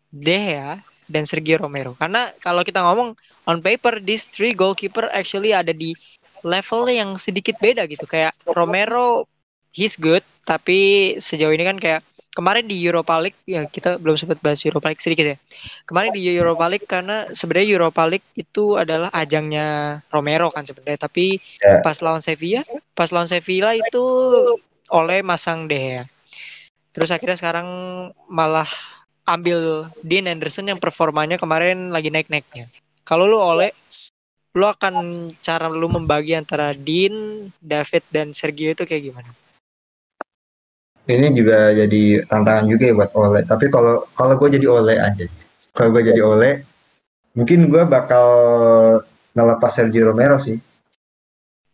[0.09, 1.97] De Gea, dan Sergio Romero?
[1.97, 3.16] Karena kalau kita ngomong
[3.48, 5.97] on paper, these three goalkeeper actually ada di
[6.47, 8.06] level yang sedikit beda gitu.
[8.06, 9.26] Kayak Romero,
[9.74, 12.01] he's good, tapi sejauh ini kan kayak
[12.39, 15.36] kemarin di Europa League ya kita belum sempat bahas Europa League sedikit ya.
[15.90, 21.43] Kemarin di Europa League karena sebenarnya Europa League itu adalah ajangnya Romero kan sebenarnya, tapi
[21.59, 21.82] Ya.
[21.82, 22.62] pas lawan Sevilla,
[22.94, 24.05] pas lawan Sevilla itu
[24.94, 26.05] oleh masang De Gea.
[26.94, 27.68] Terus akhirnya sekarang
[28.30, 28.70] malah
[29.29, 32.65] ambil Dean Anderson yang performanya kemarin lagi naik-naiknya.
[33.05, 33.77] Kalau lu oleh
[34.57, 39.31] lu akan cara lu membagi antara Dean, David dan Sergio itu kayak gimana?
[41.09, 43.41] Ini juga jadi tantangan juga ya buat Ole.
[43.45, 45.25] Tapi kalau kalau gue jadi Ole aja,
[45.73, 46.65] kalau gue jadi Ole,
[47.33, 48.27] mungkin gue bakal
[49.33, 50.61] ngelepas Sergio Romero sih.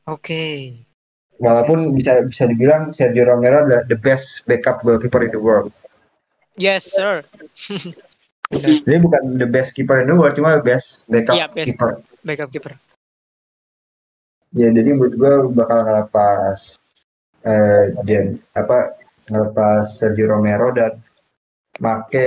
[0.07, 0.71] Oke.
[1.43, 5.75] Walaupun bisa bisa dibilang Sergio Romero adalah the best backup goalkeeper in the world.
[6.55, 7.27] Yes, sir.
[8.85, 11.67] Dia bukan the best keeper in the world, cuma best backup Iya, best.
[11.73, 11.91] keeper.
[12.23, 12.73] Backup keeper.
[14.55, 16.79] Ya jadi menurut gue bakal ngelepas
[17.43, 18.95] eh dan apa
[19.27, 21.03] ngelepas Sergio Romero dan
[21.83, 22.23] make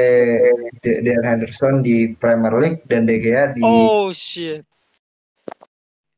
[0.84, 4.60] De- Dean Henderson di Premier League dan De Gea di Oh shit.
[4.60, 4.68] eh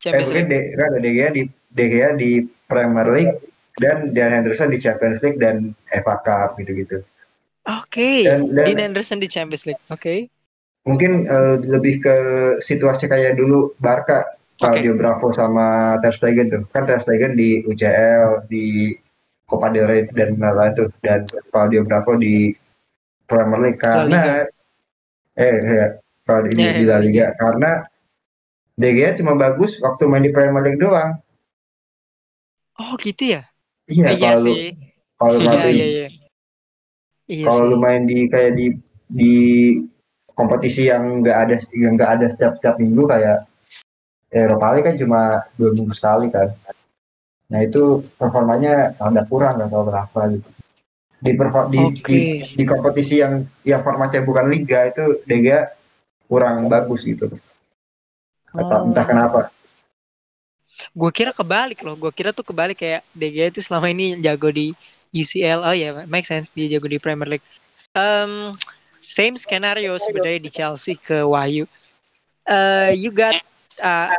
[0.01, 0.49] Champions League.
[0.49, 2.31] De, kan De Gea di De Gea di
[2.65, 3.37] Premier League
[3.77, 7.05] dan Dean Henderson di Champions League dan FA Cup gitu-gitu.
[7.69, 8.25] Oke.
[8.25, 9.81] Dan- dan- Dean Anderson di Champions League.
[9.87, 10.25] Oke.
[10.83, 12.15] Mungkin eh, lebih ke
[12.59, 14.25] situasi kayak dulu Barca
[14.57, 16.63] Claudio Bravo sama Ter Stegen tuh.
[16.67, 18.91] Kan Ter Stegen di UCL, di
[19.45, 22.53] Copa del Rey dan lain-lain tuh dan Claudio Bravo di
[23.23, 24.45] Premier League karena
[25.33, 25.85] eh ya,
[26.21, 27.85] kalau di, Ya, di La Liga karena
[28.73, 31.17] De Gea cuma bagus waktu main di Premier League doang.
[32.75, 33.43] Oh gitu ya?
[33.85, 34.69] Iya, Eh, iya kalau lu sih.
[35.15, 36.18] kalau lu Iya main-
[37.29, 38.73] iya kalau lu main di kayak di
[39.05, 39.35] di
[40.33, 43.45] kompetisi yang nggak ada yang nggak ada setiap setiap minggu kayak
[44.29, 45.21] Eropa League kan cuma
[45.57, 46.53] dua minggu sekali kan.
[47.49, 50.49] Nah itu performanya ada kurang nggak tahu berapa gitu.
[51.19, 51.99] Di, perfor- di, Oke.
[52.07, 52.17] di
[52.55, 55.73] di kompetisi yang yang formatnya bukan liga itu Dega
[56.29, 57.27] kurang bagus gitu.
[58.53, 59.41] Atau entah kenapa.
[60.95, 61.99] Gue kira kebalik loh.
[61.99, 64.71] Gue kira tuh kebalik kayak Gea itu selama ini jago di
[65.15, 65.65] UCL.
[65.65, 67.45] Oh ya, make sense dia jago di Premier League.
[67.97, 68.53] Um,
[69.01, 71.65] same scenario sebenarnya di Chelsea ke Wahyu.
[72.49, 73.37] Uh, you got
[73.81, 74.13] uh,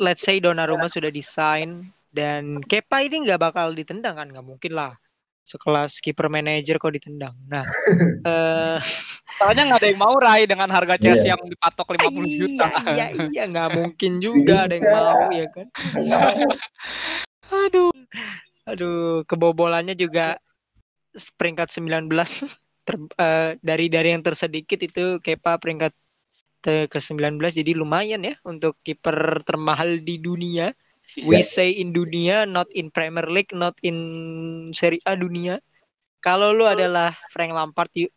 [0.00, 4.28] let's say Donnarumma sudah desain dan Kepa ini nggak bakal ditendang kan?
[4.28, 4.92] Nggak mungkin lah.
[5.40, 7.34] Sekelas kiper manager kok ditendang.
[7.48, 7.64] Nah,
[8.28, 8.78] eh
[9.40, 11.38] Soalnya nggak ada yang mau Rai dengan harga Chelsea Iya.
[11.38, 12.66] yang dipatok 50 juta.
[12.92, 15.66] Iya, iya, iya, nggak mungkin juga ada yang mau ya kan.
[17.66, 17.90] Aduh,
[18.72, 20.38] aduh, kebobolannya juga
[21.38, 22.08] peringkat 19
[22.86, 25.92] ter, eh, dari dari yang tersedikit itu Kepa peringkat
[26.60, 30.72] ke 19 jadi lumayan ya untuk kiper termahal di dunia.
[31.26, 31.46] We Ya.
[31.46, 33.96] say in dunia, not in Premier League, not in
[34.76, 35.58] Serie A dunia.
[36.22, 38.12] Kalau lu adalah Frank Lampard, yuk.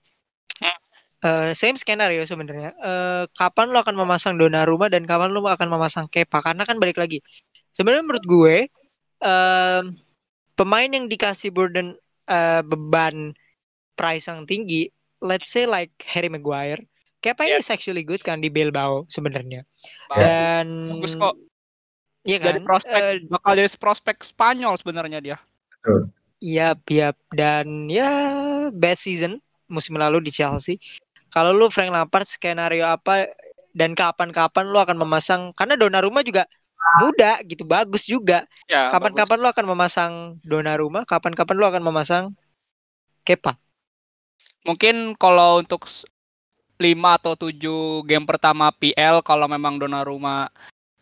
[1.24, 2.76] Eh, same skenario sebenarnya.
[2.76, 6.44] Eh, kapan lu akan memasang Donnarumma dan kapan lu akan memasang Kepa?
[6.44, 7.24] Karena kan balik lagi.
[7.72, 8.56] Sebenarnya menurut gue,
[9.24, 9.84] em,
[10.54, 11.98] pemain yang dikasih burden
[12.30, 13.34] eh, beban
[13.94, 14.90] price yang tinggi,
[15.22, 16.82] let's say like Harry Maguire,
[17.24, 17.64] Kepa ini Yeah.
[17.64, 19.64] is actually good kan di Bilbao sebenarnya.
[20.12, 21.36] Dan Bagus kok.
[22.28, 22.48] Iya kan?
[22.52, 25.38] Jadi prospek Eh, bakal jadi prospek Spanyol sebenarnya dia.
[26.44, 28.12] Iya, iya dan ya
[28.76, 29.40] bad season
[29.72, 30.80] musim lalu di Chelsea.
[31.32, 33.32] Kalau lu Frank Lampard skenario apa
[33.72, 36.44] dan kapan-kapan lu akan memasang karena Donnarumma juga
[37.02, 38.46] muda gitu, bagus juga.
[38.70, 40.12] Ya, Kapan-kapan lu akan memasang
[40.44, 42.24] Donnarumma, kapan-kapan lu akan memasang
[43.24, 43.56] Kepa.
[44.68, 45.88] Mungkin kalau untuk
[46.80, 50.52] 5 atau 7 game pertama PL kalau memang Donnarumma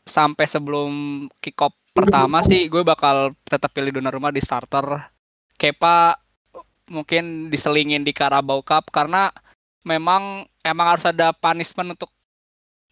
[0.05, 4.85] sampai sebelum kick off pertama sih gue bakal tetap pilih Donnarumma di starter.
[5.57, 6.17] Kepa
[6.89, 9.29] mungkin diselingin di Carabao Cup karena
[9.85, 12.11] memang emang harus ada punishment untuk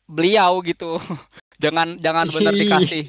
[0.09, 0.97] beliau gitu.
[1.59, 2.59] Jangan jangan benar Ih.
[2.65, 3.03] dikasih.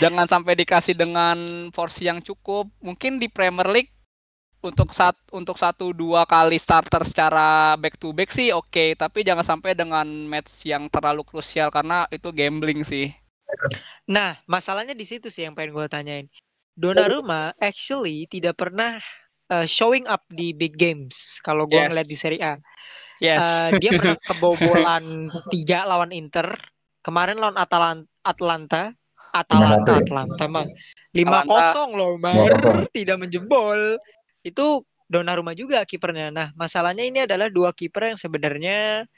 [0.00, 1.36] Jangan sampai dikasih dengan
[1.70, 2.68] porsi yang cukup.
[2.80, 3.92] Mungkin di Premier League
[4.60, 9.40] untuk sat untuk satu dua kali starter secara back to back sih oke, tapi jangan
[9.40, 13.08] sampai dengan match yang terlalu krusial karena itu gambling sih.
[14.04, 16.26] Nah, masalahnya di situ sih yang pengen gue tanyain.
[16.76, 19.00] Donnarumma actually tidak pernah
[19.48, 21.88] uh, showing up di big games kalau gue Yes.
[21.92, 22.54] ngeliat di Serie A.
[23.20, 23.44] Yes.
[23.44, 25.04] Uh, dia pernah kebobolan
[25.48, 26.56] tiga lawan Inter.
[27.00, 28.92] Kemarin lawan Atalan Atlanta.
[29.30, 30.02] Atalanta, ya?
[30.02, 30.66] Atlanta mah.
[31.14, 32.50] Lima kosong loh, Mar.
[32.90, 32.90] 5-0.
[32.90, 33.96] Tidak menjebol.
[34.42, 36.30] Itu Donnarumma juga kipernya.
[36.30, 39.10] Nah, masalahnya ini adalah dua kiper yang sebenarnya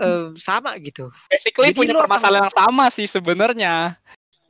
[0.00, 1.12] eh, sama gitu.
[1.28, 4.00] Basically Jadi punya permasalahan yang sama sih sebenarnya.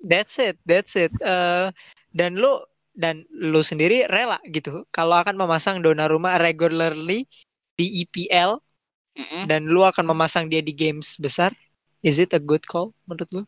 [0.07, 1.11] That's it, that's it.
[1.19, 1.75] Eh,
[2.15, 2.63] dan lu
[2.95, 7.27] dan lu sendiri rela gitu kalau akan memasang Donnarumma regularly
[7.75, 8.63] di EPL
[9.19, 9.51] Mm-mm.
[9.51, 11.51] dan lu akan memasang dia di games besar.
[12.05, 13.43] Is it a good call menurut lu?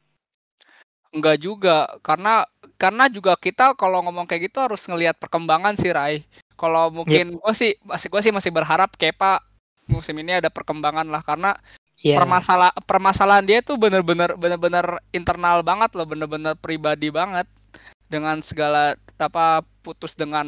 [1.12, 2.49] Enggak juga, karena
[2.81, 6.24] karena juga kita kalau ngomong kayak gitu harus ngelihat perkembangan sih Rai.
[6.57, 9.45] Kalau mungkin gue sih masih gue sih masih berharap Kepa
[9.87, 11.53] musim ini ada perkembangan lah karena
[11.97, 12.20] Iya.
[12.20, 17.49] permasala permasalahan dia tuh bener-bener bener-bener internal banget loh, bener-bener pribadi banget
[18.12, 20.45] dengan segala apa putus dengan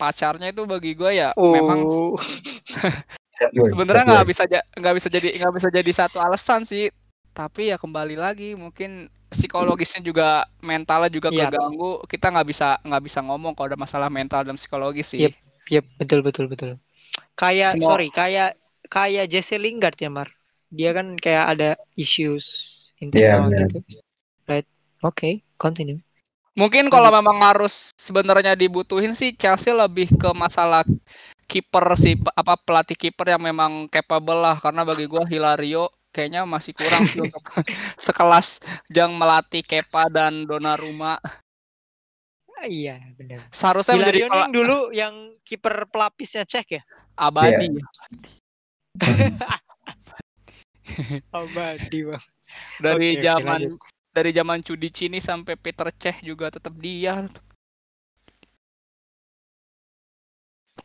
[0.00, 2.16] pacarnya itu bagi gue ya memang Oh.
[3.76, 6.88] sebenarnya nggak bisa nggak bisa jadi nggak bisa jadi satu alasan sih
[7.38, 11.46] tapi ya kembali lagi mungkin psikologisnya juga mentalnya juga Iya.
[11.46, 15.34] keganggu kita nggak bisa nggak bisa ngomong kalau ada masalah mental dan psikologis sih Yep.
[15.68, 16.70] Yep, betul betul betul.
[17.36, 18.56] Kayak Semua- sorry, kayak
[18.88, 20.32] kayak Jesse Lingard ya, Mar.
[20.72, 22.44] Dia kan kayak ada issues
[22.96, 23.60] Iya, internal benar.
[23.68, 23.78] gitu.
[24.48, 24.64] Right.
[25.04, 26.00] Oke, continue.
[26.56, 30.82] mungkin kalau memang harus sebenarnya dibutuhin sih Chelsea lebih ke masalah
[31.46, 35.86] kiper sih apa pelatih kiper yang memang capable lah karena bagi gua Hilario
[36.18, 37.38] kayaknya masih kurang sih untuk
[38.02, 38.58] sekelas
[38.90, 41.22] Jang melatih Kepa dan Donnarumma
[42.58, 43.38] Ah, iya, benar.
[43.54, 45.14] seharusnya menjadi Hilario ini pela- yang dulu yang
[45.46, 46.82] kiper pelapisnya cek ya?
[47.14, 47.70] abadi
[51.30, 52.18] Abadi, Bang.
[52.82, 53.78] dari oke, zaman lanjut.
[54.10, 57.30] dari zaman Cudi Cini sampai Peter Cech juga tetap dia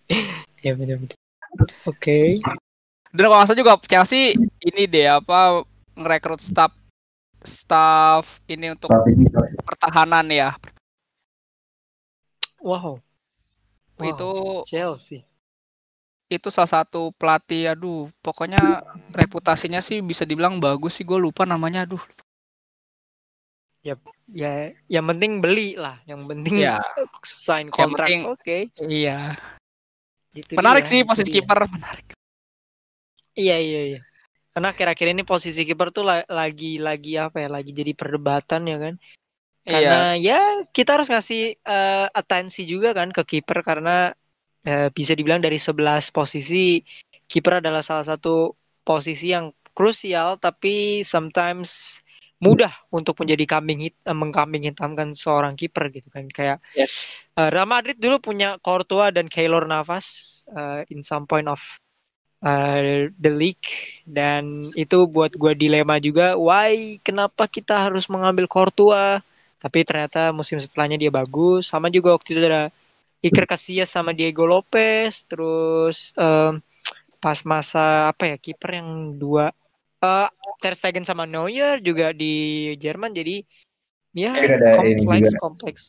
[0.63, 1.17] Ya benar benar.
[1.89, 2.37] Oke.
[3.13, 4.33] Dan kalau nggak salah juga Chelsea
[4.65, 5.61] ini deh apa
[5.93, 6.73] ngerekrut staff
[7.45, 8.89] staff ini untuk
[9.63, 10.51] pertahanan ya
[12.63, 13.03] Wow.
[13.99, 14.07] Wow.
[14.07, 14.31] itu
[14.65, 15.27] Chelsea.
[16.31, 18.81] itu salah satu pelatih aduh pokoknya
[19.13, 22.01] reputasinya sih bisa dibilang bagus sih gue lupa namanya aduh
[24.31, 25.99] Ya, yang penting beli lah.
[26.07, 26.79] Yang penting ya
[27.27, 28.07] sign kontrak.
[28.31, 28.71] Oke.
[28.79, 29.35] iya
[30.31, 31.43] Itu menarik dia, sih posisi dia.
[31.43, 32.15] kiper menarik
[33.39, 33.99] Iya iya iya.
[34.53, 37.49] Karena kira-kira ini posisi kiper tuh la- lagi lagi apa ya?
[37.55, 38.95] Lagi jadi perdebatan ya kan?
[39.65, 39.97] iya Karena
[40.27, 40.35] ya
[40.75, 43.91] kita harus ngasih eh, atensi juga kan ke kiper karena
[44.67, 46.81] eh, bisa dibilang dari 11 posisi
[47.31, 48.53] kiper adalah salah satu
[48.87, 51.99] posisi yang krusial tapi sometimes
[52.43, 57.49] mudah untuk menjadi kambing hit, eh, mengkambing hitamkan seorang kiper gitu kan kayak yes Eh,
[57.49, 60.07] Real Madrid dulu punya Courtois dan Keylor Navas
[60.53, 61.61] eh, in some point of
[62.43, 63.67] eh, the league
[64.03, 69.23] dan itu buat gua dilema juga why kenapa kita harus mengambil Courtois
[69.63, 72.67] tapi ternyata musim setelahnya dia bagus sama juga waktu itu ada
[73.23, 76.59] Iker Casillas sama Diego Lopez terus em,
[77.23, 79.55] pas masa apa ya kiper yang dua
[80.03, 80.27] eh
[80.59, 83.47] Ter Stegen sama Neuer juga di Jerman jadi
[84.11, 84.35] ya
[84.75, 85.39] kompleks juga.
[85.39, 85.83] kompleks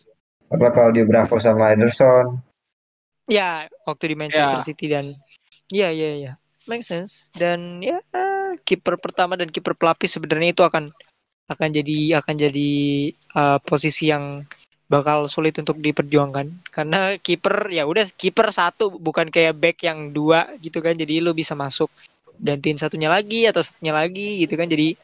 [0.55, 2.39] Apa kalau di Bravo sama Ederson?
[3.27, 4.65] Ya, waktu di Manchester Ya.
[4.65, 5.17] City dan
[5.73, 6.33] ya ya ya.
[6.65, 7.29] Make sense.
[7.35, 8.01] Dan ya
[8.65, 10.95] kiper pertama dan kiper pelapis sebenarnya itu akan
[11.45, 12.71] akan jadi akan jadi
[13.37, 14.49] uh, posisi yang
[14.89, 16.73] bakal sulit untuk diperjuangkan.
[16.73, 20.97] Karena kiper ya udah kiper satu bukan kayak back yang dua gitu kan.
[20.97, 21.93] Jadi lu bisa masuk
[22.41, 24.69] gantiin satunya lagi atau satunya lagi gitu kan.
[24.69, 24.97] Jadi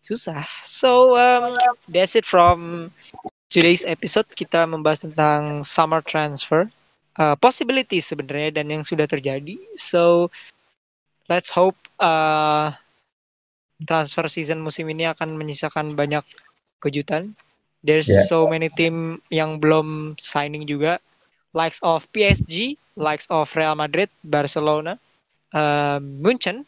[0.00, 0.44] susah.
[0.64, 1.56] So um,
[1.88, 2.88] that's it from
[3.52, 4.28] today's episode.
[4.32, 6.68] Kita membahas tentang summer transfer
[7.20, 9.56] uh, possibilities sebenarnya dan yang sudah terjadi.
[9.76, 10.28] So
[11.28, 12.72] let's hope uh,
[13.84, 16.24] transfer season musim ini akan menyisakan banyak
[16.82, 17.34] kejutan.
[17.84, 18.24] There's Yeah.
[18.28, 21.00] so many team yang belum signing juga,
[21.52, 24.96] likes of PSG, likes of Real Madrid, Barcelona,
[25.52, 26.64] uh, Munchen,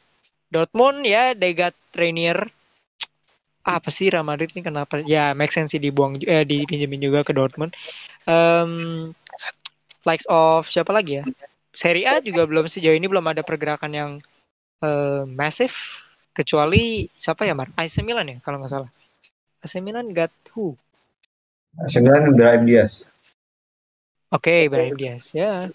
[0.52, 2.36] Dortmund ya, they got Rainier.
[3.66, 5.02] Apa sih Real Madrid ini kenapa?
[5.02, 7.74] Ya, make sense sih dibuang eh, dipinjemin juga ke Dortmund.
[8.28, 9.10] Um,
[10.06, 11.24] likes of siapa lagi ya?
[11.74, 14.10] Serie A juga belum sejauh ini belum ada pergerakan yang
[14.82, 15.76] eh, massive
[16.32, 17.72] kecuali siapa ya Mar?
[17.76, 18.90] AC Milan ya kalau nggak salah.
[19.64, 20.76] AC Milan got who?
[21.80, 23.12] AC Milan Brahim Diaz.
[24.32, 25.70] Oke, Brahim Diaz ya.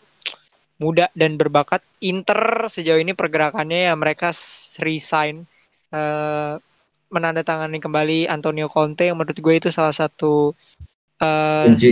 [0.81, 1.85] Muda dan berbakat.
[2.01, 4.33] Inter sejauh ini pergerakannya ya mereka
[4.81, 5.45] resign
[5.91, 6.55] eh
[7.11, 10.55] menandatangani kembali Antonio Conte yang menurut gue itu salah satu
[11.19, 11.91] eh, Kunci.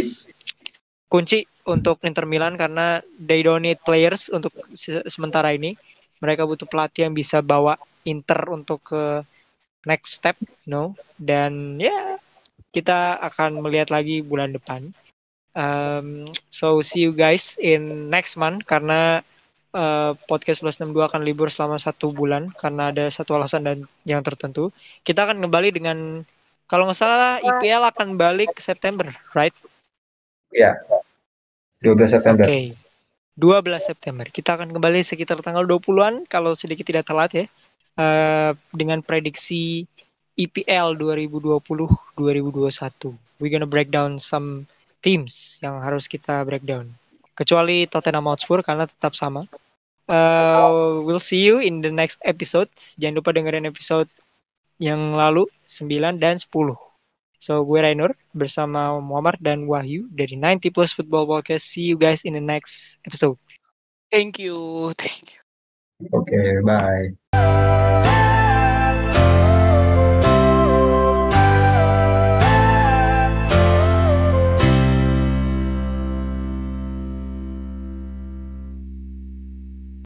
[1.12, 5.76] kunci untuk Inter Milan karena they don't need players untuk se- sementara ini.
[6.20, 9.24] Mereka butuh pelatih yang bisa bawa Inter untuk ke
[9.88, 10.96] next step, you know.
[11.16, 12.20] Dan ya
[12.76, 14.92] kita akan melihat lagi bulan depan.
[15.58, 19.26] Um, so see you guys in next month karena
[19.74, 24.22] uh, podcast plus 62 akan libur selama satu bulan karena ada satu alasan dan yang
[24.22, 24.70] tertentu.
[25.02, 26.22] Kita akan kembali dengan
[26.70, 29.56] kalau nggak salah IPL akan balik September, right?
[31.82, 32.46] 12 September.
[32.46, 32.89] Oke.
[33.40, 34.28] 12 September.
[34.28, 37.46] Kita akan kembali sekitar tanggal 20-an kalau sedikit tidak telat ya.
[38.00, 39.88] Eh, dengan prediksi
[40.40, 43.12] E IPL 2020-2021.
[43.40, 44.68] We're gonna break down some
[45.04, 46.96] teams yang harus kita breakdown.
[47.36, 49.44] Kecuali Tottenham Hotspur karena tetap sama.
[50.08, 50.70] Eh,
[51.04, 52.70] we'll see you in the next episode.
[53.00, 54.08] Jangan lupa dengerin episode
[54.80, 56.89] yang lalu 9 dan 10.
[57.40, 61.64] So gue Rainur bersama Muhammad dan Wahyu dari 90 Plus Football Podcast.
[61.64, 63.40] See you guys in the next episode.
[64.12, 64.92] Thank you.
[65.00, 65.40] Thank you.
[66.12, 67.29] Oke, bye.